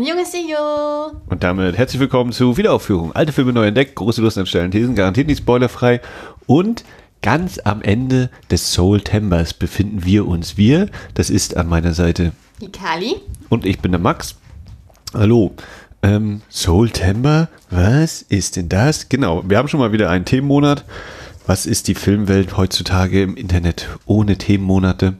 [0.00, 1.20] Annyeonghaseyo.
[1.28, 3.12] Und damit herzlich willkommen zu Wiederaufführung.
[3.12, 6.00] Alte Filme neu entdeckt, große Lust an schnellen Thesen, garantiert nicht spoilerfrei.
[6.46, 6.84] Und
[7.20, 10.56] ganz am Ende des Soul Timbers befinden wir uns.
[10.56, 12.32] Wir, das ist an meiner Seite.
[12.62, 13.16] Die Kali.
[13.50, 14.36] Und ich bin der Max.
[15.12, 15.52] Hallo.
[16.02, 17.50] Ähm, Soul Timber?
[17.68, 19.10] Was ist denn das?
[19.10, 20.86] Genau, wir haben schon mal wieder einen Themenmonat.
[21.46, 25.12] Was ist die Filmwelt heutzutage im Internet ohne Themenmonate?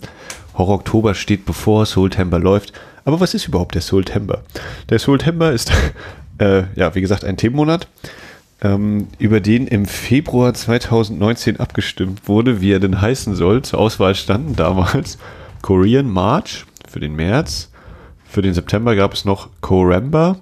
[0.55, 2.73] Horror Oktober steht bevor, Soul Timber läuft.
[3.05, 4.43] Aber was ist überhaupt der Soul Timber?
[4.89, 5.73] Der Soul Timber ist,
[6.39, 7.89] äh, ja, wie gesagt, ein Themenmonat,
[8.63, 13.63] ähm, über den im Februar 2019 abgestimmt wurde, wie er denn heißen soll.
[13.63, 15.19] Zur Auswahl standen damals
[15.63, 17.71] Korean March für den März.
[18.29, 20.37] Für den September gab es noch Koremba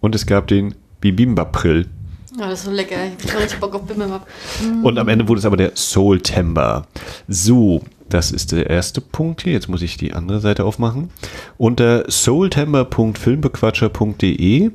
[0.00, 1.86] und es gab den Bibimbapril.
[2.34, 2.96] Oh, das ist so lecker.
[3.22, 4.26] Ich hab richtig Bock auf Bimbimap.
[4.82, 6.86] Und am Ende wurde es aber der Soultember.
[7.28, 9.52] So, das ist der erste Punkt hier.
[9.52, 11.10] Jetzt muss ich die andere Seite aufmachen.
[11.56, 14.70] Unter soultember.filmbequatscher.de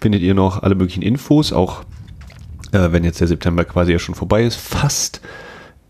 [0.00, 1.84] findet ihr noch alle möglichen Infos, auch
[2.72, 5.20] äh, wenn jetzt der September quasi ja schon vorbei ist, fast.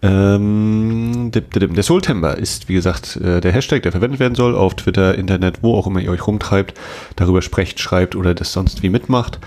[0.04, 5.16] Ähm, der Soultember ist, wie gesagt, äh, der Hashtag, der verwendet werden soll auf Twitter,
[5.16, 6.74] Internet, wo auch immer ihr euch rumtreibt,
[7.16, 9.38] darüber sprecht, schreibt oder das sonst wie mitmacht.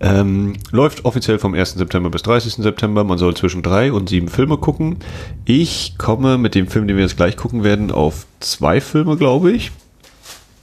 [0.00, 1.72] Ähm, läuft offiziell vom 1.
[1.74, 2.54] September bis 30.
[2.54, 3.04] September.
[3.04, 4.98] Man soll zwischen drei und sieben Filme gucken.
[5.44, 9.52] Ich komme mit dem Film, den wir jetzt gleich gucken werden, auf zwei Filme, glaube
[9.52, 9.72] ich.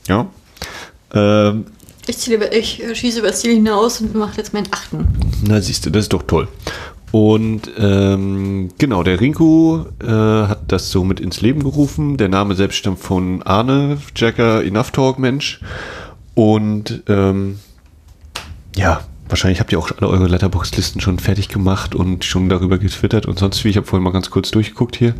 [0.07, 0.27] Ja.
[1.13, 1.65] Ähm,
[2.07, 5.07] Ich, über- ich äh, schieße über das Ziel hinaus und mache jetzt meinen achten.
[5.47, 6.47] Na, siehst du, das ist doch toll.
[7.11, 12.17] Und ähm, genau, der Rinko äh, hat das so mit ins Leben gerufen.
[12.17, 15.61] Der Name selbst stammt von Arne Jacker, Enough Talk Mensch.
[16.33, 17.59] Und ähm,
[18.75, 23.25] ja, wahrscheinlich habt ihr auch alle eure Letterbox-Listen schon fertig gemacht und schon darüber getwittert
[23.25, 23.69] und sonst wie.
[23.69, 25.15] Ich habe vorhin mal ganz kurz durchgeguckt hier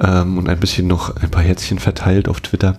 [0.00, 2.78] ähm, und ein bisschen noch ein paar Herzchen verteilt auf Twitter.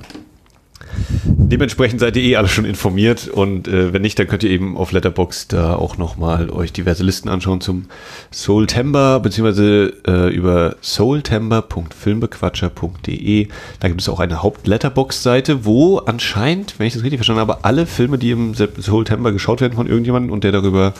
[1.25, 4.75] Dementsprechend seid ihr eh alle schon informiert und äh, wenn nicht, dann könnt ihr eben
[4.77, 7.85] auf Letterbox da auch nochmal euch diverse Listen anschauen zum
[8.31, 13.47] Soultember beziehungsweise äh, über soultember.filmbequatscher.de.
[13.79, 17.85] Da gibt es auch eine Haupt-Letterbox-Seite, wo anscheinend, wenn ich das richtig verstanden habe, alle
[17.85, 20.93] Filme, die im Se- Soultember geschaut werden von irgendjemandem und der darüber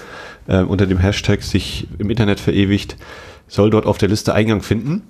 [0.48, 2.96] äh, unter dem Hashtag sich im Internet verewigt,
[3.48, 5.02] soll dort auf der Liste Eingang finden.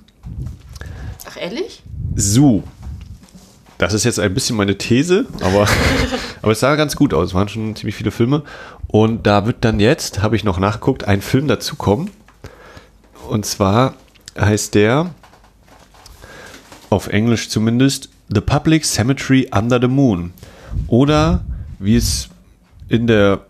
[1.29, 1.83] Ach, ehrlich?
[2.15, 2.63] So.
[3.77, 5.67] Das ist jetzt ein bisschen meine These, aber,
[6.41, 7.29] aber es sah ganz gut aus.
[7.29, 8.43] Es waren schon ziemlich viele Filme.
[8.88, 12.09] Und da wird dann jetzt, habe ich noch nachgeguckt, ein Film dazukommen.
[13.29, 13.95] Und zwar
[14.39, 15.11] heißt der,
[16.89, 20.33] auf Englisch zumindest, The Public Cemetery Under the Moon.
[20.88, 21.44] Oder
[21.79, 22.29] wie es
[22.89, 23.41] in der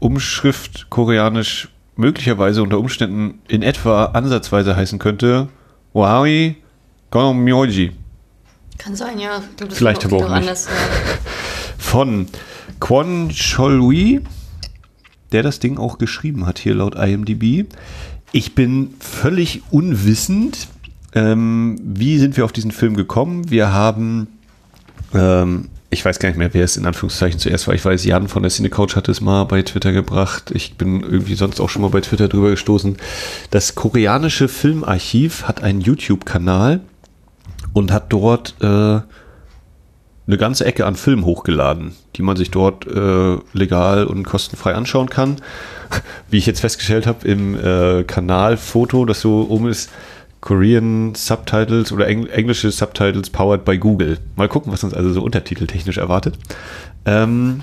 [0.00, 5.48] Umschrift koreanisch möglicherweise unter Umständen in etwa ansatzweise heißen könnte,
[5.92, 6.56] Waoi
[7.10, 7.92] Gongmyoji.
[8.78, 9.42] Kann sein, ja.
[9.56, 10.30] Glaub, Vielleicht aber auch nicht.
[10.30, 10.66] anders.
[10.66, 10.72] Ja.
[11.78, 12.26] von
[12.80, 14.20] Kwon Cholui,
[15.32, 17.66] der das Ding auch geschrieben hat, hier laut IMDb.
[18.32, 20.68] Ich bin völlig unwissend.
[21.14, 23.50] Ähm, wie sind wir auf diesen Film gekommen?
[23.50, 24.28] Wir haben,
[25.14, 27.74] ähm, ich weiß gar nicht mehr, wer es in Anführungszeichen zuerst war.
[27.74, 30.50] Ich weiß, Jan von der Cinecoach hat es mal bei Twitter gebracht.
[30.54, 32.98] Ich bin irgendwie sonst auch schon mal bei Twitter drüber gestoßen.
[33.50, 36.80] Das koreanische Filmarchiv hat einen YouTube-Kanal
[37.78, 43.38] und hat dort äh, eine ganze Ecke an Filmen hochgeladen, die man sich dort äh,
[43.52, 45.36] legal und kostenfrei anschauen kann.
[46.30, 49.90] Wie ich jetzt festgestellt habe, im äh, Kanalfoto, das so oben ist,
[50.40, 54.18] Korean Subtitles oder Engl englische Subtitles powered by Google.
[54.36, 56.36] Mal gucken, was uns also so untertiteltechnisch erwartet.
[57.06, 57.62] Ähm,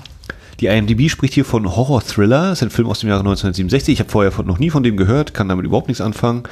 [0.60, 2.48] die IMDb spricht hier von Horror Thriller.
[2.48, 3.92] Das ist ein Film aus dem Jahre 1967.
[3.92, 6.44] Ich habe vorher noch nie von dem gehört, kann damit überhaupt nichts anfangen.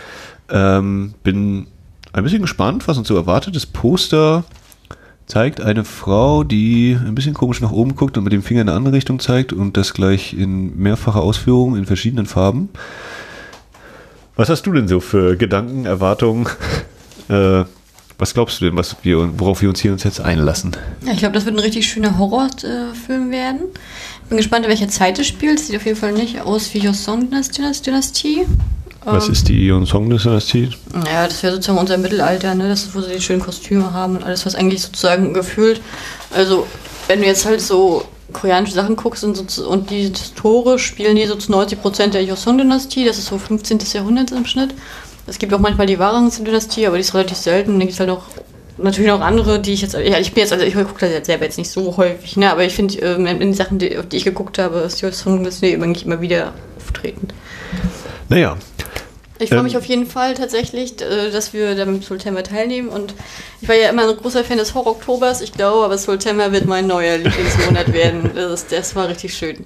[0.51, 1.67] Ähm, bin
[2.15, 3.57] ein bisschen gespannt, was uns so erwartet.
[3.57, 4.45] Das Poster
[5.27, 8.69] zeigt eine Frau, die ein bisschen komisch nach oben guckt und mit dem Finger in
[8.69, 12.69] eine andere Richtung zeigt und das gleich in mehrfacher Ausführung in verschiedenen Farben.
[14.37, 16.49] Was hast du denn so für Gedanken, Erwartungen?
[17.27, 17.65] Äh,
[18.19, 20.77] was glaubst du denn, was wir, worauf wir uns hier uns jetzt einlassen?
[21.07, 23.61] Ja, ich glaube, das wird ein richtig schöner Horrorfilm werden.
[24.29, 25.59] Bin gespannt, in welcher Zeit es spielt.
[25.59, 28.45] Sieht auf jeden Fall nicht aus wie Joseon-Dynastie.
[29.05, 30.71] Was ist die Ion Song Dynastie?
[31.07, 32.69] Ja, das wäre sozusagen unser Mittelalter, ne?
[32.69, 35.81] Das ist, wo sie die schönen Kostüme haben und alles, was eigentlich sozusagen gefühlt.
[36.31, 36.67] Also,
[37.07, 41.27] wenn du jetzt halt so koreanische Sachen guckst und, so, und die Tore spielen die
[41.27, 43.79] so zu 90% der Joseon-Dynastie, das ist so 15.
[43.93, 44.75] Jahrhundert im Schnitt.
[45.27, 47.73] Es gibt auch manchmal die Warang-Dynastie, aber die ist relativ selten.
[47.73, 48.25] Dann gibt es halt auch
[48.79, 51.27] natürlich noch andere, die ich jetzt, ja, ich bin jetzt, also ich gucke das jetzt
[51.27, 52.51] selber jetzt nicht so häufig, ne?
[52.51, 55.75] Aber ich finde, ähm, in den Sachen, die, auf die ich geguckt habe, ist Joseon-Dynastie
[55.75, 57.29] eigentlich immer wieder auftreten.
[58.29, 58.57] Naja,
[59.39, 62.89] Ich freue Ähm, mich auf jeden Fall tatsächlich, äh, dass wir da mit Sultana teilnehmen.
[62.89, 63.15] Und
[63.61, 65.41] ich war ja immer ein großer Fan des Horror-Oktobers.
[65.41, 68.31] Ich glaube, aber Sultana wird mein neuer Lieblingsmonat werden.
[68.35, 69.65] Das, das war richtig schön.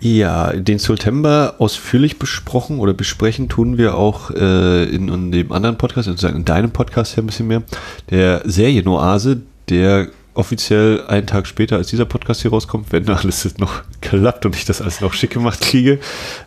[0.00, 5.76] Ja, den September ausführlich besprochen oder besprechen tun wir auch äh, in, in dem anderen
[5.76, 7.62] Podcast, also in deinem Podcast ja ein bisschen mehr,
[8.10, 13.82] der Serienoase, der offiziell einen Tag später als dieser Podcast hier rauskommt, wenn alles noch
[14.00, 15.98] klappt und ich das alles noch schick gemacht kriege.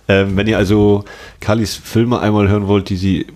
[0.07, 1.05] Ähm, wenn ihr also
[1.39, 3.27] Kalis Filme einmal hören wollt, die sie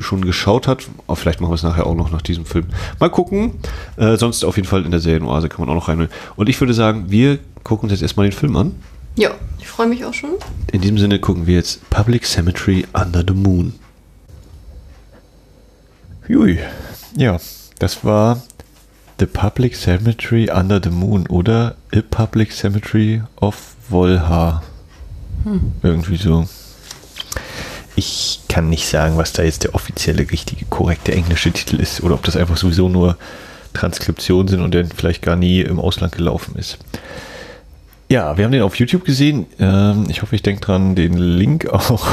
[0.00, 2.66] schon geschaut hat, aber vielleicht machen wir es nachher auch noch nach diesem Film.
[2.98, 3.54] Mal gucken.
[3.96, 6.08] Äh, sonst auf jeden Fall in der Serienoase kann man auch noch rein.
[6.36, 8.74] Und ich würde sagen, wir gucken uns jetzt erstmal den Film an.
[9.16, 9.30] Ja,
[9.60, 10.30] ich freue mich auch schon.
[10.72, 13.74] In diesem Sinne gucken wir jetzt Public Cemetery Under the Moon.
[16.28, 16.58] Hui.
[17.16, 17.38] Ja,
[17.78, 18.42] das war
[19.24, 24.62] The Public Cemetery Under the Moon oder A Public Cemetery of Volha.
[25.82, 26.46] Irgendwie so.
[27.96, 32.16] Ich kann nicht sagen, was da jetzt der offizielle, richtige, korrekte englische Titel ist oder
[32.16, 33.16] ob das einfach sowieso nur
[33.72, 36.76] Transkriptionen sind und der vielleicht gar nie im Ausland gelaufen ist.
[38.10, 39.46] Ja, wir haben den auf YouTube gesehen.
[39.58, 42.06] Ähm, ich hoffe, ich denke dran, den Link auch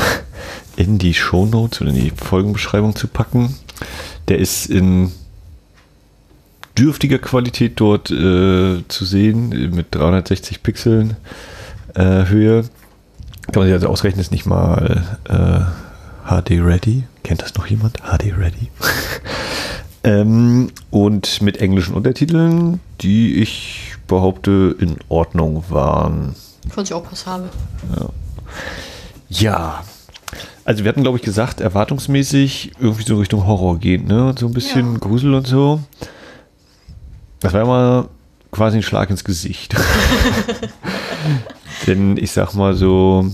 [0.77, 3.57] in die Shownotes oder in die Folgenbeschreibung zu packen.
[4.29, 5.11] Der ist in
[6.77, 11.17] dürftiger Qualität dort äh, zu sehen, mit 360 Pixeln
[11.95, 12.63] äh, Höhe.
[13.51, 15.61] Kann man sich also ausrechnen, ist nicht mal äh,
[16.29, 17.03] HD Ready.
[17.23, 17.97] Kennt das noch jemand?
[17.97, 18.69] HD Ready.
[20.03, 26.35] ähm, und mit englischen Untertiteln, die ich behaupte in Ordnung waren.
[26.69, 27.49] Fand ich auch passabel.
[29.29, 29.83] Ja.
[30.63, 34.33] Also wir hatten, glaube ich, gesagt, erwartungsmäßig irgendwie so Richtung Horror gehen, ne?
[34.37, 34.99] So ein bisschen Ja.
[34.99, 35.81] Grusel und so.
[37.41, 38.07] Das war mal
[38.51, 39.75] quasi ein Schlag ins Gesicht.
[41.87, 43.25] Denn ich sag mal so,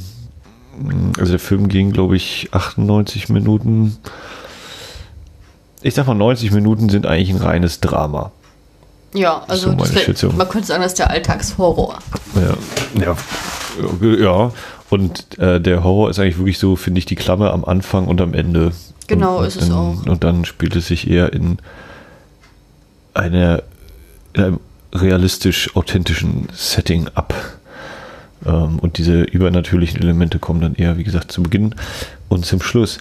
[1.17, 3.97] also der Film ging, glaube ich, 98 Minuten.
[5.81, 8.31] Ich sag mal, 90 Minuten sind eigentlich ein reines Drama.
[9.13, 9.77] Ja, also So
[10.29, 11.99] wär- man könnte sagen, das ist der Alltagshorror.
[12.35, 13.15] Ja, ja,
[14.19, 14.51] ja.
[14.89, 18.21] Und äh, der Horror ist eigentlich wirklich so, finde ich, die Klammer am Anfang und
[18.21, 18.71] am Ende.
[19.07, 20.05] Genau, und, ist es dann, auch.
[20.05, 21.57] Und dann spielt es sich eher in
[23.13, 23.63] einer
[24.37, 24.59] in einem
[24.93, 27.33] realistisch authentischen Setting ab.
[28.45, 31.75] Ähm, und diese übernatürlichen Elemente kommen dann eher, wie gesagt, zu Beginn
[32.29, 32.99] und zum Schluss.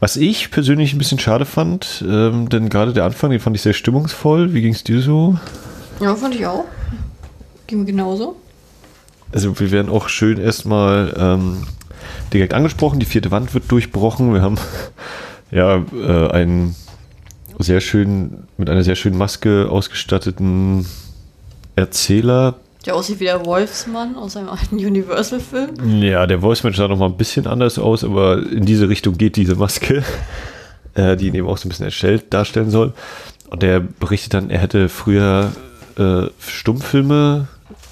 [0.00, 3.62] Was ich persönlich ein bisschen schade fand, ähm, denn gerade der Anfang, den fand ich
[3.62, 4.54] sehr stimmungsvoll.
[4.54, 5.38] Wie ging es dir so?
[6.00, 6.64] Ja, fand ich auch.
[7.66, 8.36] Ging mir genauso.
[9.32, 11.66] Also wir werden auch schön erstmal ähm,
[12.32, 12.98] direkt angesprochen.
[12.98, 14.32] Die vierte Wand wird durchbrochen.
[14.32, 14.58] Wir haben
[15.50, 16.74] ja äh, einen
[17.58, 20.86] sehr schön mit einer sehr schönen Maske ausgestatteten
[21.76, 22.56] Erzähler.
[22.86, 26.02] Der aussieht wie der Wolfsmann aus einem alten Universal-Film.
[26.02, 29.36] Ja, der Voice-Match sah noch mal ein bisschen anders aus, aber in diese Richtung geht
[29.36, 30.04] diese Maske,
[30.94, 32.94] äh, die ihn eben auch so ein bisschen erstellt darstellen soll.
[33.50, 35.52] Und der berichtet dann, er hätte früher
[35.96, 37.48] äh, Stummfilme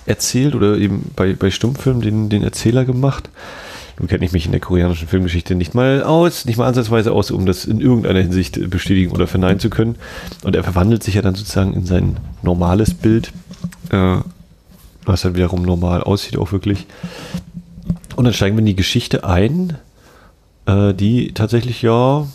[0.06, 3.28] erzählt oder eben bei, bei Stummfilmen den, den Erzähler gemacht.
[3.98, 7.30] Nun kenne ich mich in der koreanischen Filmgeschichte nicht mal aus, nicht mal ansatzweise aus,
[7.30, 9.96] um das in irgendeiner Hinsicht bestätigen oder verneinen zu können.
[10.42, 13.32] Und er verwandelt sich ja dann sozusagen in sein normales Bild,
[13.90, 14.18] äh,
[15.04, 16.86] was dann wiederum normal aussieht, auch wirklich.
[18.16, 19.78] Und dann steigen wir in die Geschichte ein,
[20.66, 22.26] äh, die tatsächlich ja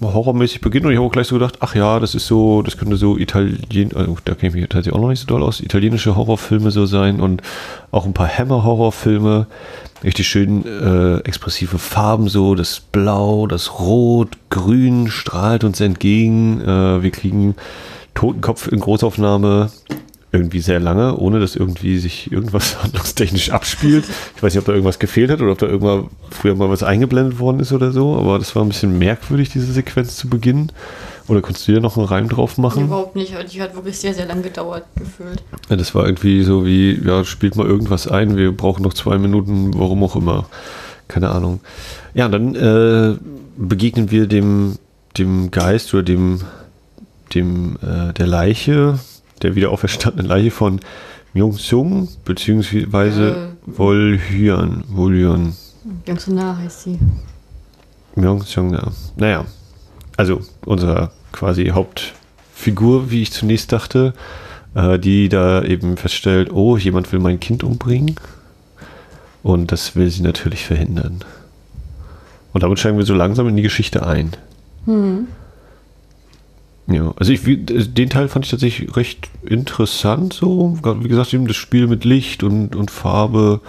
[0.00, 0.86] horrormäßig beginnt.
[0.86, 3.16] Und ich habe auch gleich so gedacht, ach ja, das ist so, das könnte so
[3.16, 6.70] Italien, also da kenne ich mich tatsächlich auch noch nicht so doll aus, italienische Horrorfilme
[6.70, 7.42] so sein und
[7.90, 9.46] auch ein paar Hammer-Horrorfilme.
[10.02, 16.62] Richtig schön äh, expressive Farben so, das Blau, das Rot, Grün strahlt uns entgegen.
[16.62, 17.54] Äh, wir kriegen
[18.14, 19.70] Totenkopf in Großaufnahme
[20.32, 24.04] irgendwie sehr lange, ohne dass irgendwie sich irgendwas handlungstechnisch abspielt.
[24.36, 26.82] Ich weiß nicht, ob da irgendwas gefehlt hat oder ob da irgendwann früher mal was
[26.82, 30.72] eingeblendet worden ist oder so, aber das war ein bisschen merkwürdig, diese Sequenz zu Beginnen.
[31.28, 32.86] Oder konntest du dir noch einen Reim drauf machen?
[32.86, 33.32] Überhaupt nicht.
[33.52, 35.40] Die hat wirklich sehr, sehr lang gedauert, gefühlt.
[35.68, 39.16] Ja, das war irgendwie so wie, ja, spielt mal irgendwas ein, wir brauchen noch zwei
[39.16, 40.46] Minuten, warum auch immer.
[41.06, 41.60] Keine Ahnung.
[42.14, 43.16] Ja, dann äh,
[43.56, 44.76] begegnen wir dem,
[45.18, 46.40] dem Geist oder dem,
[47.34, 48.98] dem äh, der Leiche,
[49.42, 50.80] der wieder auferstandenen Leiche von
[51.34, 53.70] Myung-Sung, beziehungsweise Äh.
[56.06, 56.98] Jungs und nah heißt sie.
[58.16, 58.88] Myung-Sung, ja.
[59.16, 59.44] Naja,
[60.16, 64.14] also unserer quasi Hauptfigur, wie ich zunächst dachte,
[64.74, 68.16] äh, die da eben feststellt, oh, jemand will mein Kind umbringen.
[69.42, 71.24] Und das will sie natürlich verhindern.
[72.52, 74.32] Und damit steigen wir so langsam in die Geschichte ein.
[74.84, 75.28] Hm.
[76.90, 80.76] Ja, also ich, wie- den Teil fand ich tatsächlich recht interessant so.
[81.00, 83.60] Wie gesagt, eben das Spiel mit Licht und, und Farbe.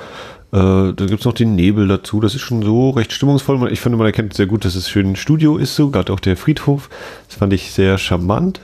[0.51, 2.19] Äh, da gibt es noch den Nebel dazu.
[2.19, 3.71] Das ist schon so recht stimmungsvoll.
[3.71, 6.19] Ich finde, man erkennt sehr gut, dass es schön ein Studio ist, so gerade auch
[6.19, 6.89] der Friedhof.
[7.27, 8.59] Das fand ich sehr charmant.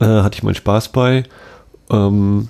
[0.00, 1.24] Äh, hatte ich meinen Spaß bei.
[1.90, 2.48] Ähm,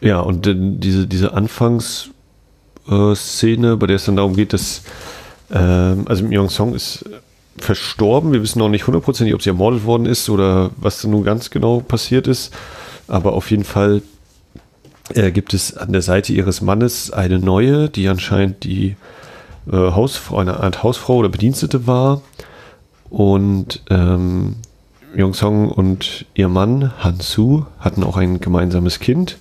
[0.00, 4.82] ja, und diese, diese Anfangsszene, bei der es dann darum geht, dass
[5.52, 7.04] ähm, also Myung Song ist
[7.64, 8.32] verstorben.
[8.32, 11.80] Wir wissen noch nicht hundertprozentig, ob sie ermordet worden ist oder was nun ganz genau
[11.80, 12.52] passiert ist.
[13.08, 14.02] Aber auf jeden Fall
[15.14, 18.96] äh, gibt es an der Seite ihres Mannes eine neue, die anscheinend die
[19.70, 22.22] äh, Hausfrau, eine Art Hausfrau oder Bedienstete war.
[23.08, 24.56] Und ähm,
[25.32, 29.38] Song und ihr Mann Han Su hatten auch ein gemeinsames Kind.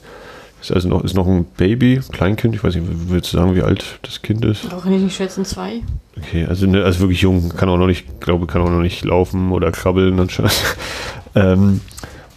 [0.61, 2.53] Ist also noch, ist noch ein Baby, Kleinkind.
[2.53, 4.73] Ich weiß nicht, würdest du sagen, wie alt das Kind ist?
[4.73, 5.81] Auch nicht schätzen, zwei.
[6.17, 9.05] Okay, also, ne, also wirklich jung, kann auch noch nicht, glaube kann auch noch nicht
[9.05, 10.61] laufen oder krabbeln anscheinend.
[11.35, 11.79] ähm,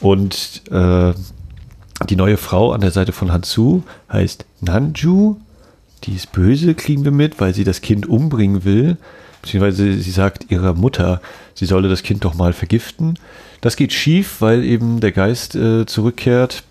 [0.01, 1.13] und äh,
[2.09, 5.37] die neue Frau an der Seite von Hansu heißt Nanju.
[6.05, 8.97] Die ist böse, kriegen wir mit, weil sie das Kind umbringen will.
[9.41, 11.21] Beziehungsweise sie sagt ihrer Mutter,
[11.55, 13.19] sie solle das Kind doch mal vergiften.
[13.61, 16.65] Das geht schief, weil eben der Geist äh, zurückkehrt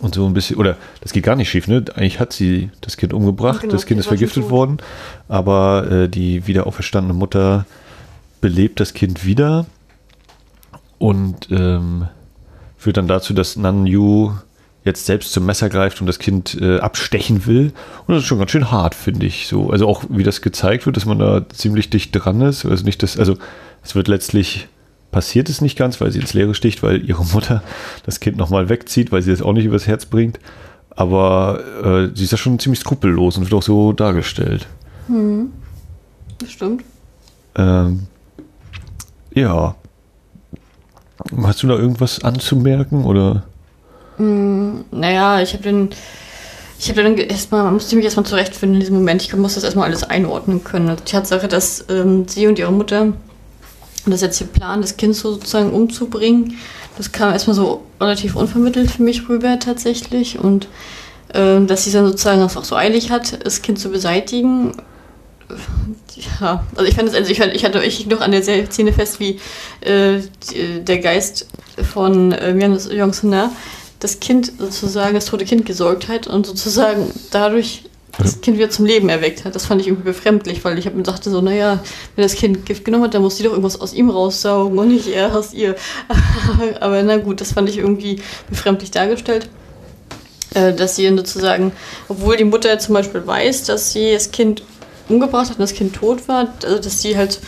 [0.00, 1.84] und so ein bisschen, oder das geht gar nicht schief, ne?
[1.94, 4.78] Eigentlich hat sie das Kind umgebracht, genau, das Kind ist vergiftet worden,
[5.28, 7.66] aber äh, die wieder auferstandene Mutter
[8.40, 9.66] belebt das Kind wieder
[10.98, 12.08] und ähm,
[12.76, 14.32] führt dann dazu, dass Nan Yu
[14.84, 17.72] jetzt selbst zum Messer greift und das Kind äh, abstechen will.
[18.06, 19.48] Und das ist schon ganz schön hart, finde ich.
[19.48, 22.64] So, also auch wie das gezeigt wird, dass man da ziemlich dicht dran ist.
[22.64, 23.36] Also nicht das, also
[23.82, 24.68] es wird letztlich
[25.16, 27.62] passiert es nicht ganz, weil sie ins Leere sticht, weil ihre Mutter
[28.04, 30.38] das Kind nochmal wegzieht, weil sie es auch nicht übers Herz bringt.
[30.90, 34.66] Aber äh, sie ist ja schon ziemlich skrupellos und wird auch so dargestellt.
[35.06, 35.52] Hm.
[36.36, 36.84] Das stimmt.
[37.54, 38.08] Ähm,
[39.34, 39.74] ja.
[41.42, 43.44] Hast du da irgendwas anzumerken oder?
[44.18, 45.88] Mm, naja, ich habe den.
[46.78, 49.22] Ich habe dann erstmal, musste mich erstmal zurechtfinden in diesem Moment.
[49.22, 50.94] Ich muss das erstmal alles einordnen können.
[50.94, 53.14] Die Tatsache, dass ähm, sie und ihre Mutter
[54.06, 56.56] und das jetzt hier Plan, das Kind sozusagen umzubringen,
[56.96, 60.38] das kam erstmal so relativ unvermittelt für mich rüber tatsächlich.
[60.38, 60.68] Und
[61.34, 64.72] äh, dass sie dann sozusagen auch so eilig hat, das Kind zu beseitigen.
[66.40, 69.20] Ja, also ich fand es, also ich, ich hatte ich noch an der Szene fest,
[69.20, 69.38] wie
[69.80, 70.20] äh,
[70.80, 71.46] der Geist
[71.92, 73.50] von äh, Jong Suna
[74.00, 77.84] das Kind sozusagen, das tote Kind gesorgt hat und sozusagen dadurch
[78.18, 79.54] das Kind wieder zum Leben erweckt hat.
[79.54, 81.82] Das fand ich irgendwie befremdlich, weil ich habe mir dachte so, naja,
[82.14, 84.88] wenn das Kind Gift genommen hat, dann muss die doch irgendwas aus ihm raussaugen und
[84.88, 85.76] nicht er aus ihr.
[86.80, 89.48] Aber na gut, das fand ich irgendwie befremdlich dargestellt.
[90.54, 91.72] Äh, dass sie sozusagen,
[92.08, 94.62] obwohl die Mutter zum Beispiel weiß, dass sie das Kind
[95.08, 97.40] umgebracht hat und das Kind tot war, also dass sie halt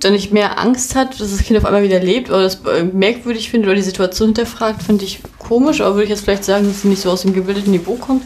[0.00, 2.82] dann nicht mehr Angst hat, dass das Kind auf einmal wieder lebt oder das äh,
[2.82, 6.66] merkwürdig findet oder die Situation hinterfragt, finde ich komisch, aber würde ich jetzt vielleicht sagen,
[6.66, 8.24] dass sie nicht so aus dem gebildeten Niveau kommt.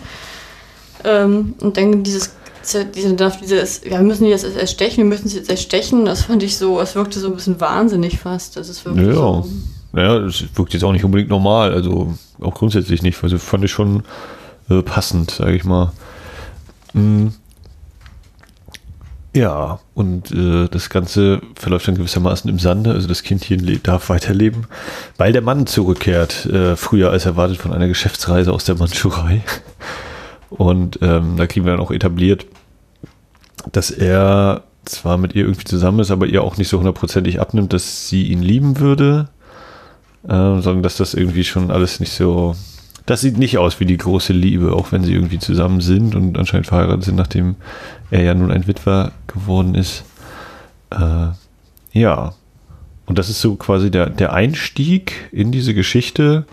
[1.05, 5.39] Ähm, und dann dieses, diese, dieses, ja, wir müssen die jetzt erstechen, wir müssen sie
[5.39, 8.57] jetzt erstechen, das fand ich so, es wirkte so ein bisschen wahnsinnig fast.
[8.57, 9.15] Das ist wirklich ja.
[9.15, 9.49] so.
[9.93, 13.73] Naja, das wirkt jetzt auch nicht unbedingt normal, also auch grundsätzlich nicht, also fand ich
[13.73, 14.05] schon
[14.69, 15.93] äh, passend, sage ich mal.
[16.93, 17.35] Mhm.
[19.33, 22.91] Ja, und äh, das Ganze verläuft dann gewissermaßen im Sande.
[22.91, 24.67] Also das Kindchen darf weiterleben,
[25.19, 29.43] weil der Mann zurückkehrt, äh, früher als erwartet von einer Geschäftsreise aus der Mandschurei.
[30.51, 32.47] Und ähm, da kriegen wir dann auch etabliert,
[33.73, 37.73] dass er zwar mit ihr irgendwie zusammen ist, aber ihr auch nicht so hundertprozentig abnimmt,
[37.73, 39.29] dass sie ihn lieben würde,
[40.25, 42.57] äh, sondern dass das irgendwie schon alles nicht so.
[43.07, 46.39] Das sieht nicht aus wie die große Liebe, auch wenn sie irgendwie zusammen sind und
[46.39, 47.57] anscheinend verheiratet sind, nachdem
[48.11, 50.05] er ja nun ein Witwer geworden ist.
[50.91, 51.29] Äh,
[51.93, 52.35] ja.
[53.07, 56.45] Und das ist so quasi der, der Einstieg in diese Geschichte,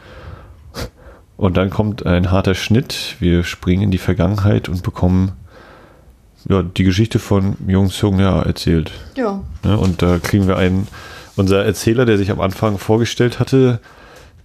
[1.37, 3.15] und dann kommt ein harter Schnitt.
[3.19, 5.33] Wir springen in die Vergangenheit und bekommen
[6.49, 8.91] ja, die Geschichte von Jung Sung Ja erzählt.
[9.15, 9.41] Ja.
[9.63, 9.75] ja.
[9.75, 10.87] Und da kriegen wir einen,
[11.35, 13.79] unser Erzähler, der sich am Anfang vorgestellt hatte,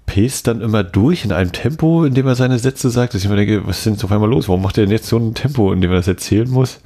[0.05, 3.31] paced dann immer durch in einem Tempo, in dem er seine Sätze sagt, dass ich
[3.31, 4.49] mir denke, was ist denn jetzt auf einmal los?
[4.49, 6.81] Warum macht er denn jetzt so ein Tempo, in dem er das erzählen muss?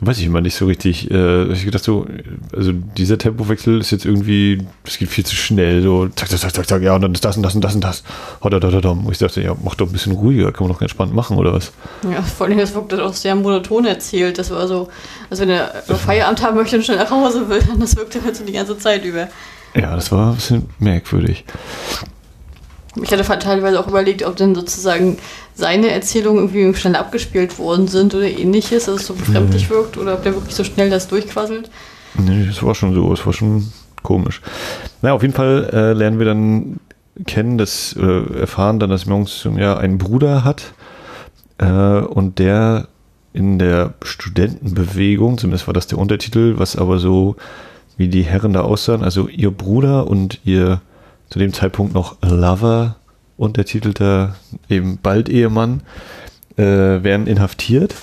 [0.00, 1.10] Weiß ich immer nicht so richtig.
[1.10, 2.06] Äh, ich gedacht so,
[2.54, 5.82] also dieser Tempowechsel ist jetzt irgendwie, das geht viel zu schnell.
[5.82, 7.74] So, zack, zack, zack, zack, zack, ja, und dann ist das und das und das
[7.74, 8.02] und das.
[8.40, 11.54] Und ich dachte, ja, mach doch ein bisschen ruhiger, kann man doch entspannt machen, oder
[11.54, 11.72] was?
[12.10, 14.38] Ja, vor allem, das wurde auch sehr monoton erzählt.
[14.38, 14.88] Das war so,
[15.30, 18.36] also wenn er Feierabend haben möchte und schnell nach Hause will, dann das wirkte halt
[18.36, 19.28] so die ganze Zeit über.
[19.74, 21.44] Ja, das war ein bisschen merkwürdig.
[23.02, 25.18] Ich hatte teilweise auch überlegt, ob denn sozusagen
[25.54, 29.74] seine Erzählungen irgendwie schnell abgespielt worden sind oder ähnliches, dass es so befremdlich nee.
[29.74, 31.70] wirkt oder ob der wirklich so schnell das durchquasselt.
[32.18, 33.70] Nee, das war schon so, es war schon
[34.02, 34.40] komisch.
[35.02, 36.80] Na, auf jeden Fall äh, lernen wir dann
[37.26, 39.26] kennen, dass, oder erfahren dann, dass Myung
[39.56, 40.72] ja einen Bruder hat,
[41.58, 42.88] Äh, und der
[43.32, 47.36] in der Studentenbewegung, zumindest war das der Untertitel, was aber so
[47.96, 50.80] wie die Herren da aussahen, also ihr Bruder und ihr
[51.30, 52.96] zu dem Zeitpunkt noch Lover,
[53.36, 54.36] untertitelter
[54.68, 55.82] eben bald Ehemann,
[56.56, 57.94] äh, werden inhaftiert.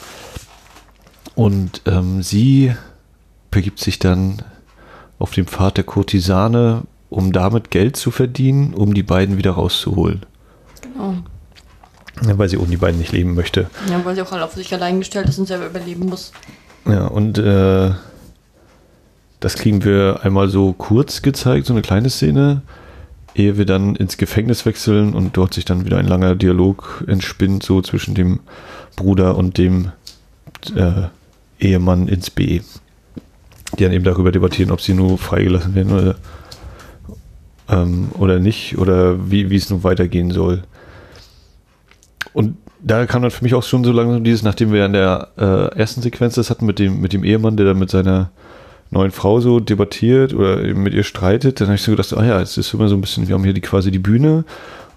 [1.35, 2.73] Und ähm, sie
[3.49, 4.41] begibt sich dann
[5.19, 10.25] auf den Pfad der Kurtisane, um damit Geld zu verdienen, um die beiden wieder rauszuholen.
[10.81, 11.15] Genau.
[12.27, 13.69] Ja, weil sie ohne die beiden nicht leben möchte.
[13.89, 16.31] Ja, weil sie auch alle auf sich allein gestellt ist und selber überleben muss.
[16.85, 17.91] Ja, und äh,
[19.39, 22.61] das kriegen wir einmal so kurz gezeigt, so eine kleine Szene,
[23.35, 27.63] ehe wir dann ins Gefängnis wechseln und dort sich dann wieder ein langer Dialog entspinnt,
[27.63, 28.39] so zwischen dem
[28.95, 29.91] Bruder und dem
[30.75, 31.07] äh,
[31.59, 32.61] Ehemann ins B.
[33.77, 36.15] Die dann eben darüber debattieren, ob sie nur freigelassen werden oder,
[37.69, 40.63] ähm, oder nicht, oder wie, wie es nun weitergehen soll.
[42.33, 45.29] Und da kam dann für mich auch schon so langsam dieses, nachdem wir in der
[45.37, 48.31] äh, ersten Sequenz das hatten mit dem, mit dem Ehemann, der dann mit seiner
[48.93, 52.41] neuen Frau so debattiert oder mit ihr streitet, dann habe ich so gedacht, ah ja,
[52.41, 54.45] es ist immer so ein bisschen, wir haben hier die, quasi die Bühne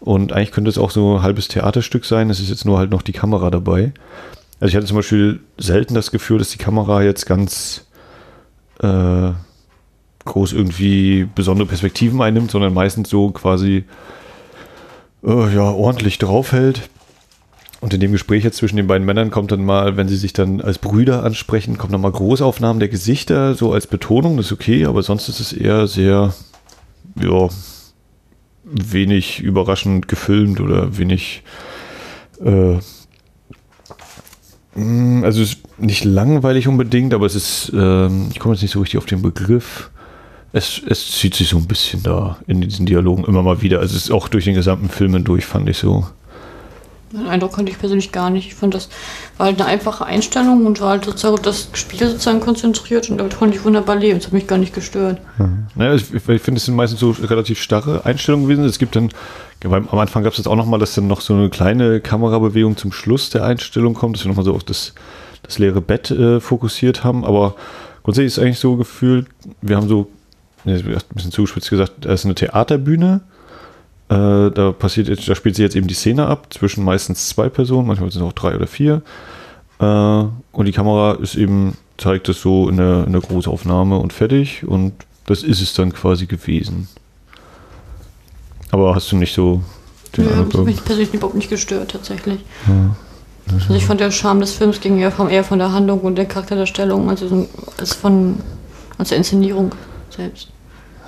[0.00, 2.90] und eigentlich könnte es auch so ein halbes Theaterstück sein, es ist jetzt nur halt
[2.90, 3.92] noch die Kamera dabei.
[4.60, 7.86] Also ich hatte zum Beispiel selten das Gefühl, dass die Kamera jetzt ganz
[8.80, 9.32] äh,
[10.24, 13.84] groß irgendwie besondere Perspektiven einnimmt, sondern meistens so quasi
[15.24, 16.88] äh, ja, ordentlich draufhält.
[17.86, 20.32] Und in dem Gespräch jetzt zwischen den beiden Männern kommt dann mal, wenn sie sich
[20.32, 24.52] dann als Brüder ansprechen, kommt dann mal Großaufnahmen der Gesichter, so als Betonung, das ist
[24.52, 26.34] okay, aber sonst ist es eher sehr,
[27.14, 27.48] ja,
[28.64, 31.44] wenig überraschend gefilmt oder wenig,
[32.44, 32.78] äh,
[34.74, 38.72] mm, also es ist nicht langweilig unbedingt, aber es ist, äh, ich komme jetzt nicht
[38.72, 39.92] so richtig auf den Begriff.
[40.52, 43.78] Es, es zieht sich so ein bisschen da in diesen Dialogen immer mal wieder.
[43.78, 46.04] Also es ist auch durch den gesamten Film hindurch, fand ich so.
[47.12, 48.48] Den Eindruck konnte ich persönlich gar nicht.
[48.48, 48.88] Ich fand, das
[49.38, 53.36] war halt eine einfache Einstellung und war halt sozusagen das Spiel sozusagen konzentriert und damit
[53.36, 54.18] konnte ich wunderbar leben.
[54.18, 55.20] Das hat mich gar nicht gestört.
[55.38, 55.68] Mhm.
[55.76, 58.64] Naja, ich, ich finde, es sind meistens so relativ starre Einstellungen gewesen.
[58.64, 59.10] Es gibt dann,
[59.62, 62.90] am Anfang gab es das auch nochmal, dass dann noch so eine kleine Kamerabewegung zum
[62.90, 64.92] Schluss der Einstellung kommt, dass wir nochmal so auf das,
[65.44, 67.24] das leere Bett äh, fokussiert haben.
[67.24, 67.54] Aber
[68.02, 69.28] grundsätzlich ist es eigentlich so gefühlt,
[69.62, 70.08] wir haben so,
[70.64, 70.82] ein
[71.14, 73.20] bisschen zugespitzt gesagt, da ist eine Theaterbühne
[74.08, 77.48] äh, da passiert jetzt, da spielt sich jetzt eben die Szene ab zwischen meistens zwei
[77.48, 79.02] Personen, manchmal sind es auch drei oder vier.
[79.80, 84.12] Äh, und die Kamera ist eben, zeigt das so in der, in der Großaufnahme und
[84.12, 84.66] fertig.
[84.66, 84.92] Und
[85.26, 86.88] das ist es dann quasi gewesen.
[88.70, 89.62] Aber hast du nicht so
[90.16, 92.40] den ja, Das hat mich persönlich überhaupt nicht gestört, tatsächlich.
[92.66, 92.96] Ja.
[93.52, 96.16] Also ich fand der Charme des Films ging eher von, eher von der Handlung und
[96.16, 97.46] der Charakterdarstellung, also
[97.78, 98.40] als von
[98.98, 99.72] als der Inszenierung
[100.10, 100.48] selbst.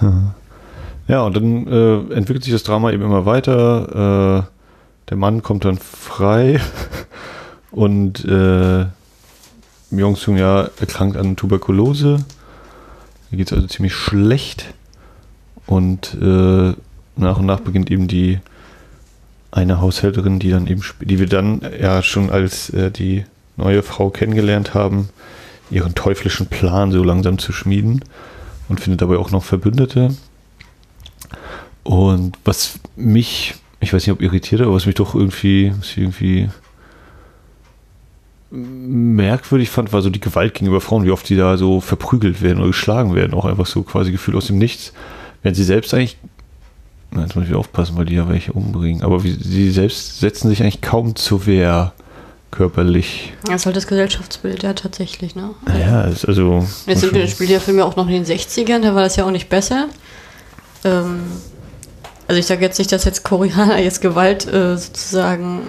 [0.01, 0.35] Ja.
[1.09, 4.45] Ja, und dann äh, entwickelt sich das Drama eben immer weiter.
[4.47, 6.61] Äh, der Mann kommt dann frei
[7.71, 8.85] und äh,
[9.91, 12.19] Myung Sung ja erkrankt an Tuberkulose.
[13.31, 14.75] Mir geht es also ziemlich schlecht.
[15.67, 16.75] Und äh,
[17.17, 18.41] nach und nach beginnt eben die
[19.51, 23.25] eine Haushälterin, die dann eben, die wir dann ja schon als äh, die
[23.57, 25.09] neue Frau kennengelernt haben,
[25.71, 28.05] ihren teuflischen Plan so langsam zu schmieden
[28.69, 30.15] und findet dabei auch noch Verbündete.
[31.89, 36.51] Und was mich, ich weiß nicht, ob irritiert, aber was mich doch irgendwie, was irgendwie
[38.51, 42.59] merkwürdig fand, war so die Gewalt gegenüber Frauen, wie oft die da so verprügelt werden
[42.59, 44.93] oder geschlagen werden, auch einfach so quasi gefühlt aus dem Nichts,
[45.43, 46.19] während sie selbst eigentlich,
[47.11, 50.51] na, jetzt muss ich aufpassen, weil die ja welche umbringen, aber wie, sie selbst setzen
[50.51, 51.95] sich eigentlich kaum zur Wehr
[52.51, 53.33] körperlich.
[53.47, 55.55] Das ist halt das Gesellschaftsbild, ja, tatsächlich, ne?
[55.81, 56.67] Ja, ist also.
[56.87, 59.31] Jetzt spielt der Film ja auch noch in den 60ern, da war das ja auch
[59.31, 59.89] nicht besser.
[60.85, 61.21] Ähm,
[62.29, 65.63] also ich sage jetzt nicht, dass jetzt Koreaner jetzt Gewalt äh, sozusagen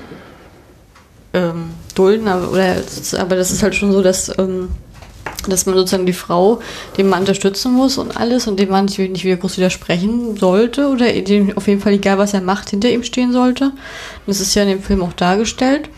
[1.34, 2.76] ähm, dulden, aber, oder,
[3.18, 4.70] aber das ist halt schon so, dass, ähm,
[5.48, 6.60] dass man sozusagen die Frau
[6.98, 10.90] den Mann unterstützen muss und alles und dem Mann nicht, nicht wieder groß widersprechen sollte
[10.90, 13.66] oder dem auf jeden Fall egal, was er macht, hinter ihm stehen sollte.
[13.66, 15.90] Und das ist ja in dem Film auch dargestellt.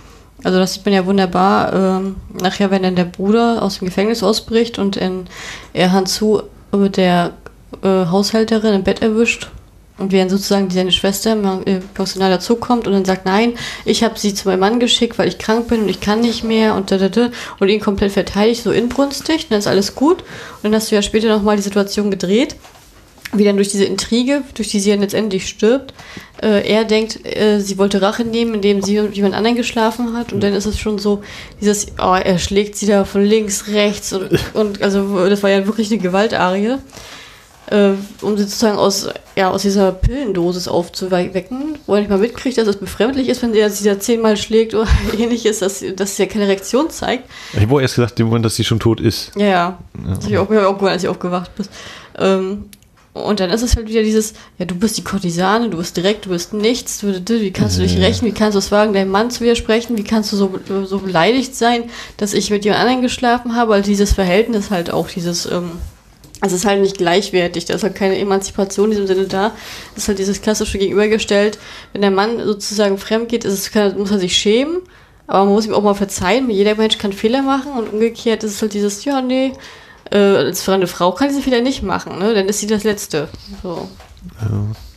[0.43, 1.73] Also das sieht man ja wunderbar.
[1.73, 5.25] Ähm, nachher, wenn dann der Bruder aus dem Gefängnis ausbricht und in,
[5.73, 7.33] er Hanzu mit der
[7.83, 9.49] äh, Haushälterin im Bett erwischt
[10.01, 13.53] und während sozusagen seine Schwester äh, personal dazukommt und dann sagt, nein,
[13.85, 16.43] ich habe sie zu meinem Mann geschickt, weil ich krank bin und ich kann nicht
[16.43, 20.19] mehr und da, da, da, und ihn komplett verteidigt, so inbrünstig, dann ist alles gut.
[20.19, 22.55] Und dann hast du ja später nochmal die Situation gedreht,
[23.33, 25.93] wie dann durch diese Intrige, durch die sie dann letztendlich stirbt,
[26.41, 30.33] äh, er denkt, äh, sie wollte Rache nehmen, indem sie mit jemand anderen geschlafen hat.
[30.33, 31.21] Und dann ist es schon so,
[31.61, 35.65] dieses, oh, er schlägt sie da von links, rechts und, und also das war ja
[35.65, 36.77] wirklich eine Gewaltarie.
[37.71, 42.57] Äh, um sie sozusagen aus, ja, aus dieser Pillendosis aufzuwecken, wo er nicht mal mitkriegt,
[42.57, 46.23] dass es befremdlich ist, wenn sie sie da zehnmal schlägt oder ähnliches, dass, dass sie
[46.23, 47.29] ja keine Reaktion zeigt.
[47.53, 49.31] Ich habe erst gesagt, dass sie schon tot ist.
[49.35, 49.79] Ja, ja.
[50.05, 51.65] Das habe ich auch, hab ich auch gehört, als ich aufgewacht bin.
[52.19, 52.65] Ähm,
[53.13, 56.25] und dann ist es halt wieder dieses, ja, du bist die Kurtisane, du bist direkt,
[56.25, 58.93] du bist nichts, du, du, wie kannst du dich rächen, wie kannst du es wagen,
[58.93, 61.83] deinem Mann zu widersprechen, wie kannst du so, so beleidigt sein,
[62.15, 65.71] dass ich mit jemand anderen geschlafen habe, also dieses Verhältnis halt auch, dieses, ähm,
[66.41, 69.51] es ist halt nicht gleichwertig, da ist halt keine Emanzipation in diesem Sinne da,
[69.95, 71.59] es ist halt dieses klassische Gegenübergestellt,
[71.93, 74.77] wenn der Mann sozusagen fremd geht, ist es, muss er sich schämen,
[75.27, 78.55] aber man muss ihm auch mal verzeihen, jeder Mensch kann Fehler machen und umgekehrt ist
[78.55, 79.53] es halt dieses, ja, nee,
[80.11, 82.33] äh, als eine Frau kann diese Fehler nicht machen, ne?
[82.33, 83.29] Dann ist sie das Letzte.
[83.63, 83.87] So.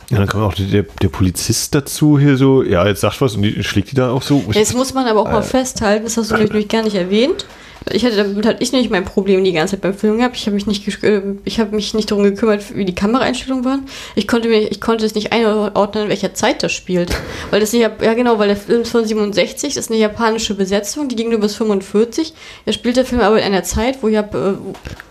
[0.09, 3.35] Ja, dann kommt auch der, der Polizist dazu hier so, ja, jetzt sagst du was
[3.35, 4.43] und die, schlägt die da auch so.
[4.51, 7.45] Jetzt muss man aber auch mal festhalten, das hast du nämlich gar nicht erwähnt.
[7.91, 10.35] Ich hatte damit hatte ich nicht mein Problem die ganze Zeit beim Film gehabt.
[10.35, 13.85] Ich habe mich nicht äh, ich habe mich nicht darum gekümmert, wie die Kameraeinstellungen waren.
[14.15, 17.11] Ich konnte mir ich konnte es nicht einordnen, in welcher Zeit das spielt,
[17.51, 20.55] weil das nicht ja genau, weil der Film ist von 67, das ist eine japanische
[20.55, 22.33] Besetzung, die ging nur bis 45.
[22.65, 24.53] Er spielt der Film aber in einer Zeit, wo, Jap äh,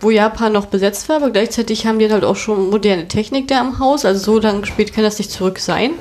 [0.00, 3.60] wo Japan noch besetzt war, aber gleichzeitig haben die halt auch schon moderne Technik da
[3.60, 5.92] im Haus, also so lange spät kann das nicht zurück sein.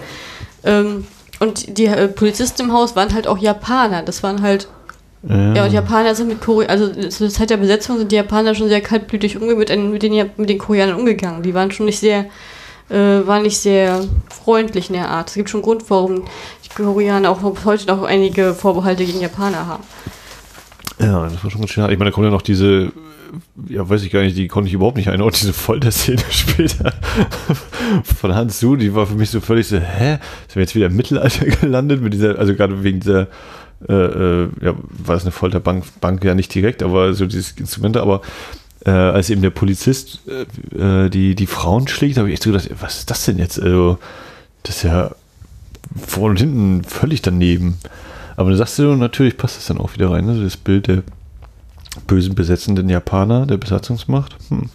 [0.63, 1.05] Ähm,
[1.39, 4.03] und die äh, Polizisten im Haus waren halt auch Japaner.
[4.03, 4.67] Das waren halt
[5.27, 8.53] Ja, ja, und Japaner sind mit Korea, also zur Zeit der Besetzung sind die Japaner
[8.55, 11.43] schon sehr kaltblütig umge mit, den- mit, den, mit den Koreanern umgegangen.
[11.43, 12.25] Die waren schon nicht sehr,
[12.89, 15.29] äh, waren nicht sehr freundlich in der Art.
[15.29, 16.23] Es gibt schon Grund, warum
[16.65, 19.83] die Koreaner auch heute noch einige Vorbehalte gegen Japaner haben.
[20.99, 21.83] Ja, das war schon ganz schön.
[21.89, 22.91] Ich meine, da kommt ja noch diese,
[23.69, 26.93] ja, weiß ich gar nicht, die konnte ich überhaupt nicht einordnen, diese Folterszene später
[28.19, 30.17] von Hans Su, die war für mich so völlig so, hä?
[30.47, 33.27] Sind wir jetzt wieder im Mittelalter gelandet mit dieser, also gerade wegen dieser,
[33.87, 38.01] äh, äh, ja, war es eine Folterbank, Bank ja nicht direkt, aber so dieses Instrumente,
[38.01, 38.21] aber
[38.85, 42.51] äh, als eben der Polizist äh, äh, die, die Frauen schlägt, habe ich echt so
[42.51, 43.59] gedacht, was ist das denn jetzt?
[43.61, 43.97] Also,
[44.63, 45.11] das ist ja
[46.05, 47.77] vorne und hinten völlig daneben.
[48.35, 50.41] Aber dann sagst du, natürlich passt das dann auch wieder rein, ne?
[50.43, 51.03] das Bild der
[52.07, 54.35] bösen besetzenden Japaner, der Besatzungsmacht.
[54.49, 54.69] Hm.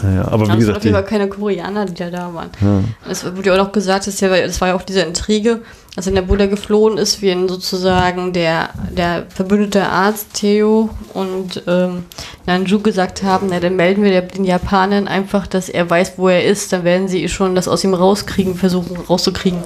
[0.00, 2.48] Naja, aber wie Aber es waren gesagt, keine Koreaner, die da da waren.
[2.62, 5.60] ja, Es wurde ja auch noch gesagt, dass ja, das war ja auch diese Intrige,
[5.96, 11.62] als in der Buddha geflohen ist, wie ihn sozusagen der, der verbündete Arzt Theo und
[11.66, 12.04] ähm,
[12.46, 16.42] Nanju gesagt haben, na, dann melden wir den Japanern einfach, dass er weiß, wo er
[16.44, 19.58] ist, dann werden sie schon das aus ihm rauskriegen, versuchen rauszukriegen,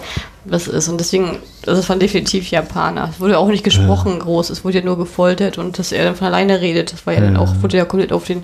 [0.44, 0.88] was ist.
[0.88, 3.10] Und deswegen, also das waren definitiv Japaner.
[3.12, 6.16] Es wurde auch nicht gesprochen groß, es wurde ja nur gefoltert und dass er dann
[6.16, 7.40] von alleine redet, das war ja dann Ja.
[7.42, 8.42] auch, wurde ja komplett auf den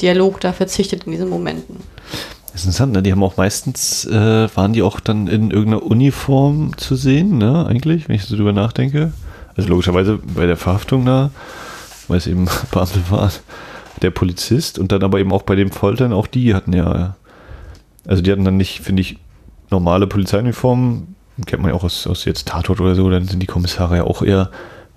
[0.00, 1.76] Dialog da verzichtet in diesen Momenten.
[2.52, 3.02] das ist interessant, ne?
[3.02, 7.66] die haben auch meistens, äh, waren die auch dann in irgendeiner Uniform zu sehen, ne,
[7.66, 9.12] eigentlich, wenn ich so drüber nachdenke.
[9.56, 11.30] Also logischerweise bei der Verhaftung da,
[12.08, 13.30] weil es eben Beamte waren,
[14.02, 17.16] der Polizist und dann aber eben auch bei dem Foltern, auch die hatten ja,
[18.06, 19.18] also die hatten dann nicht, finde ich,
[19.70, 21.14] normale Polizeiuniformen,
[21.46, 24.04] kennt man ja auch aus, aus jetzt Tatort oder so, dann sind die Kommissare ja
[24.04, 24.50] auch eher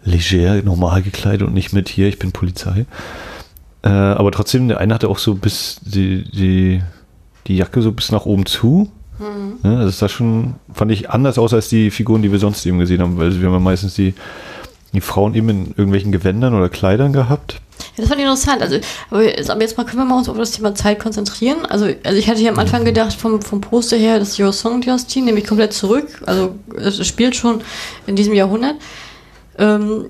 [0.04, 2.86] leger, normal gekleidet und nicht mit hier, ich bin Polizei.
[3.84, 6.82] Äh, aber trotzdem, der eine hatte auch so bis die, die,
[7.48, 8.92] die Jacke so bis nach oben zu.
[9.64, 12.80] Ja, das das schon, fand ich anders aus als die Figuren, die wir sonst eben
[12.80, 14.14] gesehen haben, weil wir haben ja meistens die,
[14.94, 17.60] die Frauen eben in irgendwelchen Gewändern oder Kleidern gehabt.
[17.98, 18.62] Ja, das fand ich interessant.
[18.62, 18.78] Also,
[19.10, 21.66] aber jetzt, mal können wir mal uns auf das Thema Zeit konzentrieren.
[21.68, 24.80] Also, also ich hatte hier am Anfang gedacht, vom, vom Poster her, das Your Song
[24.80, 26.08] Dynasty nehme ich komplett zurück.
[26.26, 27.62] Also es spielt schon
[28.08, 28.76] in diesem Jahrhundert.
[29.58, 30.06] Ähm,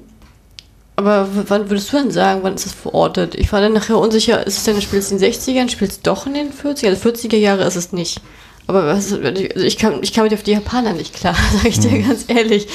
[0.99, 3.33] aber wann würdest du denn sagen, wann ist das verortet?
[3.35, 6.01] Ich war dann nachher unsicher, ist es denn, spielt es in den 60ern, spielt es
[6.01, 6.89] doch in den 40ern?
[6.89, 8.19] Also 40er Jahre ist es nicht.
[8.67, 11.79] Aber was, also ich kam, ich kam mit auf die Japaner nicht klar, sage ich
[11.79, 12.67] dir ganz ehrlich.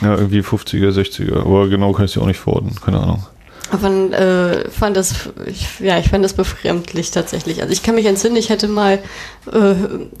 [0.00, 3.26] Ja, irgendwie 50er, 60er, aber genau kann ich sie auch nicht verorten, keine Ahnung.
[3.70, 7.62] Aber äh, fand das, ich, ja, ich fand das befremdlich tatsächlich.
[7.62, 9.00] Also ich kann mich entsinnen, ich hätte mal
[9.46, 9.74] äh,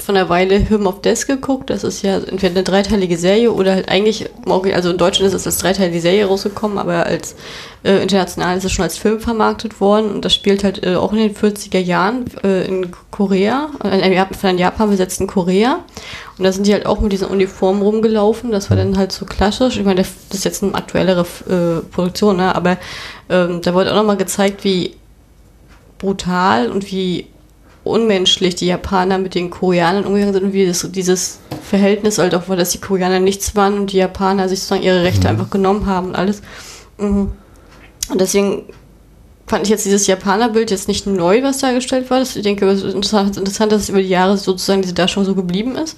[0.04, 1.70] von einer Weile Hymn of Death geguckt.
[1.70, 5.46] Das ist ja entweder eine dreiteilige Serie oder halt eigentlich, also in Deutschland ist es
[5.46, 7.36] als dreiteilige Serie rausgekommen, aber als
[7.86, 11.12] äh, international ist es schon als Film vermarktet worden und das spielt halt äh, auch
[11.12, 15.84] in den 40er Jahren äh, in Korea, äh, von Japan besetzten Korea.
[16.36, 18.50] Und da sind die halt auch mit diesen Uniformen rumgelaufen.
[18.50, 19.78] Das war dann halt so klassisch.
[19.78, 22.54] Ich meine, das ist jetzt eine aktuellere äh, Produktion, ne?
[22.54, 22.76] aber
[23.30, 24.96] ähm, da wurde auch nochmal gezeigt, wie
[25.98, 27.28] brutal und wie
[27.84, 32.48] unmenschlich die Japaner mit den Koreanern umgegangen sind und wie das, dieses Verhältnis halt auch
[32.48, 35.86] war, dass die Koreaner nichts waren und die Japaner sich sozusagen ihre Rechte einfach genommen
[35.86, 36.42] haben und alles.
[36.98, 37.30] Mhm.
[38.10, 38.64] Und deswegen
[39.46, 42.18] fand ich jetzt dieses Japanerbild jetzt nicht neu, was dargestellt war.
[42.18, 45.26] Das, ich denke, es ist interessant, interessant, dass es über die Jahre sozusagen diese Darstellung
[45.26, 45.96] so geblieben ist.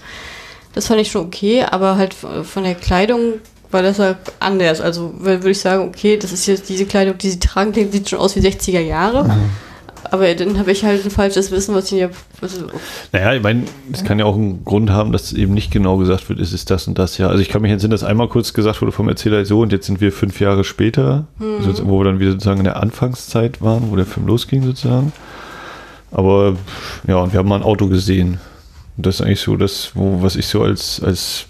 [0.74, 3.34] Das fand ich schon okay, aber halt von der Kleidung
[3.70, 4.80] war das halt anders.
[4.80, 8.08] Also würde ich sagen, okay, das ist jetzt diese Kleidung, die sie tragen, die sieht
[8.08, 9.28] schon aus wie 60er Jahre.
[10.10, 12.08] Aber dann habe ich halt ein falsches Wissen, was ich ja.
[12.40, 12.66] Also,
[13.12, 16.28] naja, ich meine, es kann ja auch einen Grund haben, dass eben nicht genau gesagt
[16.28, 17.28] wird, es ist das und das ja.
[17.28, 19.86] Also ich kann mich entsinnen, dass einmal kurz gesagt wurde vom Erzähler so und jetzt
[19.86, 21.66] sind wir fünf Jahre später, mhm.
[21.66, 25.12] also, wo wir dann wieder sozusagen in der Anfangszeit waren, wo der Film losging sozusagen.
[26.10, 26.56] Aber
[27.06, 28.40] ja, und wir haben mal ein Auto gesehen.
[28.96, 31.46] Und das ist eigentlich so das, wo, was ich so als, als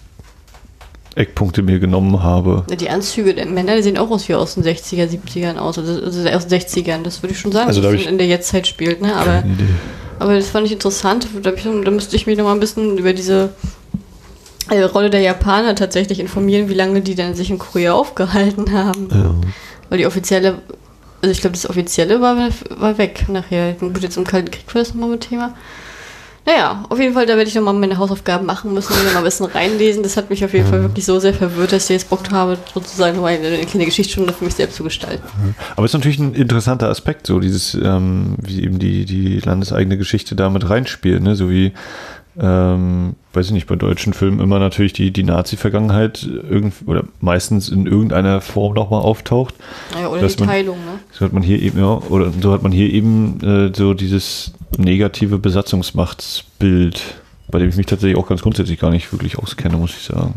[1.19, 2.65] Eckpunkte mir genommen habe.
[2.69, 5.79] Die Anzüge der Männer die sehen auch aus wie aus den 60er, 70ern aus.
[5.79, 8.27] Also, also aus den 60ern, das würde ich schon sagen, also, dass es in der
[8.27, 9.03] Jetztzeit spielt.
[9.03, 9.15] Ne?
[9.15, 9.43] Aber,
[10.21, 11.27] aber das fand ich interessant.
[11.43, 13.51] Da, ich, da müsste ich mich noch mal ein bisschen über diese
[14.71, 19.09] äh, Rolle der Japaner tatsächlich informieren, wie lange die denn sich in Korea aufgehalten haben.
[19.11, 19.35] Ja.
[19.89, 20.59] Weil die offizielle,
[21.21, 22.37] also ich glaube, das offizielle war,
[22.77, 23.73] war weg nachher.
[23.75, 25.55] Gut, jetzt im Kalten Krieg war das nochmal ein Thema.
[26.49, 29.25] Naja, auf jeden Fall, da werde ich nochmal meine Hausaufgaben machen müssen und mal ein
[29.25, 30.03] bisschen reinlesen.
[30.03, 32.57] Das hat mich auf jeden Fall wirklich so sehr verwirrt, dass ich jetzt Bock habe,
[32.73, 35.23] sozusagen mal eine kleine Geschichtsstunde für mich selbst zu gestalten.
[35.77, 39.99] Aber es ist natürlich ein interessanter Aspekt, so dieses, ähm, wie eben die, die landeseigene
[39.99, 41.37] Geschichte damit reinspielt, ne?
[41.37, 41.75] so wie
[42.40, 46.29] ähm, weiß ich nicht, bei deutschen Filmen immer natürlich die, die Nazi-Vergangenheit
[46.87, 49.55] oder meistens in irgendeiner Form nochmal auftaucht.
[50.01, 51.01] Ja, oder die man, Teilung, ne?
[51.11, 54.53] So hat man hier eben, ja, oder so hat man hier eben äh, so dieses
[54.77, 57.03] negative Besatzungsmachtsbild,
[57.51, 60.35] bei dem ich mich tatsächlich auch ganz grundsätzlich gar nicht wirklich auskenne, muss ich sagen.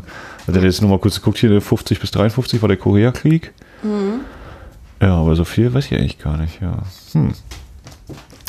[0.47, 3.53] Also der jetzt nochmal kurz geguckt, hier 50 bis 53 war der Koreakrieg.
[3.83, 4.21] Mhm.
[5.01, 6.77] Ja, aber so viel weiß ich eigentlich gar nicht, ja.
[7.13, 7.33] Hm.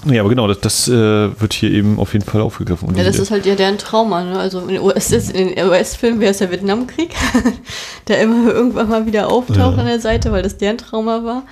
[0.05, 0.93] Ja, aber genau, das, das äh,
[1.41, 2.89] wird hier eben auf jeden Fall aufgegriffen.
[2.89, 4.25] Und ja, das ist halt ja deren Trauma.
[4.25, 4.39] Ne?
[4.39, 7.11] Also in den US-Filmen US wäre es der Vietnamkrieg,
[8.09, 9.81] der immer irgendwann mal wieder auftaucht ja.
[9.81, 11.45] an der Seite, weil das deren Trauma war.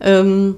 [0.00, 0.56] Ähm,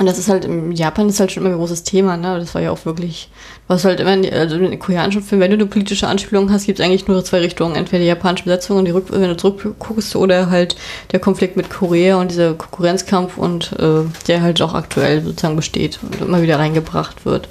[0.00, 2.38] und das ist halt, in Japan ist halt schon immer ein großes Thema, ne?
[2.38, 3.28] Das war ja auch wirklich,
[3.68, 6.86] was halt immer, also in koreanischen Filmen, wenn du eine politische Anspielung hast, gibt es
[6.86, 7.76] eigentlich nur zwei Richtungen.
[7.76, 10.74] Entweder die japanische Besetzung und die Rück wenn du zurückguckst, oder halt
[11.12, 15.98] der Konflikt mit Korea und dieser Konkurrenzkampf und äh, der halt auch aktuell sozusagen besteht
[16.02, 17.50] und immer wieder reingebracht wird.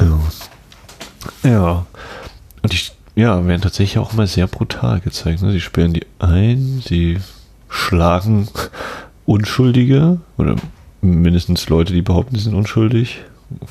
[0.00, 0.18] Ja.
[1.48, 1.86] Ja.
[2.62, 5.42] Und die, ja, werden tatsächlich auch immer sehr brutal gezeigt.
[5.42, 5.52] Ne?
[5.52, 7.18] Sie sperren die ein, sie
[7.68, 8.48] schlagen
[9.26, 10.56] Unschuldige oder
[11.00, 13.20] mindestens Leute, die behaupten, sie sind unschuldig.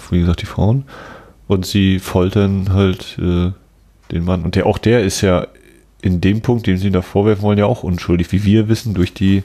[0.10, 0.86] Wie gesagt, die Frauen.
[1.48, 3.52] Und sie foltern halt äh,
[4.12, 4.44] den Mann.
[4.44, 5.48] Und der, auch der ist ja
[6.02, 9.14] in dem Punkt, den sie da vorwerfen wollen, ja auch unschuldig, wie wir wissen, durch
[9.14, 9.44] die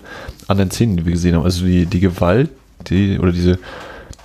[0.48, 1.44] anderen Szenen, die wir gesehen haben.
[1.44, 2.50] Also die, die Gewalt,
[2.88, 3.58] die, oder diese,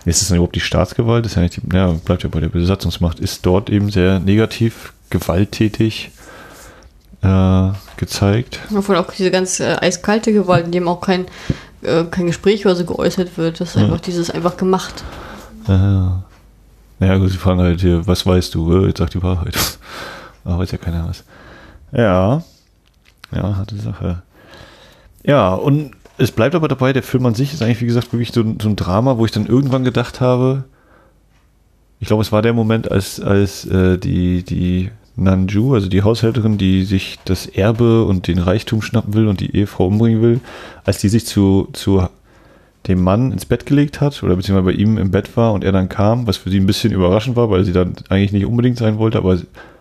[0.06, 1.26] ist es dann überhaupt die Staatsgewalt?
[1.26, 4.20] Das ist ja nicht die, ja, bleibt ja bei der Besatzungsmacht, ist dort eben sehr
[4.20, 6.12] negativ, gewalttätig
[7.22, 8.60] äh, gezeigt.
[8.76, 11.26] Obwohl auch diese ganz äh, eiskalte Gewalt, in dem auch kein
[11.82, 13.60] äh, kein Gespräch oder so geäußert wird.
[13.60, 13.84] Das ist ja.
[13.84, 15.04] einfach dieses einfach gemacht.
[15.68, 16.24] Ja,
[17.00, 18.74] ja gut, sie fragen halt hier, was weißt du?
[18.74, 19.58] Äh, jetzt sag die Wahrheit.
[20.44, 21.24] Aber weiß ja keiner was.
[21.92, 22.42] Ja.
[23.32, 24.22] Ja, harte Sache.
[25.24, 28.32] Ja, und es bleibt aber dabei, der Film an sich ist eigentlich, wie gesagt, wirklich
[28.32, 30.63] so, so ein Drama, wo ich dann irgendwann gedacht habe,
[32.00, 36.58] ich glaube, es war der Moment, als, als äh, die, die Nanju, also die Haushälterin,
[36.58, 40.39] die sich das Erbe und den Reichtum schnappen will und die Ehefrau umbringen will,
[40.86, 42.08] als die sich zu, zu
[42.88, 45.71] dem Mann ins Bett gelegt hat oder beziehungsweise bei ihm im Bett war und er
[45.71, 48.77] dann kam, was für sie ein bisschen überraschend war, weil sie dann eigentlich nicht unbedingt
[48.77, 49.39] sein wollte, aber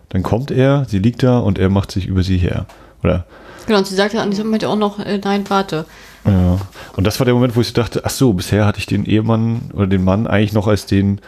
[0.09, 2.65] dann kommt er, sie liegt da und er macht sich über sie her.
[3.03, 3.25] Oder?
[3.67, 5.85] Genau, und sie sagt ja an diesem Moment auch noch, äh, nein, warte.
[6.25, 6.57] Ja,
[6.95, 9.71] und das war der Moment, wo ich dachte, ach so, bisher hatte ich den Ehemann
[9.73, 11.21] oder den Mann eigentlich noch als den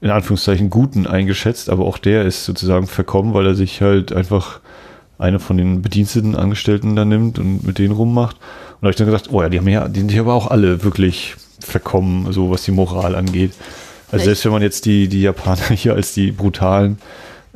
[0.00, 4.60] in Anführungszeichen Guten eingeschätzt, aber auch der ist sozusagen verkommen, weil er sich halt einfach
[5.18, 8.36] eine von den Bediensteten Angestellten da nimmt und mit denen rummacht.
[8.36, 10.34] Und da habe ich dann gesagt, oh ja, die haben ja, die sind ja aber
[10.34, 13.52] auch alle wirklich verkommen, so was die Moral angeht.
[14.08, 14.24] Also Echt?
[14.24, 16.98] selbst wenn man jetzt die, die Japaner hier als die brutalen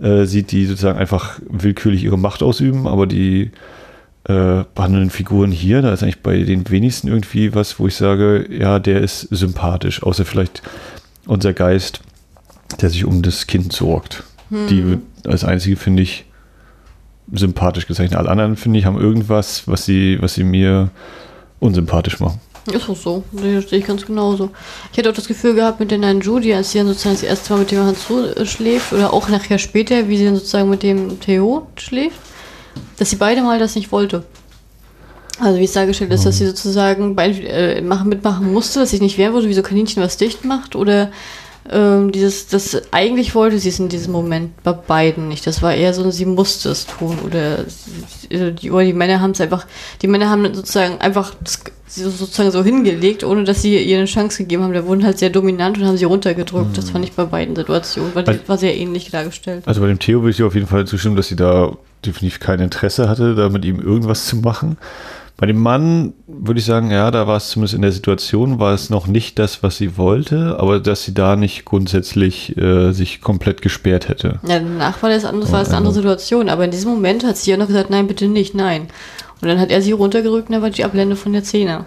[0.00, 3.50] äh, sieht, die sozusagen einfach willkürlich ihre Macht ausüben, aber die
[4.24, 8.46] äh, behandelnden Figuren hier, da ist eigentlich bei den wenigsten irgendwie was, wo ich sage,
[8.50, 10.62] ja, der ist sympathisch, außer vielleicht
[11.26, 12.00] unser Geist,
[12.80, 14.24] der sich um das Kind sorgt.
[14.50, 14.66] Hm.
[14.68, 16.24] Die als einzige, finde ich,
[17.32, 18.18] sympathisch gezeichnet.
[18.18, 20.90] Alle anderen, finde ich, haben irgendwas, was sie, was sie mir
[21.60, 22.40] unsympathisch machen.
[22.72, 23.24] Ist auch so.
[23.32, 24.50] Das sehe ich ganz genauso.
[24.92, 27.22] Ich hätte auch das Gefühl gehabt mit der neuen Judy, als sie dann sozusagen das
[27.22, 28.06] erste Mal mit dem Hans
[28.44, 32.20] schläft oder auch nachher später, wie sie dann sozusagen mit dem Theo schläft,
[32.98, 34.24] dass sie beide mal das nicht wollte.
[35.40, 39.00] Also wie es dargestellt ist, dass sie sozusagen beide, äh, machen, mitmachen musste, dass sie
[39.00, 41.10] nicht wehren wollte, wie so Kaninchen was dicht macht oder
[41.68, 45.46] ähm, dieses, das eigentlich wollte sie es in diesem Moment bei beiden nicht.
[45.46, 47.18] Das war eher so, sie musste es tun.
[47.24, 47.64] Oder
[48.30, 49.66] die, oder die Männer haben es einfach,
[50.00, 51.32] die Männer haben sozusagen einfach
[51.86, 54.72] sozusagen so hingelegt, ohne dass sie ihr eine Chance gegeben haben.
[54.72, 56.70] Da wurden halt sehr dominant und haben sie runtergedrückt.
[56.70, 56.74] Mhm.
[56.74, 58.14] Das fand ich bei beiden Situationen.
[58.14, 59.64] War, also, war sehr ähnlich dargestellt.
[59.66, 62.60] Also bei dem Theo würde ich auf jeden Fall zustimmen, dass sie da definitiv kein
[62.60, 64.78] Interesse hatte, da mit ihm irgendwas zu machen.
[65.40, 68.74] Bei dem Mann würde ich sagen, ja, da war es zumindest in der Situation, war
[68.74, 73.22] es noch nicht das, was sie wollte, aber dass sie da nicht grundsätzlich äh, sich
[73.22, 74.38] komplett gesperrt hätte.
[74.46, 77.24] Ja, danach war das, anders, war das eine andere Also- Situation, aber in diesem Moment
[77.24, 78.88] hat sie ja noch gesagt, nein, bitte nicht, nein.
[79.40, 81.86] Und dann hat er sie runtergerückt und dann war die Ablende von der Szene.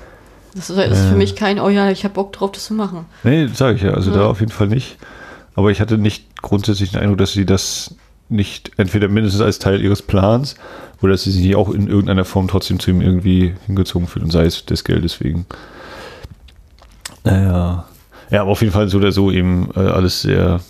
[0.56, 1.18] Das ist, das ist für Äh.
[1.18, 3.06] mich kein, oh ja, ich habe Bock drauf, das zu machen.
[3.24, 4.26] Nee, sage ich ja, also da Ja.
[4.28, 4.98] auf jeden Fall nicht.
[5.54, 7.94] Aber ich hatte nicht grundsätzlich den Eindruck, dass sie das
[8.34, 10.56] nicht entweder mindestens als Teil ihres Plans
[11.02, 14.32] oder dass sie sich auch in irgendeiner Form trotzdem zu ihm irgendwie hingezogen fühlt und
[14.32, 15.46] sei es des Geldes wegen.
[17.24, 17.86] Naja.
[18.30, 20.62] Ja, aber auf jeden Fall so oder so eben äh, alles sehr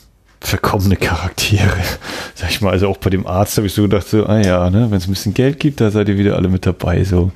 [0.41, 1.71] verkommene Charaktere.
[2.35, 4.69] Sag ich mal, also auch bei dem Arzt habe ich so gedacht, so, ah ja,
[4.69, 7.31] ne, wenn es ein bisschen Geld gibt, da seid ihr wieder alle mit dabei, so.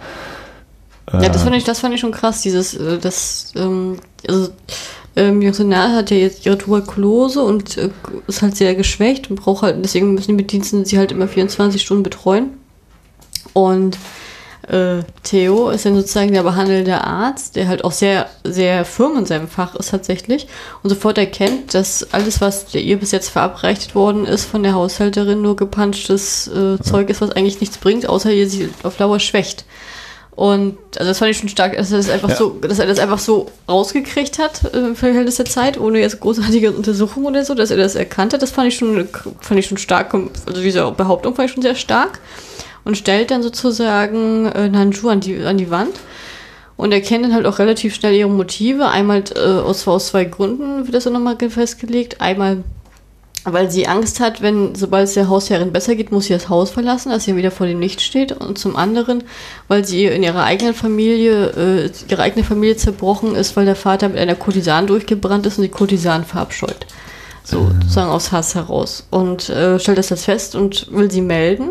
[1.12, 4.50] Ja, das Äh, fand ich, das fand ich schon krass, dieses, äh, das, ähm, also,
[5.16, 7.90] ähm, Jungsonal hat ja jetzt ihre Tuberkulose und äh,
[8.28, 11.82] ist halt sehr geschwächt und braucht halt, deswegen müssen die Medizinsten sie halt immer 24
[11.82, 12.52] Stunden betreuen.
[13.54, 13.98] Und
[14.68, 19.26] äh, Theo ist dann sozusagen der behandelnde Arzt, der halt auch sehr, sehr firm in
[19.26, 20.48] seinem Fach ist tatsächlich
[20.84, 25.42] und sofort erkennt, dass alles, was ihr bis jetzt verabreicht worden ist von der Haushälterin,
[25.42, 29.66] nur gepanschtes äh, Zeug ist, was eigentlich nichts bringt, außer ihr sie auf Dauer schwächt.
[30.38, 32.36] Und also das fand ich schon stark, dass er das einfach Ja.
[32.36, 36.20] so, dass er das einfach so rausgekriegt hat äh, im Verhältnis der Zeit, ohne jetzt
[36.20, 38.44] großartige Untersuchungen oder so, dass er das erkannt hat.
[38.44, 39.10] Das fand ich schon,
[39.42, 42.20] fand ich schon stark, also diese Behauptung fand ich schon sehr stark.
[42.84, 45.96] Und stellt dann sozusagen äh, Nanju an die, an die Wand
[46.78, 48.88] und erkennt dann halt auch relativ schnell ihre Motive.
[48.90, 52.22] Einmal äh, aus, aus zwei Gründen wird das dann nochmal festgelegt.
[52.22, 52.64] Einmal
[53.54, 56.70] weil sie Angst hat, wenn, sobald es der Hausherrin besser geht, muss sie das Haus
[56.70, 58.32] verlassen, dass sie wieder vor dem Licht steht.
[58.32, 59.24] Und zum anderen,
[59.68, 64.10] weil sie in ihrer eigenen Familie, äh, ihre eigene Familie zerbrochen ist, weil der Vater
[64.10, 66.86] mit einer Kurtisan durchgebrannt ist und die Kurtisan verabscheut.
[67.44, 69.08] So, sozusagen aus Hass heraus.
[69.10, 71.70] Und äh, stellt das jetzt fest und will sie melden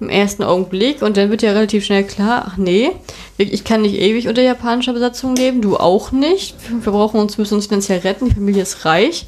[0.00, 1.02] im ersten Augenblick.
[1.02, 2.90] Und dann wird ja relativ schnell klar, ach nee,
[3.36, 6.54] ich kann nicht ewig unter japanischer Besatzung leben, du auch nicht.
[6.82, 9.26] Wir brauchen uns, müssen uns finanziell retten, die Familie ist reich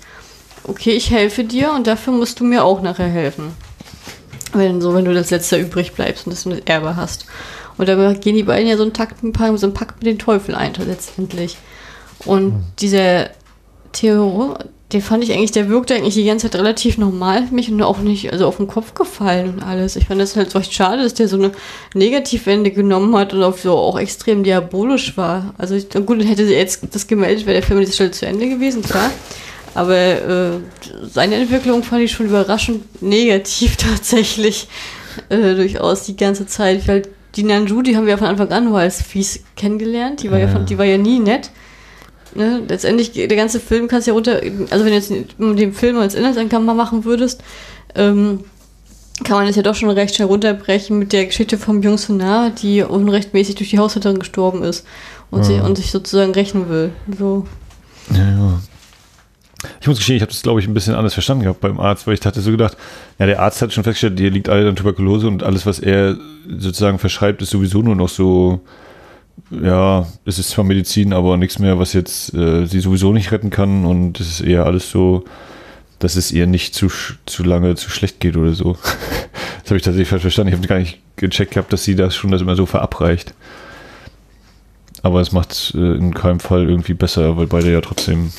[0.64, 3.52] okay, ich helfe dir und dafür musst du mir auch nachher helfen.
[4.52, 7.26] Wenn so, wenn du das letzte übrig bleibst und das Erbe hast.
[7.78, 10.54] Und dann gehen die beiden ja so einen Takt, so einen Pakt mit dem Teufel
[10.54, 11.56] ein, letztendlich.
[12.26, 13.30] Und dieser
[13.92, 14.56] Theo,
[14.92, 17.80] den fand ich eigentlich, der wirkte eigentlich die ganze Zeit relativ normal für mich und
[17.82, 19.96] auch nicht, also auf den Kopf gefallen und alles.
[19.96, 21.52] Ich fand das halt so echt schade, dass der so eine
[21.94, 25.54] Negativwende genommen hat und auf so auch extrem diabolisch war.
[25.58, 28.26] Also ich, gut, hätte sie jetzt das gemeldet, wäre der Film an dieser Stelle zu
[28.26, 29.10] Ende gewesen, klar.
[29.74, 30.50] Aber äh,
[31.10, 34.68] seine Entwicklung fand ich schon überraschend negativ tatsächlich.
[35.28, 36.86] Äh, durchaus die ganze Zeit.
[36.88, 37.02] Weil
[37.36, 40.22] die Nanju, die haben wir ja von Anfang an nur als fies kennengelernt.
[40.22, 40.52] Die war ja, Ja.
[40.52, 41.50] von, die war ja nie nett.
[42.34, 42.62] Ne?
[42.68, 44.40] Letztendlich, der ganze Film kannst du ja runter.
[44.70, 47.42] Also, wenn du jetzt den Film als Inhaltsankammer machen würdest,
[47.96, 48.44] ähm,
[49.24, 52.50] kann man das ja doch schon recht schnell runterbrechen mit der Geschichte vom Jung Sonar,
[52.50, 54.86] die unrechtmäßig durch die Haushälterin gestorben ist
[55.30, 55.64] und, sie, Ja.
[55.64, 56.92] und sich sozusagen rächen will.
[57.18, 57.46] So.
[58.12, 58.60] Ja, ja.
[59.80, 62.06] Ich muss gestehen, ich habe das, glaube ich, ein bisschen anders verstanden gehabt beim Arzt,
[62.06, 62.76] weil ich hatte so gedacht,
[63.18, 66.16] ja, der Arzt hat schon festgestellt, dir liegt alle an Tuberkulose und alles, was er
[66.48, 68.60] sozusagen verschreibt, ist sowieso nur noch so,
[69.50, 73.50] ja, es ist zwar Medizin, aber nichts mehr, was jetzt äh, sie sowieso nicht retten
[73.50, 75.24] kann und es ist eher alles so,
[75.98, 76.88] dass es ihr nicht zu,
[77.26, 78.72] zu lange zu schlecht geht oder so.
[79.62, 80.48] das habe ich tatsächlich falsch verstanden.
[80.48, 83.34] Ich habe gar nicht gecheckt gehabt, dass sie das schon das immer so verabreicht.
[85.02, 88.32] Aber es macht es äh, in keinem Fall irgendwie besser, weil beide ja trotzdem,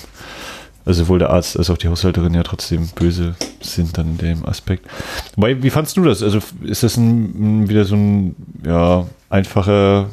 [0.86, 4.46] also sowohl der Arzt als auch die Haushälterin ja trotzdem böse sind dann in dem
[4.46, 4.86] Aspekt.
[5.36, 6.24] Wobei, wie fandst du das?
[6.24, 10.08] Also ist das ein, wieder so ein ja, einfacher,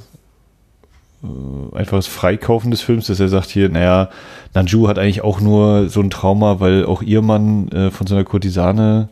[1.22, 4.10] äh, einfaches Freikaufen des Films, dass er sagt hier, naja,
[4.54, 8.14] Nanju hat eigentlich auch nur so ein Trauma, weil auch ihr Mann äh, von so
[8.14, 9.08] einer Kurtisane,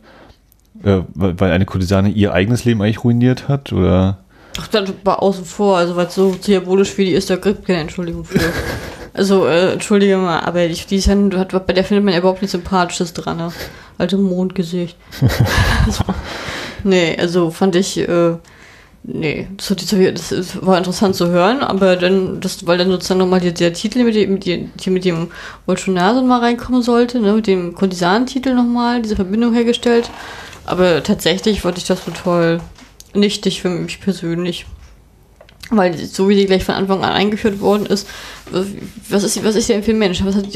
[0.83, 4.19] äh, weil eine Kurtisane ihr eigenes Leben eigentlich ruiniert hat, oder?
[4.59, 7.66] Ach, das war außen vor, also weil es so diabolisch wie die ist, da gibt
[7.66, 8.40] keine Entschuldigung für.
[9.16, 12.42] also, äh, entschuldige mal, aber die, die ja, hat, bei der findet man ja überhaupt
[12.42, 13.52] nichts Sympathisches dran, ne?
[13.98, 14.96] Alte Mondgesicht.
[15.87, 16.05] also,
[16.85, 18.35] nee, also fand ich, äh,
[19.05, 23.72] nee, das, war interessant zu hören, aber dann, das, weil dann sozusagen nochmal der, der
[23.72, 25.29] Titel mit dem, mit dem, hier mit dem
[25.64, 30.11] Bolsonaro mal reinkommen sollte, ne, mit dem Kurtisan-Titel nochmal, diese Verbindung hergestellt.
[30.66, 32.61] Aber tatsächlich fand ich das total
[33.14, 34.66] nichtig für mich persönlich.
[35.70, 38.09] Weil so wie die gleich von Anfang an eingeführt worden ist,
[39.09, 40.24] was ist, was ist für ein Mensch?
[40.24, 40.46] Was hat,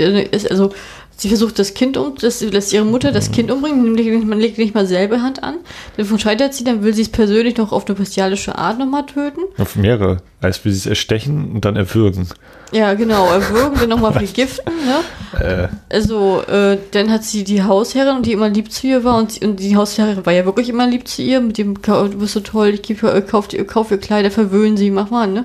[0.50, 0.72] also
[1.20, 4.56] Sie versucht das Kind um, das lässt ihre Mutter das Kind umbringen, nämlich man legt
[4.56, 5.56] nicht mal selber Hand an.
[5.98, 9.40] Dann scheitert sie, dann will sie es persönlich noch auf eine bestialische Art nochmal töten.
[9.58, 10.22] Auf mehrere.
[10.40, 12.26] Erst will sie es erstechen und dann erwürgen.
[12.72, 15.38] Ja, genau, erwürgen, dann nochmal vergiften, ne?
[15.38, 15.68] Äh.
[15.94, 19.44] Also, äh, dann hat sie die Hausherrin, die immer lieb zu ihr war, und, sie,
[19.44, 22.40] und die Hausherrin war ja wirklich immer lieb zu ihr, mit dem, du bist so
[22.40, 25.44] toll, ich gebe, äh, kauf, kauf ihr Kleider, verwöhnen sie, mach mal, ne?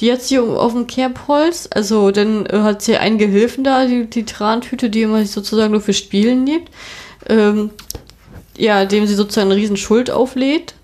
[0.00, 4.06] Die hat sie auf dem Kerbholz, also dann äh, hat sie einen Gehilfen da, die,
[4.06, 6.70] die Trantüte, die immer sozusagen nur für Spielen lebt,
[7.28, 7.70] ähm,
[8.56, 10.74] ja, dem sie sozusagen eine riesen Schuld auflädt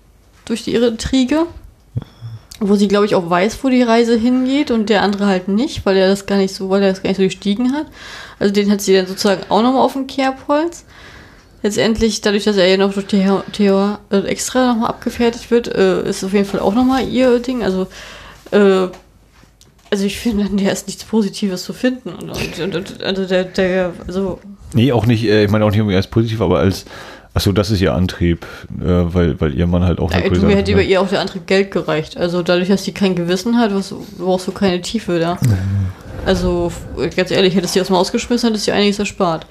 [0.45, 1.45] durch die, ihre Intrige
[2.63, 5.83] wo sie, glaube ich, auch weiß, wo die Reise hingeht und der andere halt nicht,
[5.83, 7.87] weil er das gar nicht so, weil er das gar nicht so gestiegen hat.
[8.37, 10.85] Also den hat sie dann sozusagen auch nochmal auf dem Kerbholz.
[11.63, 16.07] Letztendlich, dadurch, dass er ja noch durch Theo, Theo äh, extra nochmal abgefertigt wird, äh,
[16.07, 17.63] ist auf jeden Fall auch nochmal ihr Ding.
[17.63, 17.87] Also,
[18.51, 18.87] äh,
[19.89, 22.09] also ich finde, der ist nichts Positives zu finden.
[22.09, 24.39] Und, und, und also der, der, also.
[24.73, 26.85] Nee, auch nicht, äh, ich meine auch nicht irgendwie als positiv, aber als
[27.33, 28.45] Achso, das ist ihr Antrieb,
[28.81, 31.47] äh, weil, weil ihr Mann halt auch ja, Du hätte über ihr auch der Antrieb
[31.47, 32.17] Geld gereicht.
[32.17, 35.37] Also dadurch, dass sie kein Gewissen hat, was, brauchst du keine Tiefe da.
[36.25, 36.71] Also,
[37.15, 39.47] ganz ehrlich, hättest du sie aus dem ausgeschmissen, hättest du einiges erspart.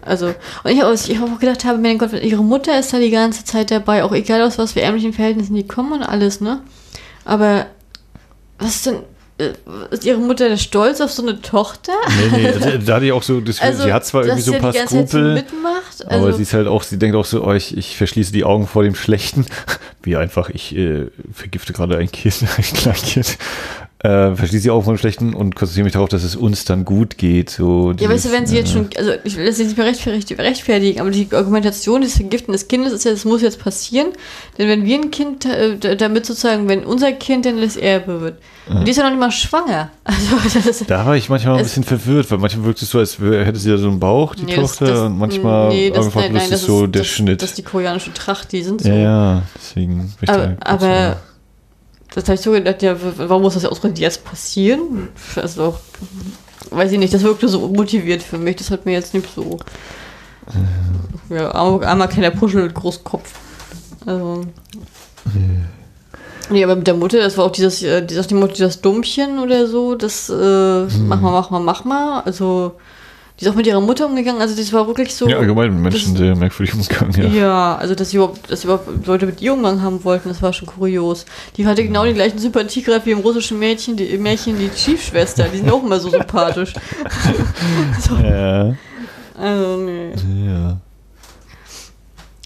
[0.00, 2.98] Also, und ich habe ich hab auch gedacht, habe, mein Gott, ihre Mutter ist da
[2.98, 6.40] die ganze Zeit dabei, auch egal aus was für ärmlichen Verhältnissen die kommen und alles,
[6.40, 6.60] ne?
[7.24, 7.66] Aber
[8.62, 8.96] was ist denn,
[9.38, 9.52] äh,
[9.90, 11.92] ist ihre Mutter stolz auf so eine Tochter?
[12.08, 14.42] Nee, nee, also, da hatte ich auch so das Gefühl, also, sie hat zwar irgendwie
[14.42, 17.44] so ein paar Skrupel, mitmacht, also aber sie ist halt auch, sie denkt auch so,
[17.44, 19.46] oh, ich, ich verschließe die Augen vor dem Schlechten.
[20.02, 23.38] Wie einfach, ich äh, vergifte gerade ein Kind, ein Kleinkind
[24.02, 27.18] äh, verschließe die Augen vom Schlechten und konzentriere mich darauf, dass es uns dann gut
[27.18, 27.50] geht.
[27.50, 30.44] So ja, weißt du, wenn sie jetzt schon, also ich will das jetzt nicht mehr
[30.44, 34.08] rechtfertigen, aber die Argumentation des Vergiften des Kindes ist ja, das muss jetzt passieren,
[34.58, 38.38] denn wenn wir ein Kind, äh, damit sozusagen, wenn unser Kind dann das Erbe wird,
[38.68, 38.80] ja.
[38.80, 39.90] und die ist ja noch nicht mal schwanger.
[40.42, 43.18] Also, das, da war ich manchmal ein bisschen verwirrt, weil manchmal wirkt es so, als
[43.18, 46.06] hätte sie da so einen Bauch, die nee, Tochter, das, das, und manchmal nee, das,
[46.06, 47.42] einfach nein, nein, das ist so der Schnitt.
[47.42, 48.88] Das ist die koreanische Tracht, die sind so.
[48.88, 50.12] Ja, ja, deswegen.
[50.26, 51.16] Aber, aber
[52.14, 55.08] das habe ich so gedacht, ja, warum muss das ausgerechnet jetzt passieren?
[55.36, 55.76] Also,
[56.70, 58.56] weiß ich nicht, das wirkte so motiviert für mich.
[58.56, 59.58] Das hat mir jetzt nicht so.
[61.30, 63.32] Ja, einmal kleiner Puschel mit Großkopf.
[64.04, 64.44] Also.
[66.50, 69.94] Nee, aber mit der Mutter, das war auch dieses, äh, dieses, dieses Dummchen oder so,
[69.94, 71.08] das äh, hm.
[71.08, 72.20] mach mal, mach mal, mach mal.
[72.20, 72.74] Also
[73.42, 74.40] die ist auch mit ihrer Mutter umgegangen.
[74.40, 75.28] Also das war wirklich so.
[75.28, 77.40] Ja, allgemein mit Menschen sehr merkwürdig umgegangen, ja.
[77.40, 80.40] Ja, also dass sie überhaupt, dass sie überhaupt Leute mit ihr umgegangen haben wollten, das
[80.42, 81.26] war schon kurios.
[81.56, 85.48] Die hatte genau die gleichen Sympathiegrad wie im russischen Mädchen, die Märchen, die Chiefschwester.
[85.52, 86.72] Die sind auch immer so sympathisch.
[88.00, 88.14] so.
[88.14, 88.76] Ja.
[89.36, 90.12] Also, nee.
[90.46, 90.76] Ja.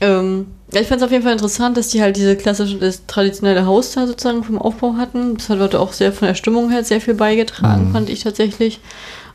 [0.01, 3.05] Ähm, ja, ich fand es auf jeden Fall interessant, dass die halt diese klassische, das
[3.07, 5.37] traditionelle Haus da sozusagen vom Aufbau hatten.
[5.37, 7.93] Das hat auch sehr von der Stimmung her sehr viel beigetragen, mhm.
[7.93, 8.81] fand ich tatsächlich.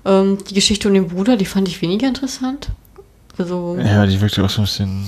[0.05, 2.69] Ähm, die Geschichte um den Bruder, die fand ich weniger interessant.
[3.37, 5.05] Also, ja, die wirkte auch so ein bisschen.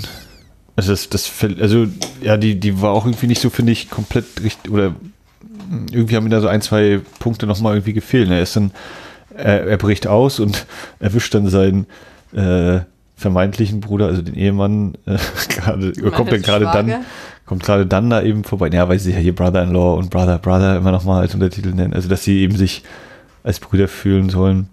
[0.76, 1.88] Also, das, das, also
[2.22, 4.72] ja, die, die war auch irgendwie nicht so, finde ich, komplett richtig.
[4.72, 4.96] Oder
[5.92, 8.30] irgendwie haben mir da so ein, zwei Punkte nochmal irgendwie gefehlt.
[8.30, 8.72] Er ist dann,
[9.36, 10.66] er, er bricht aus und
[11.00, 11.88] erwischt dann seinen
[12.34, 12.82] äh,
[13.16, 15.18] vermeintlichen Bruder, also den Ehemann, äh,
[15.50, 17.06] gerade, kommt dann gerade dann,
[17.46, 18.70] kommt gerade dann da eben vorbei.
[18.72, 21.94] Ja, weil sie ja hier Brother-in-Law und Brother, Brother immer nochmal als Untertitel nennen.
[21.94, 22.84] Also, dass sie eben sich
[23.44, 24.70] als Brüder fühlen sollen.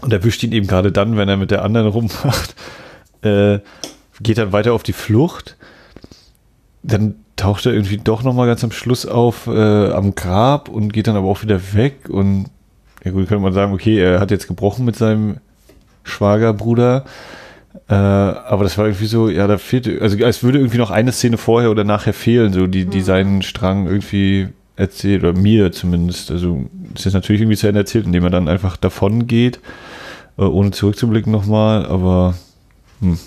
[0.00, 2.54] Und erwischt ihn eben gerade dann, wenn er mit der anderen rummacht.
[3.24, 3.60] Äh,
[4.20, 5.56] geht dann weiter auf die Flucht.
[6.82, 11.06] Dann taucht er irgendwie doch nochmal ganz am Schluss auf äh, am Grab und geht
[11.06, 12.08] dann aber auch wieder weg.
[12.08, 12.46] Und
[13.04, 15.36] ja gut, könnte man sagen, okay, er hat jetzt gebrochen mit seinem
[16.02, 17.04] Schwagerbruder.
[17.88, 21.12] Äh, aber das war irgendwie so, ja, da fehlt, also als würde irgendwie noch eine
[21.12, 23.04] Szene vorher oder nachher fehlen, so die, die mhm.
[23.04, 26.30] seinen Strang irgendwie erzählt, oder mir zumindest.
[26.30, 29.60] Also es ist natürlich irgendwie zu Ende erzählt, indem er dann einfach davon geht
[30.38, 32.34] äh, ohne zurückzublicken nochmal, aber
[33.00, 33.18] hm.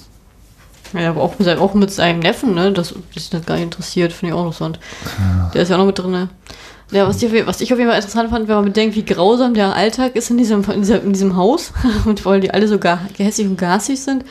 [0.94, 2.72] Ja, aber auch mit, seinem, auch mit seinem Neffen, ne?
[2.72, 4.80] Das ist das gar nicht interessiert, finde ich auch interessant.
[5.54, 6.30] Der ist ja auch noch mit drin, ne?
[6.92, 9.56] Ja, was, die, was ich auf jeden Fall interessant fand, wenn man bedenkt, wie grausam
[9.56, 11.74] der Alltag ist in diesem, in diesem, in diesem Haus
[12.06, 14.24] und weil die alle so gar, gehässig und gasig sind,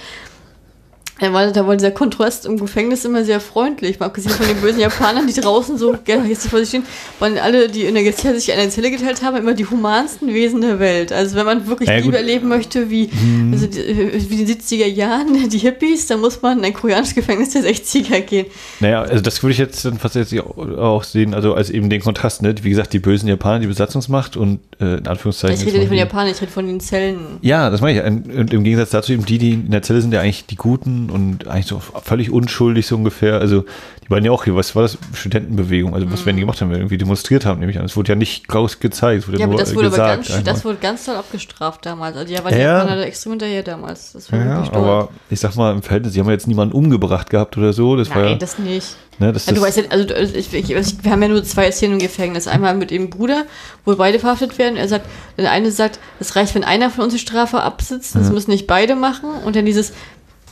[1.21, 4.01] da war, da war dieser Kontrast im Gefängnis immer sehr freundlich.
[4.01, 6.83] Mal abgesehen von den bösen Japanern, die draußen so jetzt vor sich stehen,
[7.21, 10.61] waren alle, die in der Zelle sich eine Zelle geteilt haben, immer die humansten Wesen
[10.61, 11.13] der Welt.
[11.13, 13.53] Also wenn man wirklich ja, Liebe erleben möchte, wie, hm.
[13.53, 17.15] also die, wie in den 70er Jahren, die Hippies, dann muss man in ein koreanisches
[17.15, 18.47] Gefängnis der 60er gehen.
[18.81, 22.01] Naja, also das würde ich jetzt dann fast jetzt auch sehen, also als eben den
[22.01, 22.57] Kontrast, ne?
[22.63, 25.61] Wie gesagt, die bösen Japaner, die Besatzungsmacht und äh, in Anführungszeichen.
[25.61, 27.19] Ich rede nicht von Japanern, ich rede von den Zellen.
[27.41, 28.37] Ja, das meine ich.
[28.37, 31.04] Und im Gegensatz dazu eben die, die in der Zelle sind, ja eigentlich die Guten
[31.09, 33.39] Frauen und eigentlich so völlig unschuldig so ungefähr.
[33.39, 33.65] Also
[34.05, 34.99] die waren ja auch hier, was war das?
[35.15, 35.95] Studentenbewegung.
[35.95, 36.27] Also was Mhm.
[36.27, 36.71] werden die gemacht haben?
[36.73, 37.85] Irgendwie demonstriert haben, nämlich an.
[37.87, 39.27] Es wurde ja nicht groß gezeigt.
[39.29, 40.29] Wurde Ja, aber nur das wurde, aber gesagt.
[40.29, 42.17] ganz, das wurde ganz toll abgestraft damals.
[42.17, 44.13] Also, ja, weil Ja, die extrem hinterher damals.
[44.13, 47.31] Das war ja, aber ich sag mal, im Verhältnis, die haben ja jetzt niemanden umgebracht
[47.31, 47.97] gehabt oder so.
[47.97, 48.97] Das war Nein, ja, das nicht.
[49.19, 51.43] ne, das, Ja, du weißt ja, also du- ich, ich, ich, wir haben ja nur
[51.45, 52.47] zwei Szenen im Gefängnis.
[52.47, 53.45] Einmal mit dem Bruder,
[53.87, 54.77] wo beide verhaftet werden.
[54.77, 55.07] Er sagt,
[55.39, 58.67] der eine sagt, es reicht, wenn einer von uns die Strafe absitzt, das müssen nicht
[58.67, 59.31] beide machen.
[59.45, 59.93] Und dann dieses,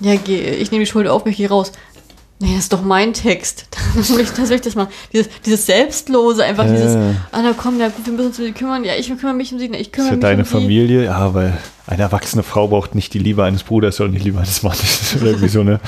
[0.02, 1.72] ja, geh, ich nehme die Schuld auf mich, geh raus.
[2.40, 3.66] Nee, das ist doch mein Text.
[3.94, 4.88] Das will ich das, will ich das machen.
[5.12, 6.72] Dieses, dieses Selbstlose, einfach Ja.
[6.72, 6.96] dieses,
[7.30, 8.84] ah, na komm, ja, gut, wir müssen uns um sie kümmern.
[8.84, 10.50] Ja, ich kümmere mich um sie, na, ich kümmere ja mich deine um sie.
[10.52, 11.56] Familie, ja, weil
[11.86, 15.16] eine erwachsene Frau braucht nicht die Liebe eines Bruders, sondern die Liebe eines Mannes.
[15.16, 15.80] Oder irgendwie so, ne?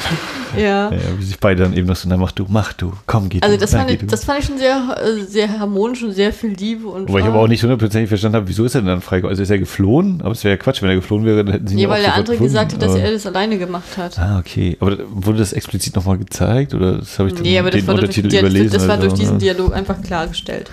[0.56, 0.90] Ja.
[0.90, 3.40] Ja, wie sich beide dann eben noch so, na mach du, mach du, komm, geh
[3.42, 6.12] Also du, das na, fand, ich, das fand ich schon sehr, äh, sehr harmonisch und
[6.12, 6.88] sehr viel Liebe.
[6.88, 9.00] Und Wobei ich war- aber auch nicht hundertprozentig verstanden habe, wieso ist er denn dann
[9.00, 9.30] freigekommen?
[9.32, 10.20] Also ist er geflohen?
[10.22, 11.88] Aber es wäre ja Quatsch, wenn er geflohen wäre, dann hätten sie ihn Nee, ja
[11.90, 14.18] weil der andere gesagt hat, dass er das alleine gemacht hat.
[14.18, 14.76] Ah, okay.
[14.80, 16.74] Aber wurde das explizit nochmal gezeigt?
[16.74, 18.70] Oder das habe ich Nee, aber das den war, durch, Untertitel die, überlesen?
[18.72, 19.38] das war oder durch diesen ne?
[19.40, 20.70] Dialog einfach klargestellt.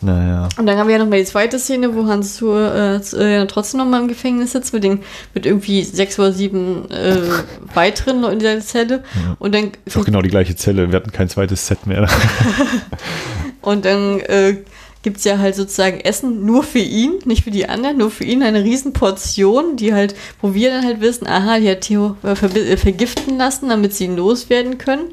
[0.00, 0.48] Naja.
[0.58, 3.78] Und dann haben wir ja nochmal die zweite Szene, wo Hans zu, äh, äh, trotzdem
[3.78, 5.00] nochmal im Gefängnis sitzt mit, den,
[5.34, 7.18] mit irgendwie sechs oder sieben äh,
[7.74, 9.04] weiteren in dieser Zelle.
[9.38, 10.90] Und dann, Ist auch genau die gleiche Zelle.
[10.90, 12.08] Wir hatten kein zweites Set mehr.
[13.60, 14.58] und dann äh,
[15.02, 18.24] gibt es ja halt sozusagen Essen nur für ihn, nicht für die anderen, nur für
[18.24, 22.16] ihn eine riesen Portion, die halt, wo wir dann halt wissen, aha, die hat Theo
[22.22, 25.06] äh, verbi- äh, vergiften lassen, damit sie ihn loswerden können.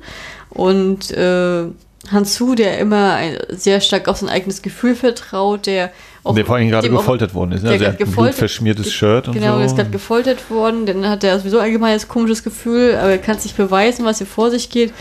[0.49, 1.65] Und äh,
[2.11, 3.17] Hansu, der immer
[3.49, 5.91] sehr stark auf sein eigenes Gefühl vertraut, der
[6.23, 7.63] auch der vor allem gerade dem auch- gefoltert worden ist.
[7.63, 7.69] Ne?
[7.69, 9.59] der Also er hat ein gefoltert- blutverschmiertes Shirt und Genau, so.
[9.59, 13.17] er ist gerade gefoltert worden, dann hat er sowieso allgemein ein komisches Gefühl, aber er
[13.17, 14.93] kann es nicht beweisen, was hier vor sich geht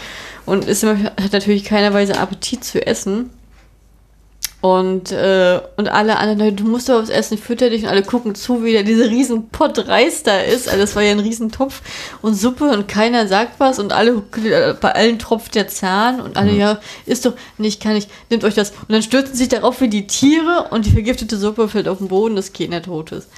[0.47, 3.31] und ist immer, hat natürlich keinerweise Appetit zu essen.
[4.61, 8.35] Und, äh, und alle anderen, du musst doch was essen, fütter dich und alle gucken
[8.35, 10.69] zu, wie der diese riesen Pott Reis da ist.
[10.69, 11.81] Also das war ja ein riesen Topf
[12.23, 14.21] und Suppe und keiner sagt was und alle,
[14.81, 18.55] bei allen tropft der Zahn und alle, ja, ist doch, nicht, kann nicht, nehmt euch
[18.55, 18.71] das.
[18.71, 22.09] Und dann stürzen sich darauf wie die Tiere und die vergiftete Suppe fällt auf den
[22.09, 23.29] Boden, das Kinder tot ist.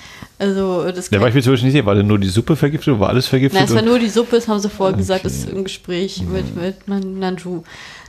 [0.40, 1.84] Also, das Der war ich mir zum Beispiel nicht sicher.
[1.86, 3.60] War denn nur die Suppe vergiftet oder war alles vergiftet?
[3.60, 5.56] Nein, es war nur die Suppe, das haben sie vorher gesagt, das ist Okay.
[5.56, 7.62] im Gespräch mit, mit Man- Nanju.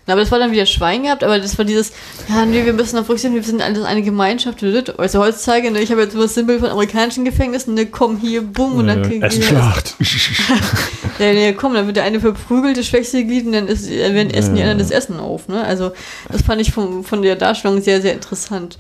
[0.07, 1.91] Na, Aber das war dann wieder Schwein gehabt, aber das war dieses,
[2.27, 4.63] ja, nee, wir müssen auf Rücksicht, wir sind alles eine Gemeinschaft.
[4.97, 8.41] Also heutzutage, ne, ich habe jetzt nur das Symbol von amerikanischen Gefängnissen, ne, komm hier,
[8.41, 9.95] bumm, und dann kriegen Essenschlacht.
[11.19, 14.15] ja, nee, komm, dann wird der eine verprügelt, das schwächste Glied, und dann ist, dann
[14.15, 15.63] werden essen die anderen das Essen auf, ne?
[15.63, 15.91] Also,
[16.32, 18.77] das fand ich vom, von der Darstellung sehr, sehr interessant.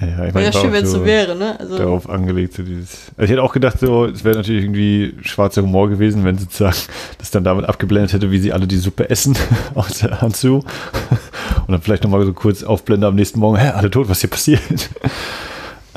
[0.00, 1.58] Ja, ich meine, ja schön, wenn es so wäre, ne?
[1.58, 2.54] Also, darauf angelegt.
[2.54, 6.24] So dieses, also ich hätte auch gedacht, so, es wäre natürlich irgendwie schwarzer Humor gewesen,
[6.24, 6.76] wenn sozusagen
[7.18, 9.36] das dann damit abgeblendet hätte, wie sie alle die Suppe essen
[9.74, 10.56] aus der Hand zu.
[11.66, 14.30] Und dann vielleicht nochmal so kurz aufblende am nächsten Morgen, hä, alle tot, was hier
[14.30, 14.60] passiert?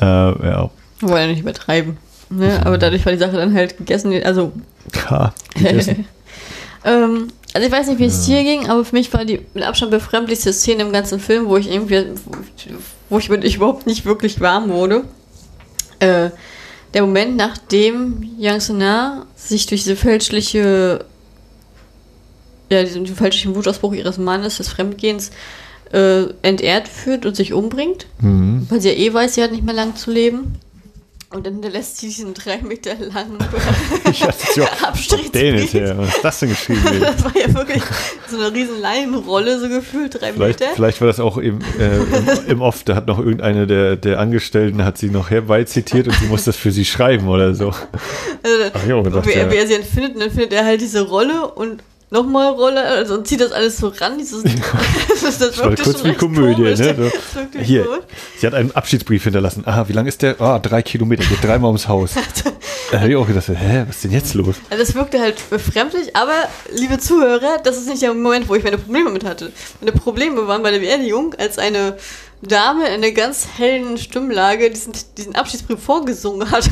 [0.00, 1.96] äh, ja, wollen ja nicht übertreiben.
[2.30, 2.60] Ne?
[2.64, 4.52] Aber dadurch war die Sache dann halt gegessen, also
[5.10, 6.06] ha, gegessen.
[6.84, 9.64] Ähm, also ich weiß nicht, wie es dir ging, aber für mich war die mit
[9.64, 12.06] Abstand befremdlichste Szene im ganzen Film, wo ich irgendwie,
[13.10, 15.04] wo ich, mit ich überhaupt nicht wirklich warm wurde.
[15.98, 16.30] Äh,
[16.94, 21.04] der Moment, nachdem Yang Sena sich durch diese fälschliche,
[22.70, 25.30] ja, diesen fälschlichen Wutausbruch ihres Mannes, des Fremdgehens,
[25.92, 28.66] äh, entehrt führt und sich umbringt, Mhm.
[28.70, 30.54] weil sie ja eh weiß, sie hat nicht mehr lang zu leben.
[31.32, 33.38] Und dann hinterlässt sie diesen drei Meter langen
[34.10, 35.32] Ich dachte, so, Abstrittsbrief.
[35.32, 36.82] Dennis, ja, was ist das denn geschrieben?
[37.00, 37.82] Das war ja wirklich
[38.28, 40.72] so eine riesen Leinenrolle, so gefühlt, drei Vielleicht, Meter.
[40.74, 44.18] vielleicht war das auch im, äh, im, im Off, da hat noch irgendeine der, der
[44.18, 47.68] Angestellten, hat sie noch herbei zitiert und sie muss das für sie schreiben oder so.
[48.42, 49.50] Also, Ach, gedacht, wer, ja.
[49.50, 51.82] wer sie entfindet, dann findet er halt diese Rolle und
[52.12, 54.18] nochmal Rolle also, und zieht das alles so ran.
[54.18, 54.42] Dieses,
[55.22, 56.78] das, das, wirkte kurz wie Komödie, komisch.
[56.78, 57.12] ne?
[57.34, 58.04] So, hier, komisch.
[58.38, 59.64] sie hat einen Abschiedsbrief hinterlassen.
[59.66, 60.40] Aha, wie lang ist der?
[60.40, 62.12] Ah, drei Kilometer, geht dreimal ums Haus.
[62.92, 64.56] Da habe ich auch gedacht, hä, was ist denn jetzt los?
[64.68, 66.34] Also das wirkte halt befremdlich, aber
[66.70, 69.50] liebe Zuhörer, das ist nicht der Moment, wo ich meine Probleme mit hatte.
[69.80, 71.96] Meine Probleme waren bei der Beerdigung, als eine
[72.42, 76.68] Dame in einer ganz hellen Stimmlage diesen, diesen Abschiedsbrief vorgesungen hat.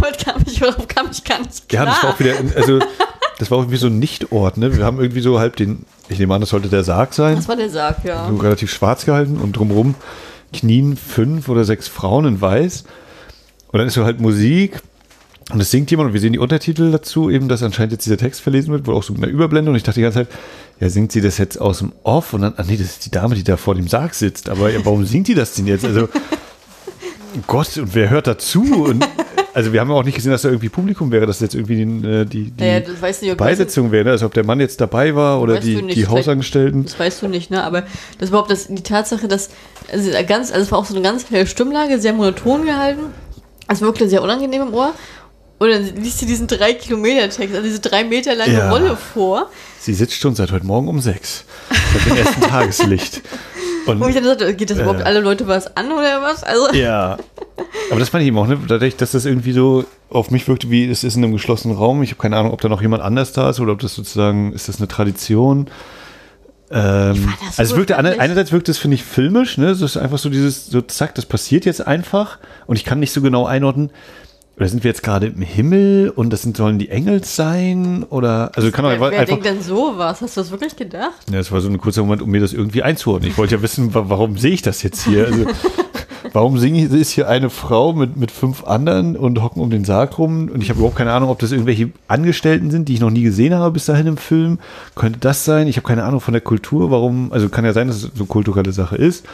[0.00, 1.86] Damit kam ich, kam ich gar nicht Ja, klar.
[1.86, 2.78] das war auch wieder, also,
[3.40, 4.76] das war auch wie so ein Nichtort, ne?
[4.76, 7.36] Wir haben irgendwie so halb den, ich nehme an, das sollte der Sarg sein.
[7.36, 8.28] Das war der Sarg, ja.
[8.28, 9.94] so relativ schwarz gehalten und drumherum
[10.52, 12.84] knien fünf oder sechs Frauen in weiß.
[13.72, 14.82] Und dann ist so halt Musik
[15.52, 18.18] und es singt jemand und wir sehen die Untertitel dazu, eben, dass anscheinend jetzt dieser
[18.18, 20.28] Text verlesen wird, wohl auch so mit einer Überblende und ich dachte die ganze Zeit,
[20.78, 23.10] ja, singt sie das jetzt aus dem Off und dann, ah nee, das ist die
[23.10, 25.86] Dame, die da vor dem Sarg sitzt, aber ja, warum singt die das denn jetzt?
[25.86, 26.10] Also,
[27.46, 28.84] Gott, und wer hört dazu?
[28.84, 29.06] Und
[29.54, 31.76] also wir haben ja auch nicht gesehen, dass da irgendwie Publikum wäre, dass jetzt irgendwie
[31.84, 34.10] die, äh, die, die Naja, nicht, Beisetzung wäre, ne?
[34.12, 36.84] also ob der Mann jetzt dabei war oder die, die Hausangestellten.
[36.84, 37.62] das weißt du nicht, ne?
[37.64, 37.90] Aber das
[38.20, 39.50] ist überhaupt das, die Tatsache, dass
[39.92, 43.02] also ganz, also es war auch so eine ganz helle Stimmlage, sehr monoton gehalten.
[43.68, 44.94] Es wirkte sehr unangenehm im Ohr.
[45.58, 48.70] Und dann liest sie diesen drei Kilometer Text, also diese drei Meter lange Ja.
[48.70, 49.50] Rolle vor.
[49.78, 51.44] Sie sitzt schon seit heute Morgen um sechs.
[51.68, 53.20] Bei dem ersten Tageslicht.
[53.86, 54.82] Und Wo ich dann sagte, geht das Äh.
[54.82, 56.42] überhaupt alle Leute was an oder was?
[56.44, 57.16] Also, Ja.
[57.90, 58.58] Aber das fand ich eben auch, ne?
[58.68, 62.02] Dadurch, dass das irgendwie so auf mich wirkte, wie es ist in einem geschlossenen Raum.
[62.02, 64.52] Ich habe keine Ahnung, ob da noch jemand anders da ist oder ob das sozusagen,
[64.52, 65.68] ist das eine Tradition?
[66.72, 69.70] Ähm, das also es wirkte, einer- einerseits wirkt es, finde ich, filmisch, ne?
[69.70, 73.12] Es ist einfach so dieses, so zack, das passiert jetzt einfach und ich kann nicht
[73.12, 73.90] so genau einordnen,
[74.56, 78.52] oder sind wir jetzt gerade im Himmel und das sind, sollen die Engel sein oder,
[78.54, 80.20] also kann man wer, wer einfach, denkt denn sowas?
[80.20, 81.30] Hast du das wirklich gedacht?
[81.30, 83.30] ja, das war so ein kurzer Moment, um mir das irgendwie einzuordnen.
[83.30, 85.26] Ich wollte ja wissen, wa warum sehe ich das jetzt hier?
[85.26, 85.46] Also,
[86.32, 89.84] warum singe ich, ist hier eine Frau mit, mit fünf anderen und hocken um den
[89.84, 93.00] Sarg rum und ich habe überhaupt keine Ahnung, ob das irgendwelche Angestellten sind, die ich
[93.00, 94.58] noch nie gesehen habe bis dahin im Film.
[94.94, 95.68] Könnte das sein?
[95.68, 98.10] Ich habe keine Ahnung von der Kultur, warum, also kann ja sein, dass es so
[98.14, 99.24] eine kulturelle Sache ist.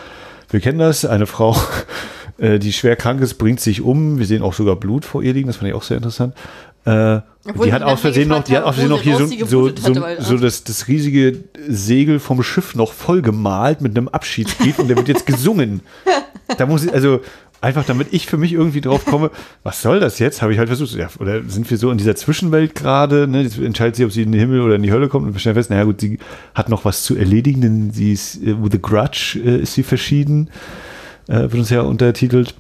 [0.51, 1.57] Wir kennen das, eine Frau,
[2.39, 4.19] äh, die schwer krank ist, bringt sich um.
[4.19, 6.35] Wir sehen auch sogar Blut vor ihr liegen, das fand ich auch sehr interessant.
[6.85, 7.21] Äh,
[7.65, 10.23] die hat aus Versehen noch, die hat aus Versehen noch hier so, so, so, hatte,
[10.23, 14.97] so das, das riesige Segel vom Schiff noch voll gemalt mit einem Abschiedsbrief und der
[14.97, 15.81] wird jetzt gesungen.
[16.59, 17.21] Da muss ich, also
[17.61, 19.31] einfach damit ich für mich irgendwie drauf komme,
[19.65, 20.43] was soll das jetzt?
[20.43, 23.43] Habe ich halt versucht, ja, oder sind wir so in dieser Zwischenwelt gerade, ne?
[23.43, 25.41] Jetzt entscheidet sie, ob sie in den Himmel oder in die Hölle kommt und wir
[25.41, 26.19] stellen fest, naja gut, sie
[26.55, 29.83] hat noch was zu erledigen, denn sie ist, äh, with a grudge äh, ist sie
[29.83, 30.51] verschieden,
[31.29, 32.55] äh, wird uns ja untertitelt.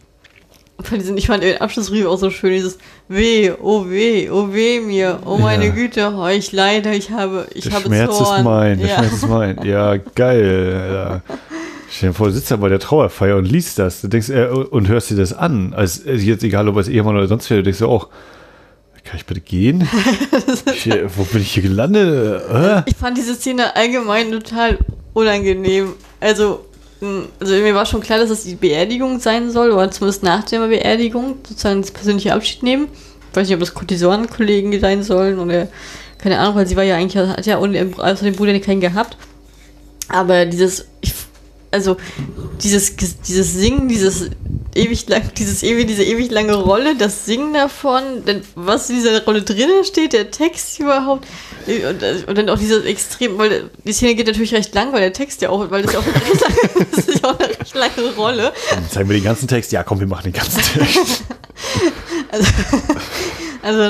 [0.83, 5.21] Von ich fand den Abschlussbrief auch so schön, dieses Weh, oh weh, oh weh mir,
[5.25, 5.73] oh meine Ja.
[5.73, 8.39] Güte, oh, ich leide, ich habe, ich Der habe Schmerz Zorn.
[8.39, 8.97] ist mein, der ja.
[8.99, 9.65] Schmerz ist mein.
[9.65, 10.91] Ja, geil.
[10.93, 11.35] Ja.
[11.91, 14.03] Stell dir vor, du sitzt da bei der Trauerfeier und liest das.
[14.03, 15.73] Du denkst, äh, und hörst dir das an.
[15.73, 18.09] Als, als jetzt egal, ob als Ehemann oder sonst wer, du denkst du auch,
[19.03, 19.89] kann ich bitte gehen?
[20.75, 22.43] ich, äh, wo bin ich hier gelandet?
[22.53, 22.83] Äh?
[22.87, 24.79] Ich fand diese Szene allgemein total
[25.15, 25.95] unangenehm.
[26.21, 26.66] Also,
[27.01, 30.67] also mir war schon klar, dass es die Beerdigung sein soll, oder zumindest nach der
[30.67, 32.89] Beerdigung, sozusagen das persönliche Abschied nehmen.
[33.31, 35.69] Ich weiß nicht, ob das Kurtisanenkollegen sein sollen oder
[36.19, 39.17] keine Ahnung, weil sie war ja eigentlich, hat außer dem Bruder keinen gehabt.
[40.09, 41.13] Aber dieses, ich,
[41.77, 41.99] also
[42.63, 44.31] dieses, dieses Singen, dieses
[44.75, 49.23] ewig lang, dieses ewig, diese ewig lange Rolle, das Singen davon, denn was in dieser
[49.25, 51.27] Rolle drinnen steht, der Text überhaupt
[51.67, 55.13] und, und dann auch dieses extrem, weil die Szene geht natürlich recht lang, weil der
[55.13, 57.49] Text ja auch, weil das ja auch eine recht lange, das ist ja auch eine
[57.49, 58.53] recht lange Rolle.
[58.71, 59.73] Dann zeigen wir den ganzen Text.
[59.73, 61.23] Ja, komm, wir machen den ganzen Text.
[62.29, 62.45] Also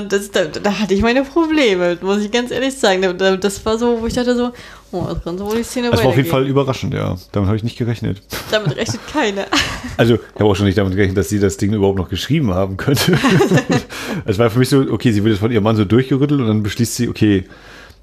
[0.09, 3.03] das, da, da hatte ich meine Probleme, muss ich ganz ehrlich sagen.
[3.03, 4.53] Da- da- Das war so, wo ich dachte so,
[4.93, 7.17] oh, das kann so wohl die Szene Das war auf jeden Fall überraschend, ja.
[7.33, 8.23] Damit habe ich nicht gerechnet.
[8.51, 9.47] Damit rechnet keiner.
[9.99, 12.53] Also, ich habe auch schon nicht damit gerechnet, dass sie das Ding überhaupt noch geschrieben
[12.53, 13.17] haben könnte.
[14.27, 16.47] Es war für mich so, okay, sie wird jetzt von ihrem Mann so durchgerüttelt und
[16.49, 17.45] dann beschließt sie, okay,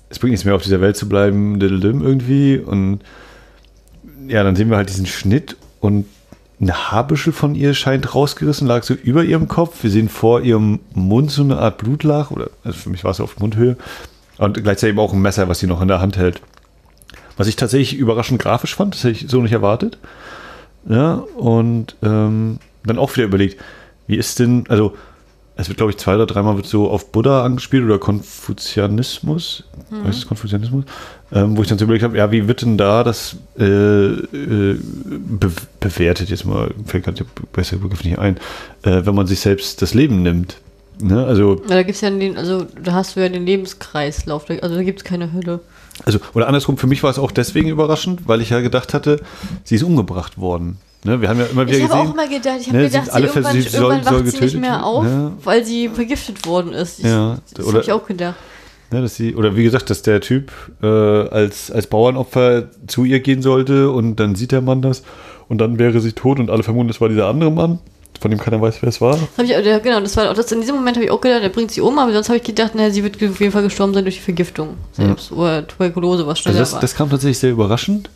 [0.10, 2.58] es bringt nichts mehr auf dieser Welt zu bleiben, irgendwie.
[2.58, 3.00] Und
[4.28, 6.06] ja, dann sehen wir halt diesen Schnitt und
[6.64, 9.84] eine Haarbüschel von ihr scheint rausgerissen, lag so über ihrem Kopf.
[9.84, 13.20] Wir sehen vor ihrem Mund so eine Art Blutlach, oder also für mich war es
[13.20, 13.78] auf Mundhöhe.
[14.38, 16.42] Und gleichzeitig auch ein Messer, was sie noch in der Hand hält.
[17.38, 19.98] Was ich tatsächlich überraschend grafisch fand, das hätte ich so nicht erwartet.
[20.88, 23.62] Ja, und ähm, dann auch wieder überlegt,
[24.08, 24.96] wie ist denn, also
[25.56, 29.64] es wird, glaube ich, zwei oder dreimal wird so auf Buddha angespielt oder Konfuzianismus,
[30.04, 30.86] heißt es Konfuzianismus,
[31.32, 34.80] ähm, wo ich dann so überlegt habe, ja, wie wird denn da das äh, äh,
[34.80, 38.38] be bewertet, jetzt mal, fällt gerade der bessere Begriff nicht ein,
[38.84, 40.58] äh, wenn man sich selbst das Leben nimmt.
[41.00, 41.24] Ne?
[41.26, 44.84] Also, Ja, da gibt's ja den, also da hast du ja den Lebenskreislauf, also da
[44.84, 45.60] gibt's keine Hölle.
[46.04, 49.22] also, oder andersrum, für mich war es auch deswegen überraschend, weil ich ja gedacht hatte,
[49.64, 50.78] sie ist umgebracht worden.
[51.06, 51.20] Ne?
[51.22, 52.08] Wir haben ja immer wieder Ich habe gesehen.
[52.10, 54.36] auch immer gedacht, ich habe ne, gedacht, alle irgendwann, vers- sie soll- irgendwann soll wacht
[54.38, 55.32] sie nicht mehr auf, ja.
[55.44, 57.00] weil sie vergiftet worden ist.
[57.00, 58.36] Ich, Ja, das habe ich auch gedacht.
[58.92, 60.52] Ne, dass sie, oder wie gesagt, dass der Typ
[60.82, 65.04] äh, als, als Bauernopfer zu ihr gehen sollte und dann sieht der Mann das
[65.50, 67.80] und dann wäre sie tot und alle vermuten, das war dieser andere Mann,
[68.22, 69.18] von dem keiner weiß, wer es war.
[69.36, 71.42] Das ich, ja, genau, das war auch das, in diesem Moment habe ich auch gedacht,
[71.42, 73.64] er bringt sie um, aber sonst habe ich gedacht, naja, sie wird auf jeden Fall
[73.64, 76.80] gestorben sein durch die Vergiftung selbst oder Tuberkulose, was Also schneller das, war.
[76.80, 78.10] das kam tatsächlich sehr überraschend.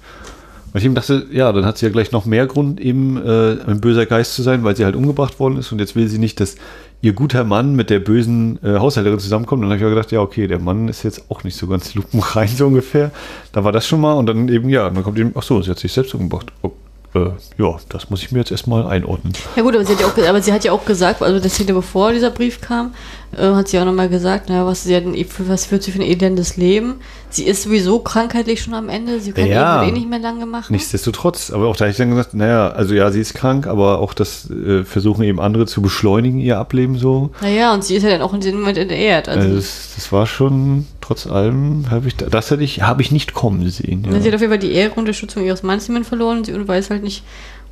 [0.78, 3.57] Weil ich eben dachte, ja, dann hat sie ja gleich noch mehr Grund, eben äh,
[3.65, 6.19] ein böser Geist zu sein, weil sie halt umgebracht worden ist und jetzt will sie
[6.19, 6.55] nicht, dass
[7.01, 9.63] ihr guter Mann mit der bösen äh, Haushälterin zusammenkommt.
[9.63, 11.65] Und dann habe ich auch gedacht, ja, okay, der Mann ist jetzt auch nicht so
[11.65, 13.09] ganz lupenrein, so ungefähr.
[13.53, 15.71] Da war das schon mal und dann eben, ja, dann kommt eben, ach so, sie
[15.71, 16.53] hat sich selbst umgebracht.
[16.61, 16.73] Oh,
[17.15, 19.34] äh, ja, das muss ich mir jetzt erstmal einordnen.
[19.55, 21.49] Ja gut, aber sie, hat ja auch, aber sie hat ja auch gesagt, also der
[21.49, 22.93] Szene bevor dieser Brief kam,
[23.36, 25.99] äh, hat sie auch nochmal gesagt, naja, was, sie hat ein, was führt sie für
[25.99, 26.95] ein elendes Leben.
[27.38, 29.83] Sie ist sowieso krankheitlich schon am Ende, sie kann Ja.
[29.83, 30.73] eh, nicht mehr lange machen.
[30.73, 33.99] Nichtsdestotrotz, aber auch da habe ich dann gesagt, naja, also ja, sie ist krank, aber
[33.99, 37.29] auch das äh, versuchen eben andere zu beschleunigen, ihr Ableben so.
[37.41, 39.29] Naja, und sie ist ja dann auch in dem Moment entehrt.
[39.29, 43.11] Also, Also das, das war schon, trotz allem, habe ich, das hätte ich, habe ich
[43.11, 44.03] nicht kommen sehen.
[44.03, 44.25] sie Ja.
[44.25, 47.03] hat auf jeden Fall die Ehre und Unterstützung ihres Mannes verloren und sie weiß halt
[47.03, 47.23] nicht,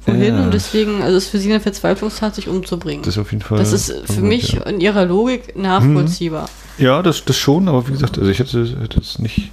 [0.06, 0.44] wohin Ja.
[0.44, 3.02] und deswegen, also es ist für sie eine Verzweiflungstat, sich umzubringen.
[3.04, 3.58] Das ist auf jeden Fall.
[3.58, 6.48] Das ist für mich Ja, in ihrer Logik nachvollziehbar.
[6.78, 9.52] Ja das, das schon, aber wie gesagt, also ich hätte, hätte es nicht.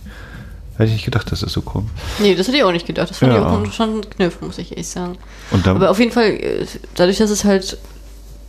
[0.76, 1.90] Hätte ich nicht gedacht, dass es so kommt.
[2.18, 3.10] Nee, das hätte ich auch nicht gedacht.
[3.10, 3.38] Das fand Ja.
[3.40, 5.18] ich auch schon ein Kniff, muss ich ehrlich sagen.
[5.50, 7.76] Und dann, Aber auf jeden Fall, äh, dadurch, dass es halt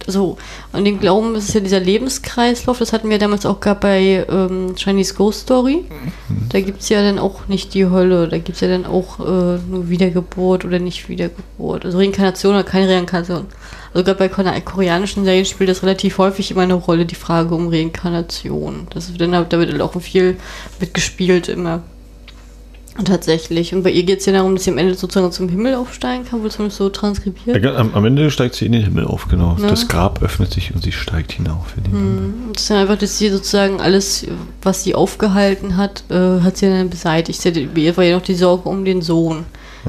[0.07, 0.37] so,
[0.71, 4.25] an den Glauben ist es ja dieser Lebenskreislauf, das hatten wir damals auch gehabt bei
[4.29, 5.83] ähm, Chinese Ghost Story.
[6.29, 6.49] Mhm.
[6.49, 9.19] Da gibt es ja dann auch nicht die Hölle, da gibt es ja dann auch
[9.19, 9.23] äh,
[9.69, 11.85] nur Wiedergeburt oder nicht Wiedergeburt.
[11.85, 13.45] Also Reinkarnation oder keine Reinkarnation.
[13.93, 17.53] Also gerade bei kore- koreanischen Serien spielt das relativ häufig immer eine Rolle, die Frage
[17.53, 18.87] um Reinkarnation.
[18.93, 20.37] Das ist dann, da wird dann auch viel
[20.79, 21.83] mitgespielt immer.
[22.95, 23.73] Und tatsächlich.
[23.73, 26.25] Und bei ihr geht es ja darum, dass sie am Ende sozusagen zum Himmel aufsteigen
[26.25, 27.63] kann, wohl zumindest so transkribiert.
[27.63, 29.57] Ja, am, am Ende steigt sie in den Himmel auf, genau.
[29.59, 29.67] Ja.
[29.67, 32.21] Das Grab öffnet sich und sie steigt hinauf in den Himmel.
[32.21, 32.33] Mhm.
[32.53, 34.27] Das ist ja einfach, dass sie sozusagen alles,
[34.61, 37.41] was sie aufgehalten hat, äh, hat sie dann beseitigt.
[37.41, 39.45] Sie hatte, bei ihr war ja noch die Sorge um den Sohn.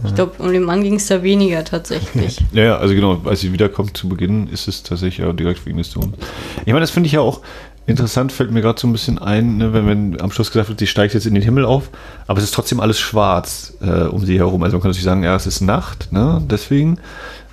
[0.07, 2.39] Ich glaube, um den Mann ging es da weniger tatsächlich.
[2.53, 5.91] Ja, ja, also genau, als sie wiederkommt zu Beginn, ist es tatsächlich direkt wegen des
[5.91, 6.17] Sohns.
[6.61, 7.41] Ich meine, das finde ich ja auch
[7.87, 10.79] interessant, fällt mir gerade so ein bisschen ein, ne, wenn, wenn am Schluss gesagt wird,
[10.79, 11.91] sie steigt jetzt in den Himmel auf,
[12.27, 14.63] aber es ist trotzdem alles schwarz äh, um sie herum.
[14.63, 16.99] Also man kann natürlich sagen, ja, es ist Nacht, ne, deswegen.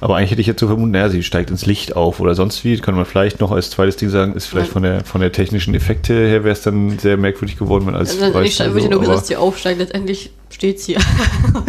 [0.02, 2.64] Aber eigentlich hätte ich jetzt so vermutet, naja, sie steigt ins Licht auf oder sonst
[2.64, 2.76] wie.
[2.80, 4.74] Kann man vielleicht noch als zweites Ding sagen, ist vielleicht Nein.
[4.74, 8.20] von der, von der technischen Effekte her wäre es dann sehr merkwürdig geworden, wenn alles
[8.20, 9.78] Also, weiß ich würde ja nur gesagt, dass sie aufsteigt.
[9.78, 10.97] Letztendlich steht sie.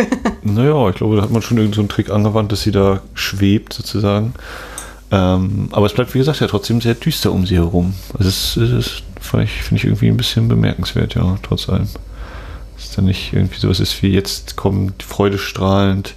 [0.44, 3.00] Naja, ich glaube, da hat man schon irgendeinen so einen Trick angewandt, dass sie da
[3.14, 4.34] schwebt sozusagen.
[5.12, 7.94] Ähm, aber es bleibt, wie gesagt, ja trotzdem sehr düster um sie herum.
[8.18, 11.88] Also es, es ist, finde ich irgendwie ein bisschen bemerkenswert, ja, trotz allem.
[12.74, 16.14] Dass es dann nicht irgendwie sowas ist wie jetzt kommt freudestrahlend.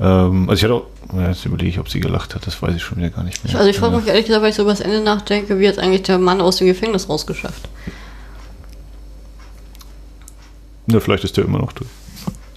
[0.00, 2.82] Ähm, also ich hatte auch, jetzt überlege ich, ob sie gelacht hat, das weiß ich
[2.82, 3.54] schon wieder gar nicht mehr.
[3.56, 5.78] Also ich frage mich ehrlich gesagt, weil ich so über das Ende nachdenke, wie hat
[5.78, 7.68] eigentlich der Mann aus dem Gefängnis rausgeschafft?
[10.86, 11.88] Na, vielleicht ist der immer noch drin.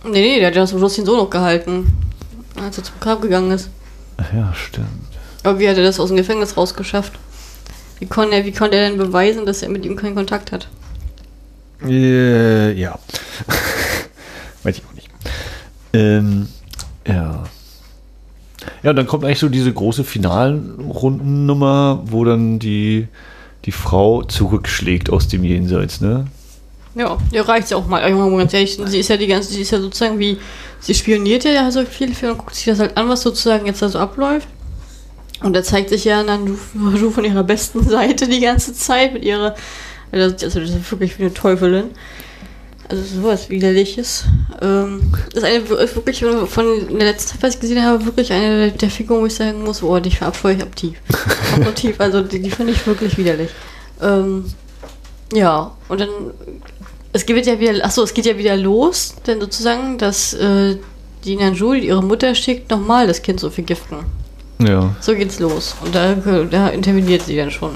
[0.04, 1.96] Nee, nee, der hat ja zum Schluss den Sohn noch gehalten,
[2.62, 3.70] als er zum Grab gegangen ist.
[4.18, 4.88] Ach ja, stimmt.
[5.44, 7.14] Aber wie hat er das aus dem Gefängnis rausgeschafft?
[8.00, 10.68] Wie konnte er, wie konnte er denn beweisen, dass er mit ihm keinen Kontakt hat?
[11.84, 12.98] Äh, ja.
[14.64, 15.10] Weiß ich auch nicht.
[15.94, 16.48] Ähm,
[17.08, 17.44] ja.
[18.84, 23.08] Ja, und dann kommt eigentlich so diese große Finalrundennummer, wo dann die,
[23.66, 26.28] die Frau zurückschlägt aus dem Jenseits, ne?
[26.96, 28.08] Ja, ja reicht's ja auch mal.
[28.10, 30.38] Junge, ganz ehrlich, sie ist ja die ganze, sie ist ja sozusagen wie,
[30.80, 33.82] sie spioniert ja so viel, viel und guckt sich das halt an, was sozusagen jetzt
[33.82, 34.48] da so abläuft.
[35.44, 39.24] Und da zeigt sich ja dann du von ihrer besten Seite die ganze Zeit mit
[39.24, 39.56] ihrer,
[40.12, 41.92] also also das ist wirklich wie eine Teufelin.
[42.90, 44.24] Also sowas widerliches.
[44.62, 48.72] Ähm, das ist eine wirklich von der letzten Zeit, was ich gesehen habe, wirklich eine
[48.72, 50.98] der- Figuren, wo ich sagen muss, oh, die verabscheue ich aktiv.
[51.62, 53.50] Aktiv, also die, die finde ich wirklich widerlich.
[54.02, 54.46] Ähm,
[55.34, 56.10] ja, und dann
[57.14, 60.78] es geht ja wieder, achso, es geht ja wieder los, denn sozusagen, dass äh,
[61.26, 63.98] die Nanju, die ihre Mutter schickt, nochmal das Kind zu vergiften.
[64.60, 64.96] Ja.
[65.02, 65.76] So geht's los.
[65.84, 66.16] Und da,
[66.50, 67.72] da interveniert sie dann schon.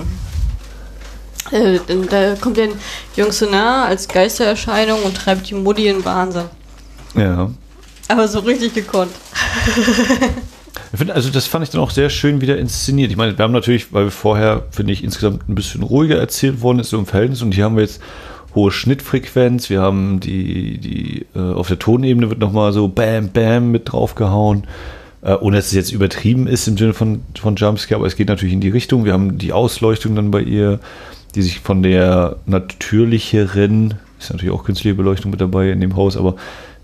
[1.52, 1.80] Äh,
[2.10, 2.70] da kommt dann
[3.16, 6.46] Jung Suna als Geistererscheinung und treibt die Mutti in Wahnsinn.
[7.16, 7.52] Ja.
[8.08, 9.12] Aber so richtig gekonnt.
[10.94, 13.12] Ich finde, also das fand ich dann auch sehr schön wieder inszeniert.
[13.12, 16.62] Ich meine, wir haben natürlich, weil wir vorher, finde ich, insgesamt ein bisschen ruhiger erzählt
[16.62, 18.02] worden ist, so im Verhältnis, und hier haben wir jetzt
[18.54, 23.72] hohe Schnittfrequenz, wir haben die, die, äh, auf der Tonebene wird nochmal so Bam, Bam
[23.72, 24.68] mit draufgehauen,
[25.22, 28.28] äh, ohne dass es jetzt übertrieben ist im Sinne von, von Jumpscare, aber es geht
[28.28, 29.06] natürlich in die Richtung.
[29.06, 30.82] Wir haben die Ausleuchtung dann bei ihr,
[31.36, 36.18] die sich von der natürlicheren, ist natürlich auch künstliche Beleuchtung mit dabei in dem Haus,
[36.18, 36.36] aber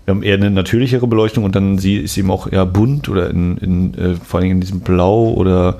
[0.04, 3.28] wir haben eher eine natürlichere Beleuchtung und dann sie ist eben auch eher bunt oder
[3.28, 5.76] in, in äh, vor allem in diesem Blau oder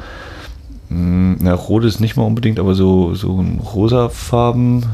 [0.91, 4.85] mh, na, rot ist nicht mal unbedingt, aber so, so ein rosafarben,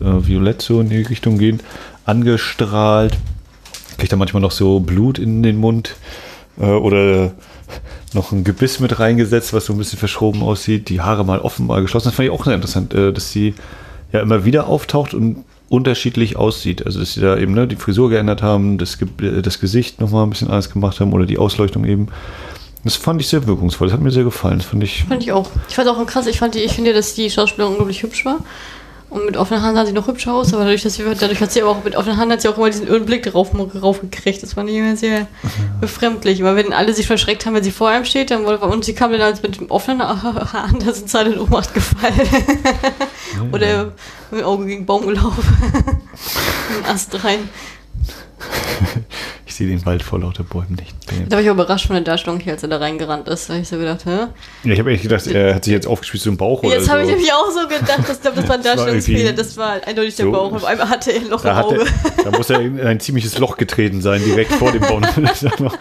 [0.00, 1.62] äh, violett so in die Richtung gehend,
[2.04, 3.16] angestrahlt.
[3.98, 5.94] Kriegt dann manchmal noch so Blut in den Mund
[6.58, 7.32] äh, oder
[8.12, 10.88] noch ein Gebiss mit reingesetzt, was so ein bisschen verschoben aussieht.
[10.88, 12.08] Die Haare mal offen, mal geschlossen.
[12.08, 13.54] Das fand ich auch sehr interessant, äh, dass sie
[14.12, 16.86] ja immer wieder auftaucht und unterschiedlich aussieht.
[16.86, 20.00] Also, dass sie da eben ne, die Frisur geändert haben, das, Ge äh, das Gesicht
[20.00, 22.08] nochmal ein bisschen anders gemacht haben oder die Ausleuchtung eben.
[22.84, 23.88] Das fand ich sehr wirkungsvoll.
[23.88, 24.58] Das hat mir sehr gefallen.
[24.58, 25.04] Das fand ich.
[25.04, 25.48] Fand ich auch.
[25.68, 28.40] Ich fand auch krass, ich fand die, ich finde, dass die Schauspielerin unglaublich hübsch war.
[29.14, 31.52] Und mit offenen Hand sah sie noch hübscher aus, aber dadurch, dass sie, dadurch hat
[31.52, 34.00] sie aber auch mit offenen Hand hat sie auch immer diesen öden Blick drauf, drauf
[34.00, 34.42] gekriegt.
[34.42, 35.28] Das fand ich immer sehr
[35.80, 36.42] befremdlich.
[36.42, 38.92] Weil wenn alle sich verschreckt haben, wenn sie vor einem steht, dann wurde, und sie
[38.92, 42.28] kam dann als mit dem offenen Hand, da sind sie alle in Ohnmacht gefallen.
[43.52, 43.92] Oder
[44.32, 45.44] mit dem Auge gegen den Baum gelaufen.
[46.84, 47.48] Ein Ast rein.
[49.46, 50.92] Ich sehe den Wald vor lauter Bäumen nicht.
[51.28, 53.48] Da war ich überrascht von der Darstellung hier, als er da reingerannt ist.
[53.48, 54.26] Da habe ich so gedacht, hä?
[54.64, 57.02] Ja, ich habe eigentlich gedacht, er hat sich jetzt aufgespießt im Bauch Jetzt oder habe
[57.04, 57.10] so.
[57.10, 59.32] ich nämlich auch so gedacht, das, glaub, das war ein Darstellungsfehler.
[59.32, 60.52] Das war eindeutig der so- Bauch.
[60.52, 61.84] Auf einmal hatte er ein Loch Da, im Auge.
[62.16, 65.44] er, da muss er in ein ziemliches Loch getreten sein, direkt vor dem Baum, dass
[65.44, 65.76] er noch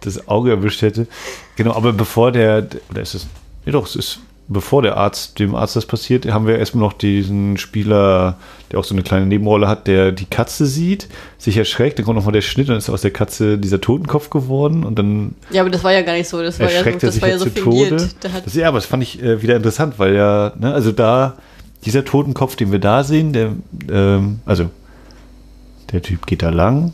[0.00, 1.06] das Auge erwischt hätte.
[1.54, 3.26] Genau, aber bevor der, oder ist es,
[3.66, 6.92] ja doch, es ist, bevor der Arzt, dem Arzt das passiert, haben wir erstmal noch
[6.92, 8.38] diesen Spieler,
[8.70, 12.16] der auch so eine kleine Nebenrolle hat, der die Katze sieht, sich erschreckt, dann kommt
[12.16, 15.70] nochmal der Schnitt, dann ist aus der Katze dieser Totenkopf geworden und dann Ja, aber
[15.70, 16.42] das war ja gar nicht so.
[16.42, 17.48] Das war ja so, das war ja so.
[17.48, 18.08] Tode.
[18.20, 21.34] Das, ja, aber das fand ich äh, wieder interessant, weil ja, ne, also da,
[21.84, 23.52] dieser Totenkopf, den wir da sehen, der,
[23.90, 24.70] ähm, also
[25.92, 26.92] der Typ geht da lang,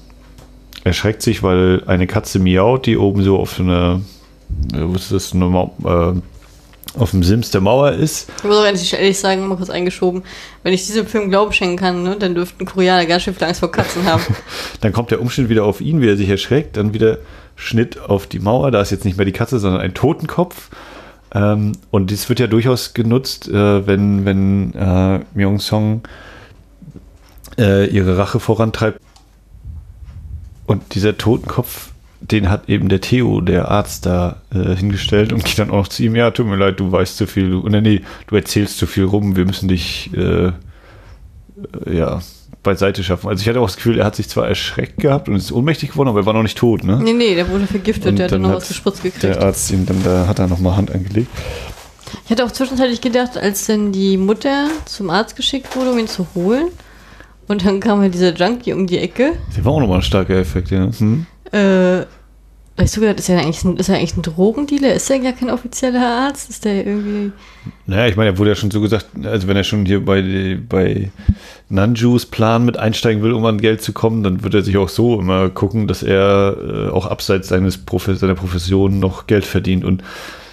[0.85, 4.01] erschreckt sich, weil eine Katze miaut, die oben so auf so einer,
[4.73, 6.21] äh, was ist das, eine äh,
[6.97, 8.31] auf dem Sims der Mauer ist.
[8.39, 10.23] ich muss auch ehrlich, ehrlich sagen, mal kurz eingeschoben,
[10.63, 13.61] wenn ich diesem Film Glauben schenken kann, ne, dann dürften Koreaner ganz schön viel Angst
[13.61, 14.23] vor Katzen haben.
[14.81, 17.19] Dann kommt der Umschnitt wieder auf ihn, wie er sich erschreckt, dann wieder
[17.57, 20.71] Schnitt auf die Mauer, da ist jetzt nicht mehr die Katze, sondern ein Totenkopf.
[21.35, 26.03] Ähm, und das wird ja durchaus genutzt, äh, wenn, wenn äh, Myung Song
[27.59, 29.01] äh, ihre Rache vorantreibt.
[30.67, 31.91] Und dieser Totenkopf,
[32.21, 36.03] den hat eben der Theo, der Arzt, da äh, hingestellt und geht dann auch zu
[36.03, 39.05] ihm, ja, tut mir leid, du weißt zu viel, oder nee, du erzählst zu viel
[39.05, 40.53] rum, wir müssen dich äh, äh,
[41.91, 42.21] ja,
[42.63, 43.29] beiseite schaffen.
[43.29, 45.91] Also ich hatte auch das Gefühl, er hat sich zwar erschreckt gehabt und ist ohnmächtig
[45.93, 47.01] geworden, aber er war noch nicht tot, ne?
[47.03, 49.23] nee, nee, der wurde vergiftet, Und der hat dann noch hat was gespritzt gekriegt.
[49.23, 51.29] Der Arzt ihm dann, da hat er nochmal Hand angelegt.
[52.25, 56.09] Ich hatte auch zwischenzeitlich gedacht, als dann die Mutter zum Arzt geschickt wurde, um ihn
[56.09, 56.69] zu holen,
[57.49, 60.37] und dann kam halt dieser Junkie um die Ecke, Der war auch nochmal ein starker
[60.37, 60.91] Effekt, ja.
[60.99, 61.27] Hm?
[61.53, 62.05] Äh,
[62.81, 64.95] ich so gedacht, ist er eigentlich ein, ist er eigentlich ein Drogendealer?
[64.95, 66.49] Ist er gar kein offizieller Arzt?
[66.49, 67.33] Ist der irgendwie.
[67.87, 70.59] Naja, ich meine, er wurde ja schon so gesagt, also wenn er schon hier bei,
[70.69, 71.11] bei
[71.69, 74.89] Nanjus Plan mit einsteigen will, um an Geld zu kommen, dann wird er sich auch
[74.89, 79.85] so immer gucken, dass er äh, auch abseits seines Profe seiner Profession noch Geld verdient.
[79.85, 80.05] Und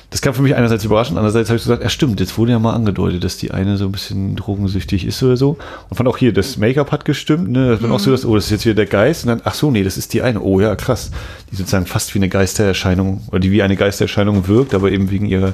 [0.10, 2.60] das kam für mich einerseits überraschend, andererseits habe ich gesagt, ja stimmt, jetzt wurde ja
[2.60, 5.58] mal angedeutet, dass die eine so ein bisschen drogensüchtig ist oder so.
[5.90, 7.72] Und fand auch hier, das Make-up hat gestimmt, ne?
[7.72, 9.26] Das war auch so, dass, oh, das ist jetzt wieder der Geist.
[9.26, 10.42] Und dann, ach so, nee, das ist die eine.
[10.42, 11.12] Oh ja, krass.
[11.52, 15.26] Die sozusagen fast wie eine Geistererscheinung, oder die wie eine Geistererscheinung wirkt, aber eben wegen
[15.26, 15.54] ihrer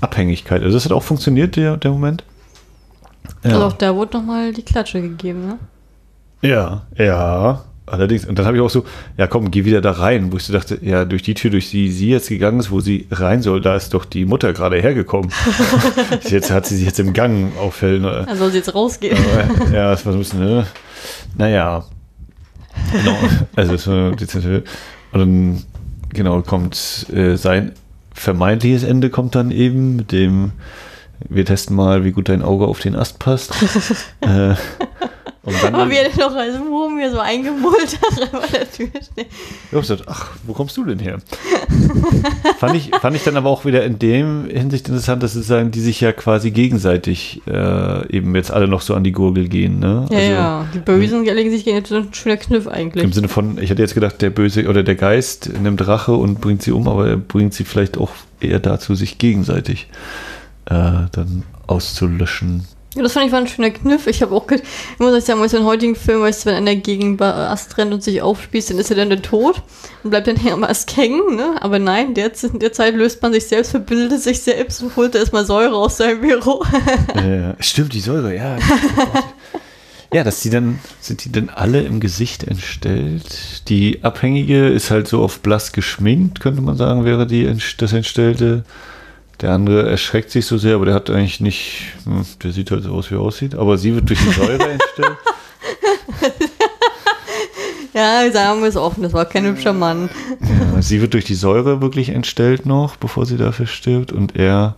[0.00, 0.62] Abhängigkeit.
[0.62, 2.24] Also das hat auch funktioniert, der, der Moment.
[3.44, 3.52] Ja.
[3.52, 5.58] Also auch da wurde nochmal die Klatsche gegeben, ne?
[6.42, 7.64] Ja, ja.
[7.92, 8.86] Allerdings, und dann habe ich auch so,
[9.18, 11.70] ja komm, geh wieder da rein, wo ich so dachte, ja, durch die Tür, durch
[11.70, 14.80] die sie jetzt gegangen ist, wo sie rein soll, da ist doch die Mutter gerade
[14.80, 15.30] hergekommen.
[16.30, 18.06] jetzt hat sie sich jetzt im Gang auffällen.
[18.06, 18.24] Oder?
[18.24, 19.18] Dann soll sie jetzt rausgehen.
[19.18, 20.66] Aber, ja, das war so ein bisschen, ne?
[21.36, 21.84] Naja.
[22.92, 23.18] Genau.
[23.56, 24.64] Also, das war dezent.
[25.12, 25.62] Und dann,
[26.14, 27.72] genau, kommt äh, sein
[28.14, 30.52] vermeintliches Ende kommt dann eben mit dem,
[31.28, 33.52] wir testen mal, wie gut dein Auge auf den Ast passt.
[34.22, 34.54] äh,
[35.44, 37.98] und dann, Aber wie er noch als Wurm mir so eingemult
[38.32, 39.26] bei der Tür steht.
[39.26, 41.18] ich hab gesagt, ach, wo kommst du denn her?
[42.58, 45.80] fand, ich, fand ich dann aber auch wieder in dem Hinsicht interessant, dass sozusagen die
[45.80, 49.80] sich ja quasi gegenseitig äh, eben jetzt alle noch so an die Gurgel gehen.
[49.80, 50.06] Ne?
[50.10, 50.66] Ja, ja.
[50.74, 53.02] Die Bösen legen sich gegen ein schöner Kniff eigentlich.
[53.02, 56.40] Im Sinne von, ich hätte jetzt gedacht, der Böse oder der Geist nimmt Rache und
[56.40, 59.88] bringt sie um, aber er bringt sie vielleicht auch eher dazu, sich gegenseitig
[60.66, 60.74] äh,
[61.10, 62.64] dann auszulöschen.
[62.94, 64.06] Ja, das fand ich war ein schöner Kniff.
[64.06, 64.60] Ich habe auch, ich
[64.98, 67.78] muss euch sagen, bei so einem heutigen Film, weißt du, wenn einer gegen Ba- Ast
[67.78, 69.62] rennt und sich aufspießt, dann ist er dann der Tod
[70.04, 71.54] und bleibt dann am Ast hängen, ne?
[71.60, 75.14] Aber nein, der, in der Zeit löst man sich selbst, verbindet sich selbst und holt
[75.14, 76.62] erstmal Säure aus seinem Büro.
[77.14, 78.58] äh, stimmt, die Säure, ja.
[80.12, 83.66] Ja, dass die dann, sind die denn alle im Gesicht entstellt?
[83.70, 88.64] Die Abhängige ist halt so auf blass geschminkt, könnte man sagen, wäre die das Entstellte.
[89.42, 92.84] Der andere erschreckt sich so sehr, aber der hat eigentlich nicht, hm, der sieht halt
[92.84, 95.16] so aus, wie er aussieht, aber sie wird durch die Säure entstellt.
[97.92, 100.08] ja, sagen wir es offen, das war kein hübscher Mann.
[100.40, 104.76] Ja, sie wird durch die Säure wirklich entstellt noch, bevor sie dafür stirbt und er,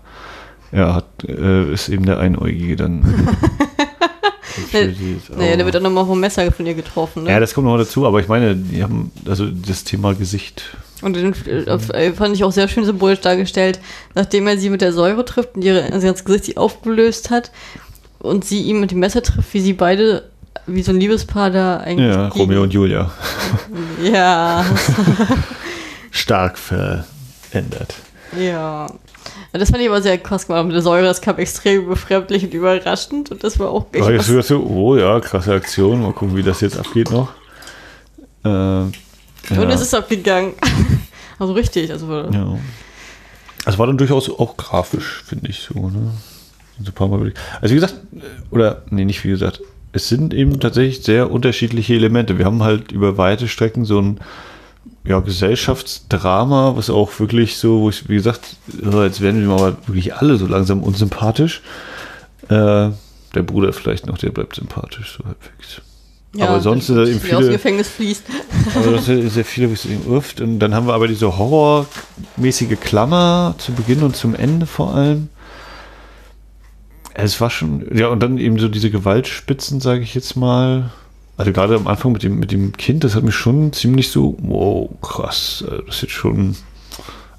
[0.73, 3.29] ja, hat, äh, ist eben der Einäugige dann.
[5.37, 7.31] Naja, der wird dann nochmal vom Messer von ihr getroffen, ne?
[7.31, 10.77] ja, das kommt noch dazu, aber ich meine, die haben, also das Thema Gesicht.
[11.05, 13.79] Und den äh, fand ich auch sehr schön symbolisch dargestellt,
[14.15, 17.51] nachdem er sie mit der Säure trifft und ihre, also das Gesicht sich aufgelöst hat
[18.21, 20.25] und sie ihn mit dem Messer trifft, wie sie beide,
[20.67, 22.09] wie so ein Liebespaar da eigentlich.
[22.15, 23.11] Ja, gegen- Romeo und Julia.
[24.03, 24.65] Ja,
[26.11, 27.95] Stark verändert.
[28.39, 28.87] ja.
[29.53, 31.05] Das fand ich aber sehr krass gemacht mit der Säure.
[31.07, 34.63] Das kam extrem befremdlich und überraschend und das war auch Aber jetzt was- hörst du,
[34.67, 37.29] oh ja, krasse Aktion, mal gucken, wie das jetzt abgeht noch.
[38.45, 38.87] Äh,
[39.51, 39.61] ja.
[39.61, 40.55] Und es ist abgegangen.
[41.37, 42.59] Also richtig, also Ja.
[43.65, 46.13] Also war dann durchaus auch grafisch, finde ich so, ne?
[46.81, 47.33] So ein paar Mal.
[47.61, 47.97] Also wie gesagt,
[48.53, 49.61] oder nee, nicht wie gesagt,
[49.93, 52.39] es sind eben tatsächlich sehr unterschiedliche Elemente.
[52.39, 54.21] Wir haben halt über weite Strecken so ein
[55.07, 60.17] ja, Gesellschaftsdrama, was auch wirklich so, wo ich, wie gesagt, jetzt werden wir mal wirklich
[60.17, 61.63] alle so langsam unsympathisch.
[62.49, 62.91] Äh,
[63.35, 65.81] der Bruder vielleicht noch, der bleibt sympathisch, so halbwegs.
[66.35, 68.25] Ja, aber sonst da eben aus dem viele, Gefängnis fließt.
[68.75, 70.41] aber das sind sehr viele, wie es eben irft.
[70.41, 75.29] Und dann haben wir aber diese horrormäßige Klammer zu Beginn und zum Ende vor allem.
[77.15, 80.91] Es war schon, ja, und dann eben so diese Gewaltspitzen, sage ich jetzt mal.
[81.37, 84.37] Also gerade am Anfang mit dem, mit dem Kind, das hat mich schon ziemlich so,
[84.41, 86.57] wow, krass, äh, das ist jetzt schon.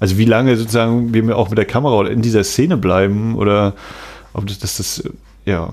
[0.00, 3.74] Also wie lange sozusagen wir auch mit der Kamera oder in dieser Szene bleiben oder
[4.34, 5.02] ob das, das, das
[5.46, 5.72] ja,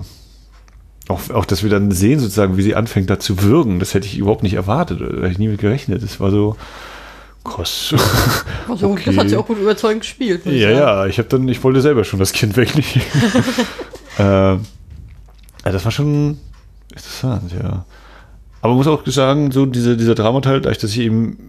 [1.08, 4.06] auch, auch, dass wir dann sehen, sozusagen, wie sie anfängt, da zu würgen, das hätte
[4.06, 5.00] ich überhaupt nicht erwartet.
[5.00, 6.02] Da hätte ich nie mit gerechnet.
[6.02, 6.56] Das war so
[7.44, 7.94] krass.
[8.68, 9.02] Also, okay.
[9.06, 10.46] Das hat sie auch gut überzeugend gespielt.
[10.46, 12.86] Ja, ja, ich habe dann, ich wollte selber schon das Kind wegnehmen.
[14.18, 14.56] äh,
[15.62, 16.38] das war schon
[16.88, 17.84] interessant, ja.
[18.62, 21.48] Aber man muss auch sagen, so diese, dieser Dramateil, dadurch, dass ich eben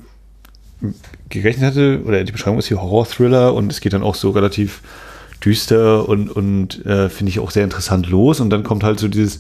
[1.30, 4.82] gerechnet hatte, oder die Beschreibung ist hier Horror-Thriller und es geht dann auch so relativ
[5.46, 8.40] düster und, und äh, finde ich auch sehr interessant los.
[8.40, 9.40] Und dann kommt halt so dieses,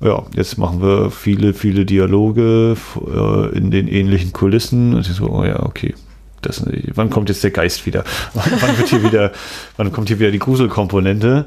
[0.00, 2.76] ja, jetzt machen wir viele, viele Dialoge
[3.06, 4.94] äh, in den ähnlichen Kulissen.
[4.94, 5.94] Und ich so, oh ja, okay.
[6.42, 8.04] Das, wann kommt jetzt der Geist wieder?
[8.34, 9.32] wann wird hier wieder,
[9.76, 11.44] wann kommt hier wieder die Gruselkomponente?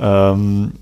[0.00, 0.72] Ähm,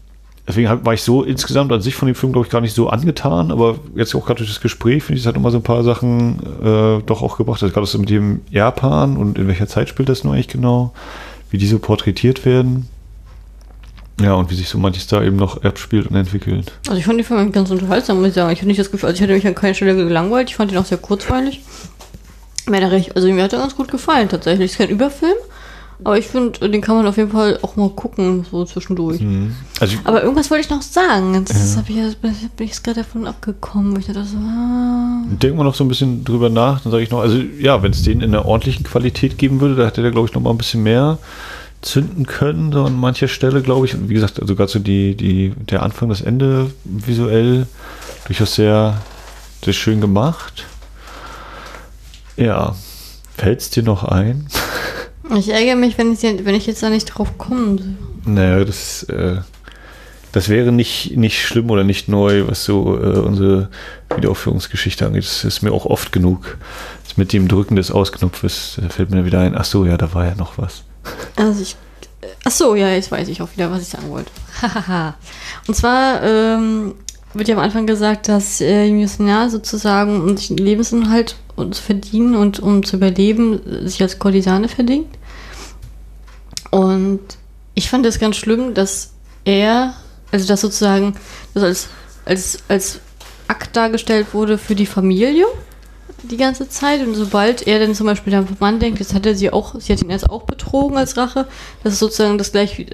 [0.47, 2.89] deswegen war ich so insgesamt an sich von dem Film, glaube ich, gar nicht so
[2.89, 5.65] angetan, aber jetzt auch gerade durch das Gespräch finde ich, es hat immer so ein
[5.65, 7.61] paar Sachen äh, doch auch gebracht.
[7.63, 10.93] Also gerade so mit dem Japan und in welcher Zeit spielt das nur eigentlich genau?
[11.51, 12.89] Wie die so porträtiert werden.
[14.21, 16.73] Ja, und wie sich so manches da eben noch abspielt und entwickelt.
[16.89, 18.53] Also ich fand die Filme ganz unterhaltsam, muss ich sagen.
[18.53, 20.51] Ich hatte nicht das Gefühl, also ich hatte mich an keiner Stelle gelangweilt.
[20.51, 21.63] Ich fand ihn auch sehr kurzweilig.
[22.67, 24.73] Also mir hat er ganz gut gefallen tatsächlich.
[24.73, 25.37] Ist kein Überfilm,
[26.05, 29.21] aber ich finde, den kann man auf jeden Fall auch mal gucken, so zwischendurch.
[29.21, 29.57] Mhm.
[29.81, 31.45] Also aber irgendwas wollte ich noch sagen.
[31.45, 31.83] Das ja.
[31.87, 33.99] ich, bin ich jetzt gerade davon abgekommen.
[33.99, 35.25] Ich dachte so, ah.
[35.29, 37.91] Denken wir noch so ein bisschen drüber nach, dann sage ich noch, also ja, wenn
[37.91, 40.51] es den in einer ordentlichen Qualität geben würde, da hätte der, glaube ich, noch mal
[40.51, 41.19] ein bisschen mehr
[41.81, 43.95] zünden können, so an mancher Stelle, glaube ich.
[43.95, 47.67] Und wie gesagt, also gerade so die, die, der Anfang, das Ende visuell
[48.27, 49.01] durchaus sehr,
[49.65, 50.65] sehr schön gemacht.
[52.37, 52.77] Ja,
[53.37, 54.47] fällt es dir noch ein?
[55.37, 57.97] Ich ärgere mich, wenn ich, wenn ich jetzt da nicht drauf komme.
[58.25, 59.37] Naja, das, äh,
[60.33, 63.69] das wäre nicht, nicht schlimm oder nicht neu, was so äh, unsere
[64.15, 65.25] Wiederaufführungsgeschichte angeht.
[65.25, 66.59] Das ist mir auch oft genug.
[67.05, 70.27] Das mit dem Drücken des Ausknopfes fällt mir wieder ein, ach so, ja, da war
[70.27, 70.83] ja noch was.
[71.37, 71.77] Also ich,
[72.45, 74.31] ach so, ja, jetzt weiß ich auch wieder, was ich sagen wollte.
[75.67, 76.95] Und zwar ähm,
[77.35, 82.85] wird ja am Anfang gesagt, dass äh, Missionar sozusagen sich Lebensinhalt zu verdienen und um
[82.85, 85.09] zu überleben, sich als Kurtisane verdient.
[86.71, 87.21] Und
[87.75, 89.13] ich fand es ganz schlimm, dass
[89.45, 89.95] er,
[90.31, 91.15] also dass sozusagen
[91.55, 91.89] das als,
[92.25, 93.01] als, als
[93.47, 95.47] Akt dargestellt wurde für die Familie
[96.23, 97.07] die ganze Zeit.
[97.07, 99.93] Und sobald er dann zum Beispiel der Mann denkt, jetzt hat er sie auch, sie
[99.93, 101.47] hat ihn erst auch betrogen als Rache,
[101.85, 102.87] dass sozusagen das gleich,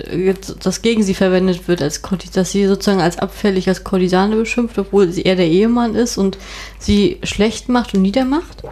[0.62, 2.00] das gegen sie verwendet wird, als
[2.32, 6.38] dass sie sozusagen als abfällig, als Kordisane beschimpft, obwohl sie er der Ehemann ist und
[6.78, 8.62] sie schlecht macht und niedermacht.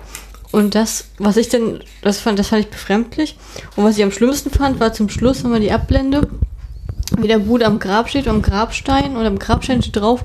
[0.50, 3.36] Und das, was ich denn, das fand, das fand ich befremdlich.
[3.74, 6.28] Und was ich am schlimmsten fand, war zum Schluss nochmal die Ablende,
[7.18, 10.22] wie der Bruder am Grab steht, am Grabstein und am Grabstein steht drauf,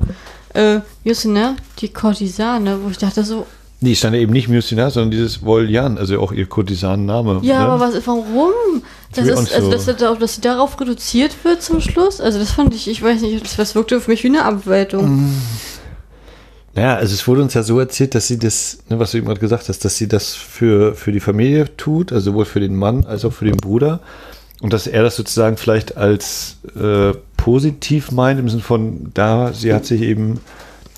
[0.53, 3.45] äh, Justin, ne, die Kurtisane, wo ich dachte so,
[3.79, 7.41] Nee, stand ja eben nicht Musina, sondern dieses Voljan, also auch ihr Kurtisannenname.
[7.43, 7.65] Ja, ne?
[7.67, 8.51] aber was, warum?
[9.13, 12.19] Das ist, also, dass, dass, dass sie darauf reduziert wird zum Schluss?
[12.19, 15.27] Also, das fand ich, ich weiß nicht, das, das wirkte für mich wie eine Abwertung.
[15.27, 15.41] Mm.
[16.73, 19.25] Naja, also es wurde uns ja so erzählt, dass sie das, ne, was du eben
[19.25, 22.75] gerade gesagt hast, dass sie das für, für die Familie tut, also sowohl für den
[22.75, 23.99] Mann als auch für den Bruder.
[24.61, 29.73] Und dass er das sozusagen vielleicht als äh, positiv meint, im Sinne von, da, sie
[29.73, 30.39] hat sich eben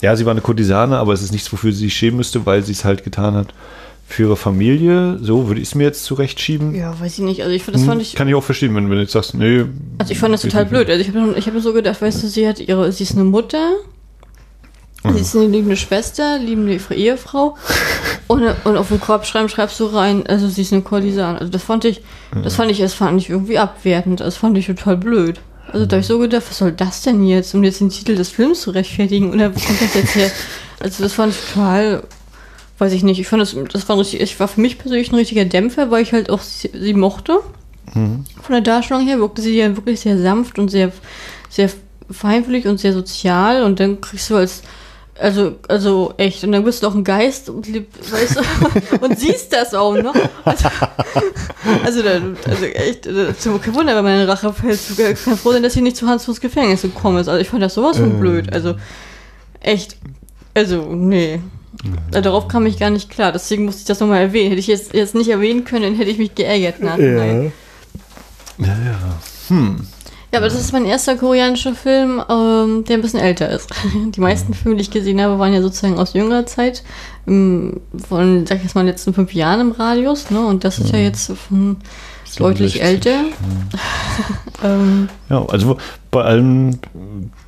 [0.02, 2.64] ja, sie war eine Kurtisane, aber es ist nichts, wofür sie sich schämen müsste, weil
[2.64, 3.54] sie es halt getan hat
[4.08, 5.20] für ihre Familie.
[5.22, 6.74] So würde ich es mir jetzt zurechtschieben.
[6.74, 7.44] Ja, weiß ich nicht.
[7.44, 8.16] Also ich das hm, fand ich.
[8.16, 9.66] Kann ich auch verstehen, wenn, wenn du jetzt sagst, nee.
[10.00, 10.90] Also ich fand das total blöd.
[10.90, 13.24] Also ich habe ich hab so gedacht, weißt du, sie hat ihre, sie ist eine
[13.24, 13.74] Mutter.
[15.04, 15.14] Mhm.
[15.14, 17.56] Sie ist eine liebende Schwester, liebende Ehefrau.
[18.28, 21.40] und, und auf dem Korb schreiben schreibst du rein, also sie ist eine Kurtisane.
[21.40, 22.02] Also das fand ich,
[22.44, 24.22] das fand ich, das fand ich irgendwie abwertend.
[24.22, 25.40] Das fand ich total blöd.
[25.72, 28.16] Also da habe ich so gedacht, was soll das denn jetzt, um jetzt den Titel
[28.16, 29.32] des Films zu rechtfertigen?
[29.34, 30.32] Oder wo kommt das jetzt her?
[30.82, 32.04] Also das fand ich total,
[32.78, 35.16] weiß ich nicht, ich fand das, das war richtig, ich war für mich persönlich ein
[35.16, 37.42] richtiger Dämpfer, weil ich halt auch sie, sie mochte.
[37.94, 38.24] Mhm.
[38.42, 40.94] Von der Darstellung her wirkte sie ja wirklich sehr sanft und sehr,
[41.50, 41.70] sehr
[42.10, 44.62] feinfühlig und sehr sozial und dann kriegst du als
[45.20, 46.44] also, also echt.
[46.44, 50.16] Und dann bist du auch ein Geist und, weißt du, und siehst das auch noch.
[51.84, 54.80] Also, also, also echt, also, kein Wunder, wenn meine Rache fällt.
[54.90, 57.28] Du kannst froh sein, dass sie nicht zu Hans ins Gefängnis gekommen ist.
[57.28, 58.52] Also ich fand das sowas von blöd.
[58.54, 58.76] Also
[59.60, 59.98] echt.
[60.54, 61.42] Also, nee.
[61.84, 61.98] Mhm.
[62.12, 64.50] Darauf kam ich gar nicht klar, deswegen musste ich das nochmal erwähnen.
[64.50, 66.82] Hätte ich jetzt, jetzt nicht erwähnen können, dann hätte ich mich geärgert.
[66.82, 67.24] Nach, ja.
[67.24, 67.52] ja,
[68.58, 69.00] ja.
[69.50, 69.88] Hm.
[70.32, 73.70] Ja, aber das ist mein erster koreanischer Film, ähm, der ein bisschen älter ist.
[74.16, 76.84] Die meisten Filme, die ich gesehen habe, waren ja sozusagen aus jüngerer Zeit,
[77.26, 80.46] im, von, sag ich jetzt mal, letzten fünf Jahren im Radius, ne?
[80.46, 81.78] Und das ist ja, ja jetzt von
[82.38, 83.10] deutlich älter.
[83.12, 83.26] Ja.
[84.64, 85.78] ähm, ja, also
[86.12, 86.78] bei allem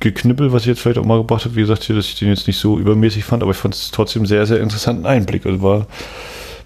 [0.00, 2.48] Geknippel, was ich jetzt vielleicht auch mal gebracht habe, wie gesagt, dass ich den jetzt
[2.48, 5.46] nicht so übermäßig fand, aber ich fand es trotzdem sehr, sehr interessanten Einblick.
[5.46, 5.86] Also war,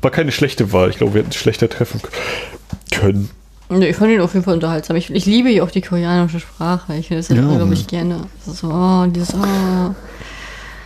[0.00, 0.88] war keine schlechte Wahl.
[0.88, 2.00] Ich glaube, wir hätten es schlechter treffen
[2.90, 3.30] können.
[3.68, 4.96] Nee, ich fand ihn auf jeden Fall unterhaltsam.
[4.96, 6.94] Ich, ich liebe ja auch die koreanische Sprache.
[6.96, 8.20] Ich finde das ja, glaube ich, gerne.
[8.46, 9.94] So, oh, dieses, oh.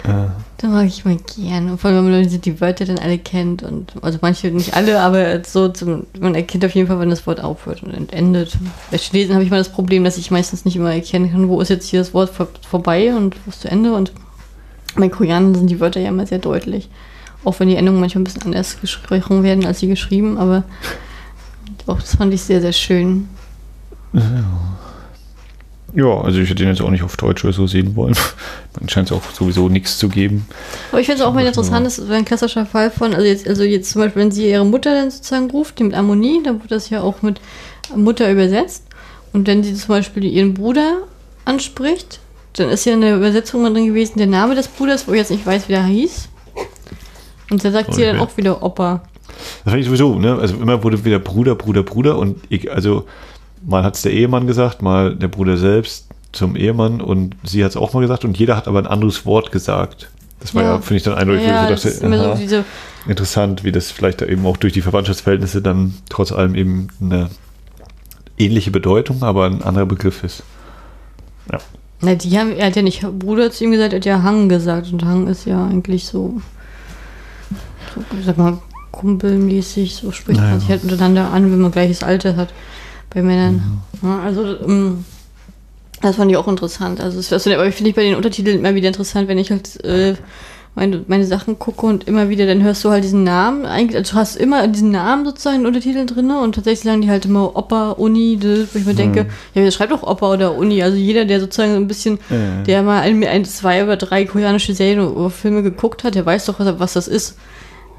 [0.08, 0.28] Äh.
[0.56, 1.78] Da mag ich mal gerne.
[1.78, 3.62] Vor allem, wenn man die Wörter dann alle kennt.
[3.62, 7.26] Und, also manche nicht alle, aber so zum, man erkennt auf jeden Fall, wann das
[7.26, 8.58] Wort aufhört und endet.
[8.90, 11.60] Bei Chinesen habe ich mal das Problem, dass ich meistens nicht immer erkennen kann, wo
[11.60, 13.92] ist jetzt hier das Wort vor, vorbei und wo ist zu Ende.
[13.92, 14.12] Und
[14.96, 16.88] bei Koreanern sind die Wörter ja immer sehr deutlich.
[17.44, 20.64] Auch wenn die Endungen manchmal ein bisschen anders gesprochen werden, als sie geschrieben, aber
[21.86, 23.28] auch das fand ich sehr, sehr schön.
[25.94, 26.20] Ja.
[26.22, 28.14] Also ich hätte ihn jetzt auch nicht auf Deutsch oder so sehen wollen.
[28.78, 30.46] Man scheint es auch sowieso nichts zu geben.
[30.92, 33.48] Aber ich finde es auch mal interessant, das wäre ein klassischer Fall von, also jetzt,
[33.48, 36.60] also jetzt zum Beispiel, wenn sie ihre Mutter dann sozusagen ruft, die mit Ammonie, dann
[36.60, 37.40] wird das ja auch mit
[37.94, 38.84] Mutter übersetzt.
[39.32, 40.98] Und wenn sie zum Beispiel ihren Bruder
[41.44, 42.20] anspricht,
[42.54, 45.30] dann ist ja in der Übersetzung drin gewesen, der Name des Bruders, wo ich jetzt
[45.30, 46.28] nicht weiß, wie der hieß.
[47.50, 47.96] Und da sagt okay.
[47.96, 49.02] sie dann auch wieder Opa.
[49.64, 50.36] Das fand ich sowieso, ne?
[50.36, 53.06] Also immer wurde wieder Bruder, Bruder, Bruder und ich, also
[53.66, 57.70] mal hat es der Ehemann gesagt, mal der Bruder selbst zum Ehemann und sie hat
[57.70, 60.10] es auch mal gesagt und jeder hat aber ein anderes Wort gesagt.
[60.40, 62.64] Das war ja, ja finde ich dann eindeutig, ja, wo ich dachte, aha, so
[63.06, 67.28] interessant, wie das vielleicht eben auch durch die Verwandtschaftsverhältnisse dann trotz allem eben eine
[68.38, 70.42] ähnliche Bedeutung, aber ein anderer Begriff ist.
[71.52, 71.58] Ja.
[72.00, 74.48] Na, die haben, er hat ja nicht Bruder zu ihm gesagt, er hat ja Hang
[74.48, 76.40] gesagt und Hang ist ja eigentlich so,
[77.94, 78.58] so sag mal,
[79.00, 80.52] kumpelmäßig, so spricht naja.
[80.52, 82.52] man sich halt untereinander an, wenn man gleiches Alter hat
[83.08, 83.82] bei Männern.
[84.02, 84.08] Mhm.
[84.08, 85.04] Ja, also um,
[86.02, 87.00] das fand ich auch interessant.
[87.00, 89.82] Also, das, aber ich finde ich bei den Untertiteln immer wieder interessant, wenn ich halt
[89.84, 90.16] äh,
[90.74, 93.64] meine, meine Sachen gucke und immer wieder, dann hörst du halt diesen Namen.
[93.64, 97.10] Eigentlich, also du hast immer diesen Namen sozusagen in Untertiteln drin und tatsächlich sagen die
[97.10, 99.30] halt immer Opa, Uni, wo ich mir denke, mhm.
[99.54, 100.82] ja, wer schreibt doch Opa oder Uni.
[100.82, 102.62] Also jeder, der sozusagen ein bisschen, ja.
[102.66, 106.44] der mal ein, ein, zwei oder drei koreanische Serien oder Filme geguckt hat, der weiß
[106.44, 107.36] doch, was, was das ist.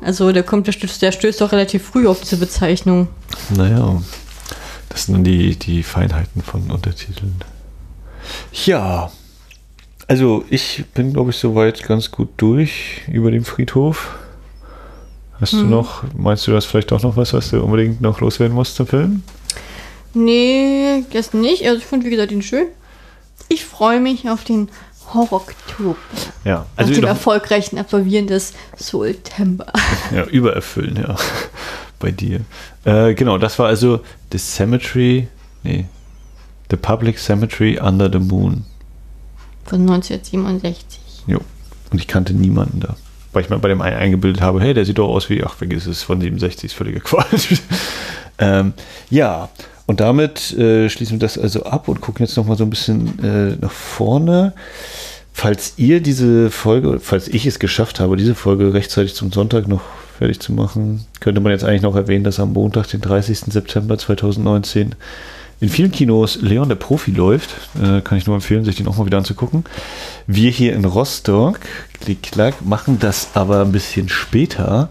[0.01, 3.07] Also der kommt, der stößt, der stößt doch relativ früh auf diese Bezeichnung.
[3.55, 4.01] Naja,
[4.89, 7.35] das sind dann die, die Feinheiten von Untertiteln.
[8.65, 9.11] Ja,
[10.07, 14.15] also ich bin, glaube ich, soweit ganz gut durch über den Friedhof.
[15.39, 15.59] Hast hm.
[15.59, 18.75] du noch, meinst du, das vielleicht auch noch was, was du unbedingt noch loswerden musst
[18.75, 19.23] zum Film?
[20.13, 21.65] Nee, das nicht.
[21.65, 22.67] Also ich fand, wie gesagt, ihn schön.
[23.47, 24.69] Ich freue mich auf den
[25.13, 25.95] Horror-Oktober.
[26.43, 26.91] Ja, also.
[26.91, 29.71] Nach dem erfolgreichen Absolvieren des September.
[30.13, 31.15] Ja, übererfüllen, ja.
[31.99, 32.41] Bei dir.
[32.83, 34.01] Äh, genau, das war also
[34.31, 35.27] The Cemetery,
[35.63, 35.85] nee,
[36.71, 38.65] The Public Cemetery Under the Moon.
[39.65, 40.99] Von 1967.
[41.27, 41.39] Jo.
[41.91, 42.95] Und ich kannte niemanden da.
[43.33, 45.53] Weil ich mal bei dem einen eingebildet habe, hey, der sieht doch aus wie, ach,
[45.53, 47.59] vergiss es, von 67 ist völliger Quatsch.
[48.39, 48.73] ähm,
[49.09, 49.49] ja,
[49.87, 53.19] und damit äh, schließen wir das also ab und gucken jetzt nochmal so ein bisschen
[53.23, 54.53] äh, nach vorne.
[55.33, 59.81] Falls ihr diese Folge, falls ich es geschafft habe, diese Folge rechtzeitig zum Sonntag noch
[60.17, 63.39] fertig zu machen, könnte man jetzt eigentlich noch erwähnen, dass am Montag, den 30.
[63.47, 64.95] September 2019,
[65.61, 67.51] in vielen Kinos Leon der Profi läuft.
[67.81, 69.63] Äh, kann ich nur empfehlen, sich den auch mal wieder anzugucken.
[70.27, 71.59] Wir hier in Rostock,
[72.01, 74.89] klick, klack, machen das aber ein bisschen später.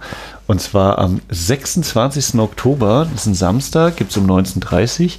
[0.51, 2.41] Und zwar am 26.
[2.41, 5.11] Oktober, das ist ein Samstag, gibt es um 19.30 Uhr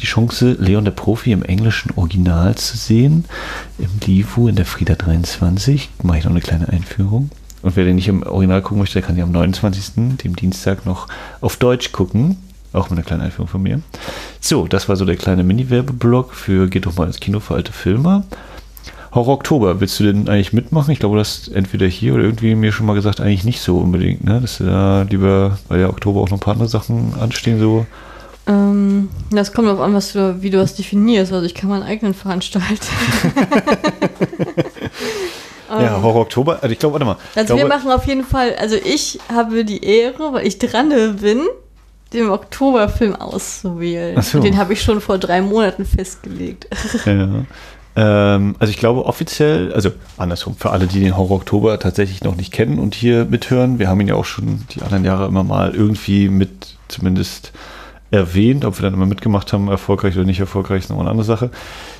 [0.00, 3.26] die Chance, Leon der Profi im englischen Original zu sehen.
[3.78, 5.90] Im Livu in der Frieda 23.
[6.02, 7.30] Mache ich noch eine kleine Einführung.
[7.60, 10.86] Und wer den nicht im Original gucken möchte, der kann ja am 29., dem Dienstag,
[10.86, 11.08] noch
[11.42, 12.38] auf Deutsch gucken.
[12.72, 13.82] Auch mit einer kleinen Einführung von mir.
[14.40, 17.72] So, das war so der kleine Mini-Werbeblock für Geht doch mal ins Kino für alte
[17.72, 18.24] Filme.
[19.12, 20.92] Horror Oktober, willst du denn eigentlich mitmachen?
[20.92, 23.78] Ich glaube, du hast entweder hier oder irgendwie mir schon mal gesagt, eigentlich nicht so
[23.78, 24.40] unbedingt, ne?
[24.40, 27.86] Dass du da lieber, weil ja Oktober auch noch ein paar andere Sachen anstehen, so.
[28.46, 31.32] Ähm, das kommt darauf an, was du, wie du das definierst.
[31.32, 32.86] Also ich kann meinen eigenen veranstalten.
[35.68, 36.58] ja, ähm, Horror Oktober.
[36.62, 37.16] Also ich glaube, warte mal.
[37.34, 40.88] Also glaube, wir machen auf jeden Fall, also ich habe die Ehre, weil ich dran
[41.20, 41.40] bin,
[42.12, 44.20] den Oktoberfilm auszuwählen.
[44.22, 44.40] So.
[44.40, 46.68] Den habe ich schon vor drei Monaten festgelegt.
[47.06, 47.44] Ja.
[48.00, 52.34] Ähm, also ich glaube offiziell, also andersrum, für alle, die den Horror Oktober tatsächlich noch
[52.34, 55.44] nicht kennen und hier mithören, wir haben ihn ja auch schon die anderen Jahre immer
[55.44, 57.52] mal irgendwie mit zumindest
[58.10, 61.26] erwähnt, ob wir dann immer mitgemacht haben, erfolgreich oder nicht erfolgreich, ist nochmal eine andere
[61.26, 61.50] Sache.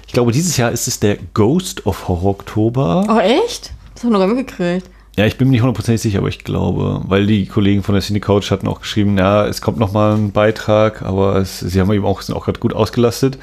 [0.07, 3.05] Ich glaube, dieses Jahr ist es der Ghost of Horror Oktober.
[3.07, 3.73] Oh, echt?
[3.95, 4.89] Das haben wir noch mitgekriegt.
[5.19, 8.01] Ja, ich bin mir nicht hundertprozentig sicher, aber ich glaube, weil die Kollegen von der
[8.01, 11.79] Cine Couch hatten auch geschrieben, ja, es kommt noch mal ein Beitrag, aber es, sie
[11.79, 13.37] haben eben auch, sind auch gerade gut ausgelastet.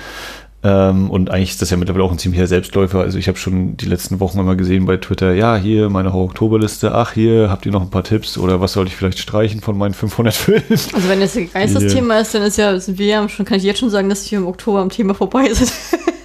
[0.67, 2.99] Ähm, und eigentlich ist das ja mittlerweile auch ein ziemlicher Selbstläufer.
[2.99, 6.93] Also ich habe schon die letzten Wochen immer gesehen bei Twitter, ja, hier meine Horror-Oktoberliste,
[6.93, 9.77] ach, hier habt ihr noch ein paar Tipps oder was sollte ich vielleicht streichen von
[9.77, 10.63] meinen 500 Filmen?
[10.69, 13.59] Also wenn das Geist das Thema ist, dann ist ja, sind wir ja schon, kann
[13.59, 15.71] ich jetzt schon sagen, dass wir im Oktober am Thema vorbei sind.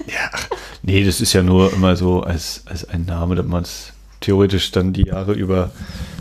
[0.08, 0.36] ja,
[0.82, 4.72] nee, das ist ja nur immer so als, als ein Name, dass man es theoretisch
[4.72, 5.70] dann die Jahre über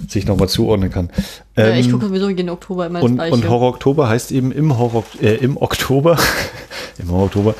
[0.07, 1.09] sich nochmal zuordnen kann.
[1.57, 4.77] Ja, ähm, ich gucke sowieso jeden Oktober immer und, und Horror Oktober heißt eben im
[4.77, 6.19] Horror, äh, im Oktober,
[6.99, 7.55] im Horror Oktober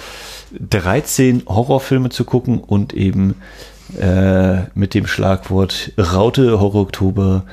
[0.59, 3.35] 13 Horrorfilme zu gucken und eben
[3.99, 7.43] äh, mit dem Schlagwort Raute Horror Oktober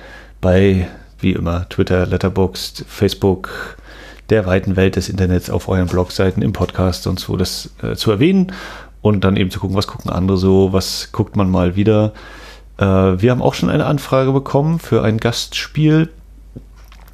[0.40, 0.88] bei,
[1.20, 3.76] wie immer, Twitter, Letterboxd, Facebook,
[4.30, 8.10] der weiten Welt des Internets auf euren Blogseiten, im Podcast und so das äh, zu
[8.10, 8.52] erwähnen
[9.00, 12.12] und dann eben zu gucken, was gucken andere so, was guckt man mal wieder.
[12.78, 16.10] Äh, wir haben auch schon eine Anfrage bekommen für ein Gastspiel,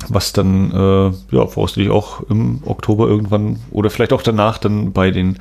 [0.09, 5.11] was dann äh, ja voraussichtlich auch im Oktober irgendwann oder vielleicht auch danach dann bei
[5.11, 5.39] den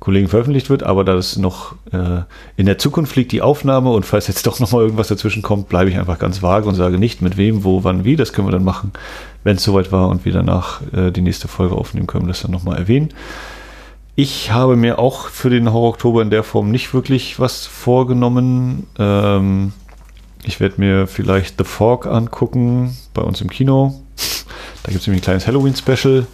[0.00, 2.22] Kollegen veröffentlicht wird, aber da es noch äh,
[2.56, 5.90] in der Zukunft liegt die Aufnahme und falls jetzt doch nochmal irgendwas dazwischen kommt, bleibe
[5.90, 8.16] ich einfach ganz vage und sage nicht mit wem, wo, wann, wie.
[8.16, 8.92] Das können wir dann machen,
[9.44, 12.50] wenn es soweit war und wir danach äh, die nächste Folge aufnehmen können, das dann
[12.50, 13.10] nochmal erwähnen.
[14.16, 18.86] Ich habe mir auch für den Horror Oktober in der Form nicht wirklich was vorgenommen.
[18.98, 19.72] Ähm,
[20.44, 24.00] ich werde mir vielleicht The Fork angucken bei uns im Kino.
[24.82, 26.26] Da gibt es nämlich ein kleines Halloween-Special.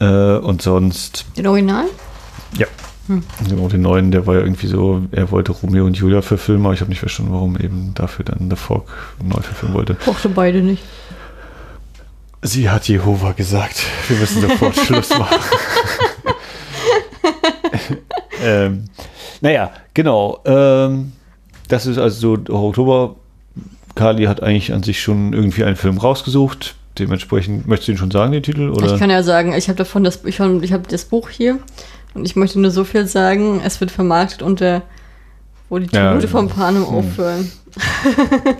[0.00, 1.26] Äh, und sonst.
[1.36, 1.86] Den Original?
[2.56, 2.66] Ja.
[3.08, 3.22] Hm.
[3.48, 6.74] Genau, den neuen, der war ja irgendwie so, er wollte Romeo und Julia verfilmen, aber
[6.74, 8.86] ich habe nicht verstanden, warum eben dafür dann The Fog
[9.22, 9.94] neu verfilmen wollte.
[9.94, 10.82] Brauchte beide nicht.
[12.42, 15.40] Sie hat Jehova gesagt, wir müssen sofort Schluss machen.
[18.42, 18.84] ähm,
[19.40, 20.40] naja, genau.
[20.44, 21.12] Ähm,
[21.68, 23.16] das ist also so Oktober.
[23.94, 26.76] Kali hat eigentlich an sich schon irgendwie einen Film rausgesucht.
[26.98, 28.70] Dementsprechend, möchtest du ihn schon sagen, den Titel?
[28.70, 28.92] Oder?
[28.92, 31.58] Ich kann ja sagen, ich habe davon das, ich, ich habe das Buch hier
[32.18, 34.82] und ich möchte nur so viel sagen, es wird vermarktet unter
[35.68, 36.94] wo die Tribute ja, vom Panem hm.
[36.94, 37.52] aufhören.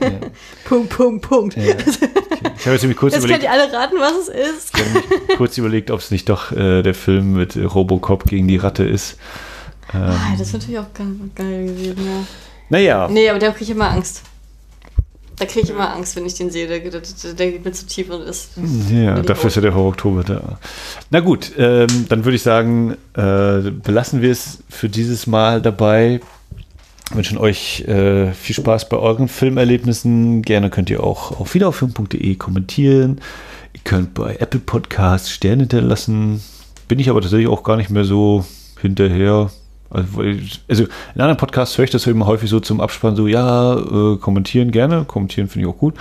[0.01, 0.11] Ja.
[0.65, 1.57] Punkt, Punkt, Punkt.
[1.57, 1.63] Ja.
[1.63, 3.43] Ich habe jetzt nämlich kurz jetzt überlegt.
[3.43, 4.79] Jetzt könnt ihr alle raten, was es ist.
[4.79, 8.59] Ich habe kurz überlegt, ob es nicht doch äh, der Film mit Robocop gegen die
[8.59, 9.17] Ratte ist.
[9.95, 12.27] Ähm, ah, das ist natürlich auch geil, geil gewesen, ja.
[12.69, 13.09] Naja.
[13.09, 14.23] Nee, aber da kriege ich immer Angst.
[15.39, 16.67] Da kriege ich immer Angst, wenn ich den sehe.
[16.67, 18.51] Der, der, der geht mir zu tief und ist.
[18.91, 20.59] Ja, dafür ist ja der Horror Oktober da.
[21.11, 26.21] Na gut, ähm, dann würde ich sagen, äh, belassen wir es für dieses Mal dabei.
[27.13, 30.43] Wünschen euch äh, viel Spaß bei euren Filmerlebnissen.
[30.43, 33.21] Gerne könnt ihr auch auf wiederaufilm.de kommentieren.
[33.73, 36.43] Ihr könnt bei Apple Podcasts Sterne hinterlassen.
[36.89, 38.45] Bin ich aber tatsächlich auch gar nicht mehr so
[38.81, 39.51] hinterher.
[39.91, 40.23] Also,
[40.69, 44.17] also, in anderen Podcasts höre ich das eben häufig so zum Abspann, so, ja, äh,
[44.19, 45.95] kommentieren gerne, kommentieren finde ich auch gut.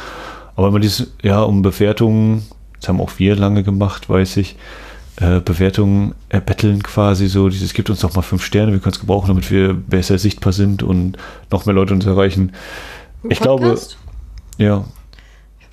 [0.56, 2.44] Aber immer dieses, ja, um Bewertungen,
[2.80, 4.56] das haben auch wir lange gemacht, weiß ich,
[5.18, 9.00] äh, Bewertungen erbetteln quasi so, dieses gibt uns doch mal fünf Sterne, wir können es
[9.00, 11.18] gebrauchen, damit wir besser sichtbar sind und
[11.52, 12.52] noch mehr Leute uns erreichen.
[13.30, 13.80] ich glaube,
[14.58, 14.84] ja,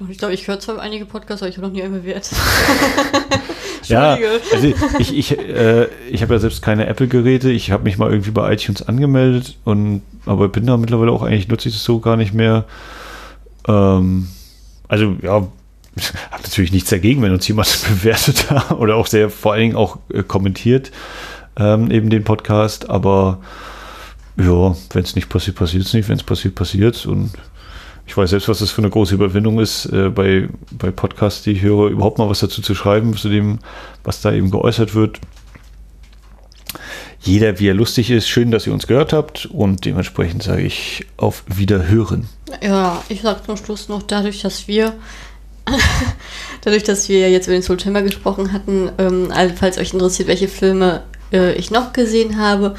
[0.09, 2.37] ich glaube, ich höre zwar einige Podcasts, aber ich habe noch nie einen bewertet.
[3.85, 4.19] ja,
[4.53, 7.51] also ich, ich, äh, ich habe ja selbst keine Apple-Geräte.
[7.51, 11.49] Ich habe mich mal irgendwie bei iTunes angemeldet und aber bin da mittlerweile auch eigentlich
[11.49, 12.65] nutze ich das so gar nicht mehr.
[13.69, 14.29] Ähm,
[14.89, 15.33] also ja,
[16.31, 18.47] habe natürlich nichts dagegen, wenn uns jemand bewertet
[18.79, 20.91] oder auch sehr vor allen Dingen auch äh, kommentiert
[21.57, 22.91] ähm, eben den Podcast.
[22.91, 23.39] Aber
[24.37, 26.09] ja, wenn es nicht passiert, passiert es nicht.
[26.09, 27.31] Wenn es passiert, passiert es und
[28.07, 31.53] ich weiß selbst, was das für eine große Überwindung ist, äh, bei, bei Podcasts, die
[31.53, 33.59] ich höre, überhaupt mal was dazu zu schreiben, zu dem,
[34.03, 35.21] was da eben geäußert wird.
[37.21, 41.07] Jeder, wie er lustig ist, schön, dass ihr uns gehört habt und dementsprechend sage ich
[41.17, 42.29] auf Wiederhören.
[42.63, 44.93] Ja, ich sage zum Schluss noch, dadurch, dass wir
[46.61, 50.49] dadurch, dass wir jetzt über den September gesprochen hatten, ähm, also falls euch interessiert, welche
[50.49, 51.03] Filme
[51.33, 52.75] äh, ich noch gesehen habe,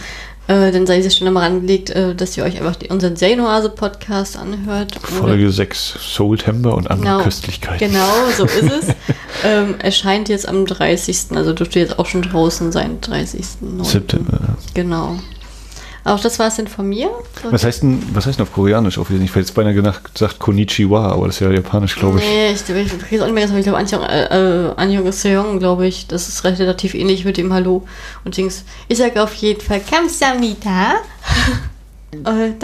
[0.48, 4.38] äh, dann sei diese Stunde mal rangelegt, äh, dass ihr euch einfach die, unseren Serienoase-Podcast
[4.38, 4.96] anhört.
[5.02, 7.92] Folge 6, Soultember und andere genau, Köstlichkeiten.
[7.92, 8.88] Genau, so ist es.
[9.44, 13.46] ähm, erscheint jetzt am 30., also dürfte jetzt auch schon draußen sein, 30.
[13.82, 14.40] September.
[14.74, 15.20] Genau.
[16.06, 17.10] Auch das war es denn von mir.
[17.50, 19.00] Was heißt denn, was heißt denn auf Koreanisch?
[19.00, 22.26] Auf ich hätte jetzt beinahe gesagt Konnichiwa, aber das ist ja japanisch, glaube ich.
[22.26, 25.88] Nee, ich, ich, ich weiß auch nicht mehr, ich glaube Anjong, äh, Anjong Seong, glaube
[25.88, 26.06] ich.
[26.06, 27.88] Das ist relativ ähnlich mit dem Hallo
[28.24, 28.66] und Dings.
[28.88, 30.98] Ich sage auf jeden Fall Kamsamnida.
[32.14, 32.60] und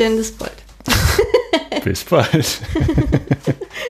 [0.00, 0.52] dann bis bald.
[1.84, 2.32] bis bald.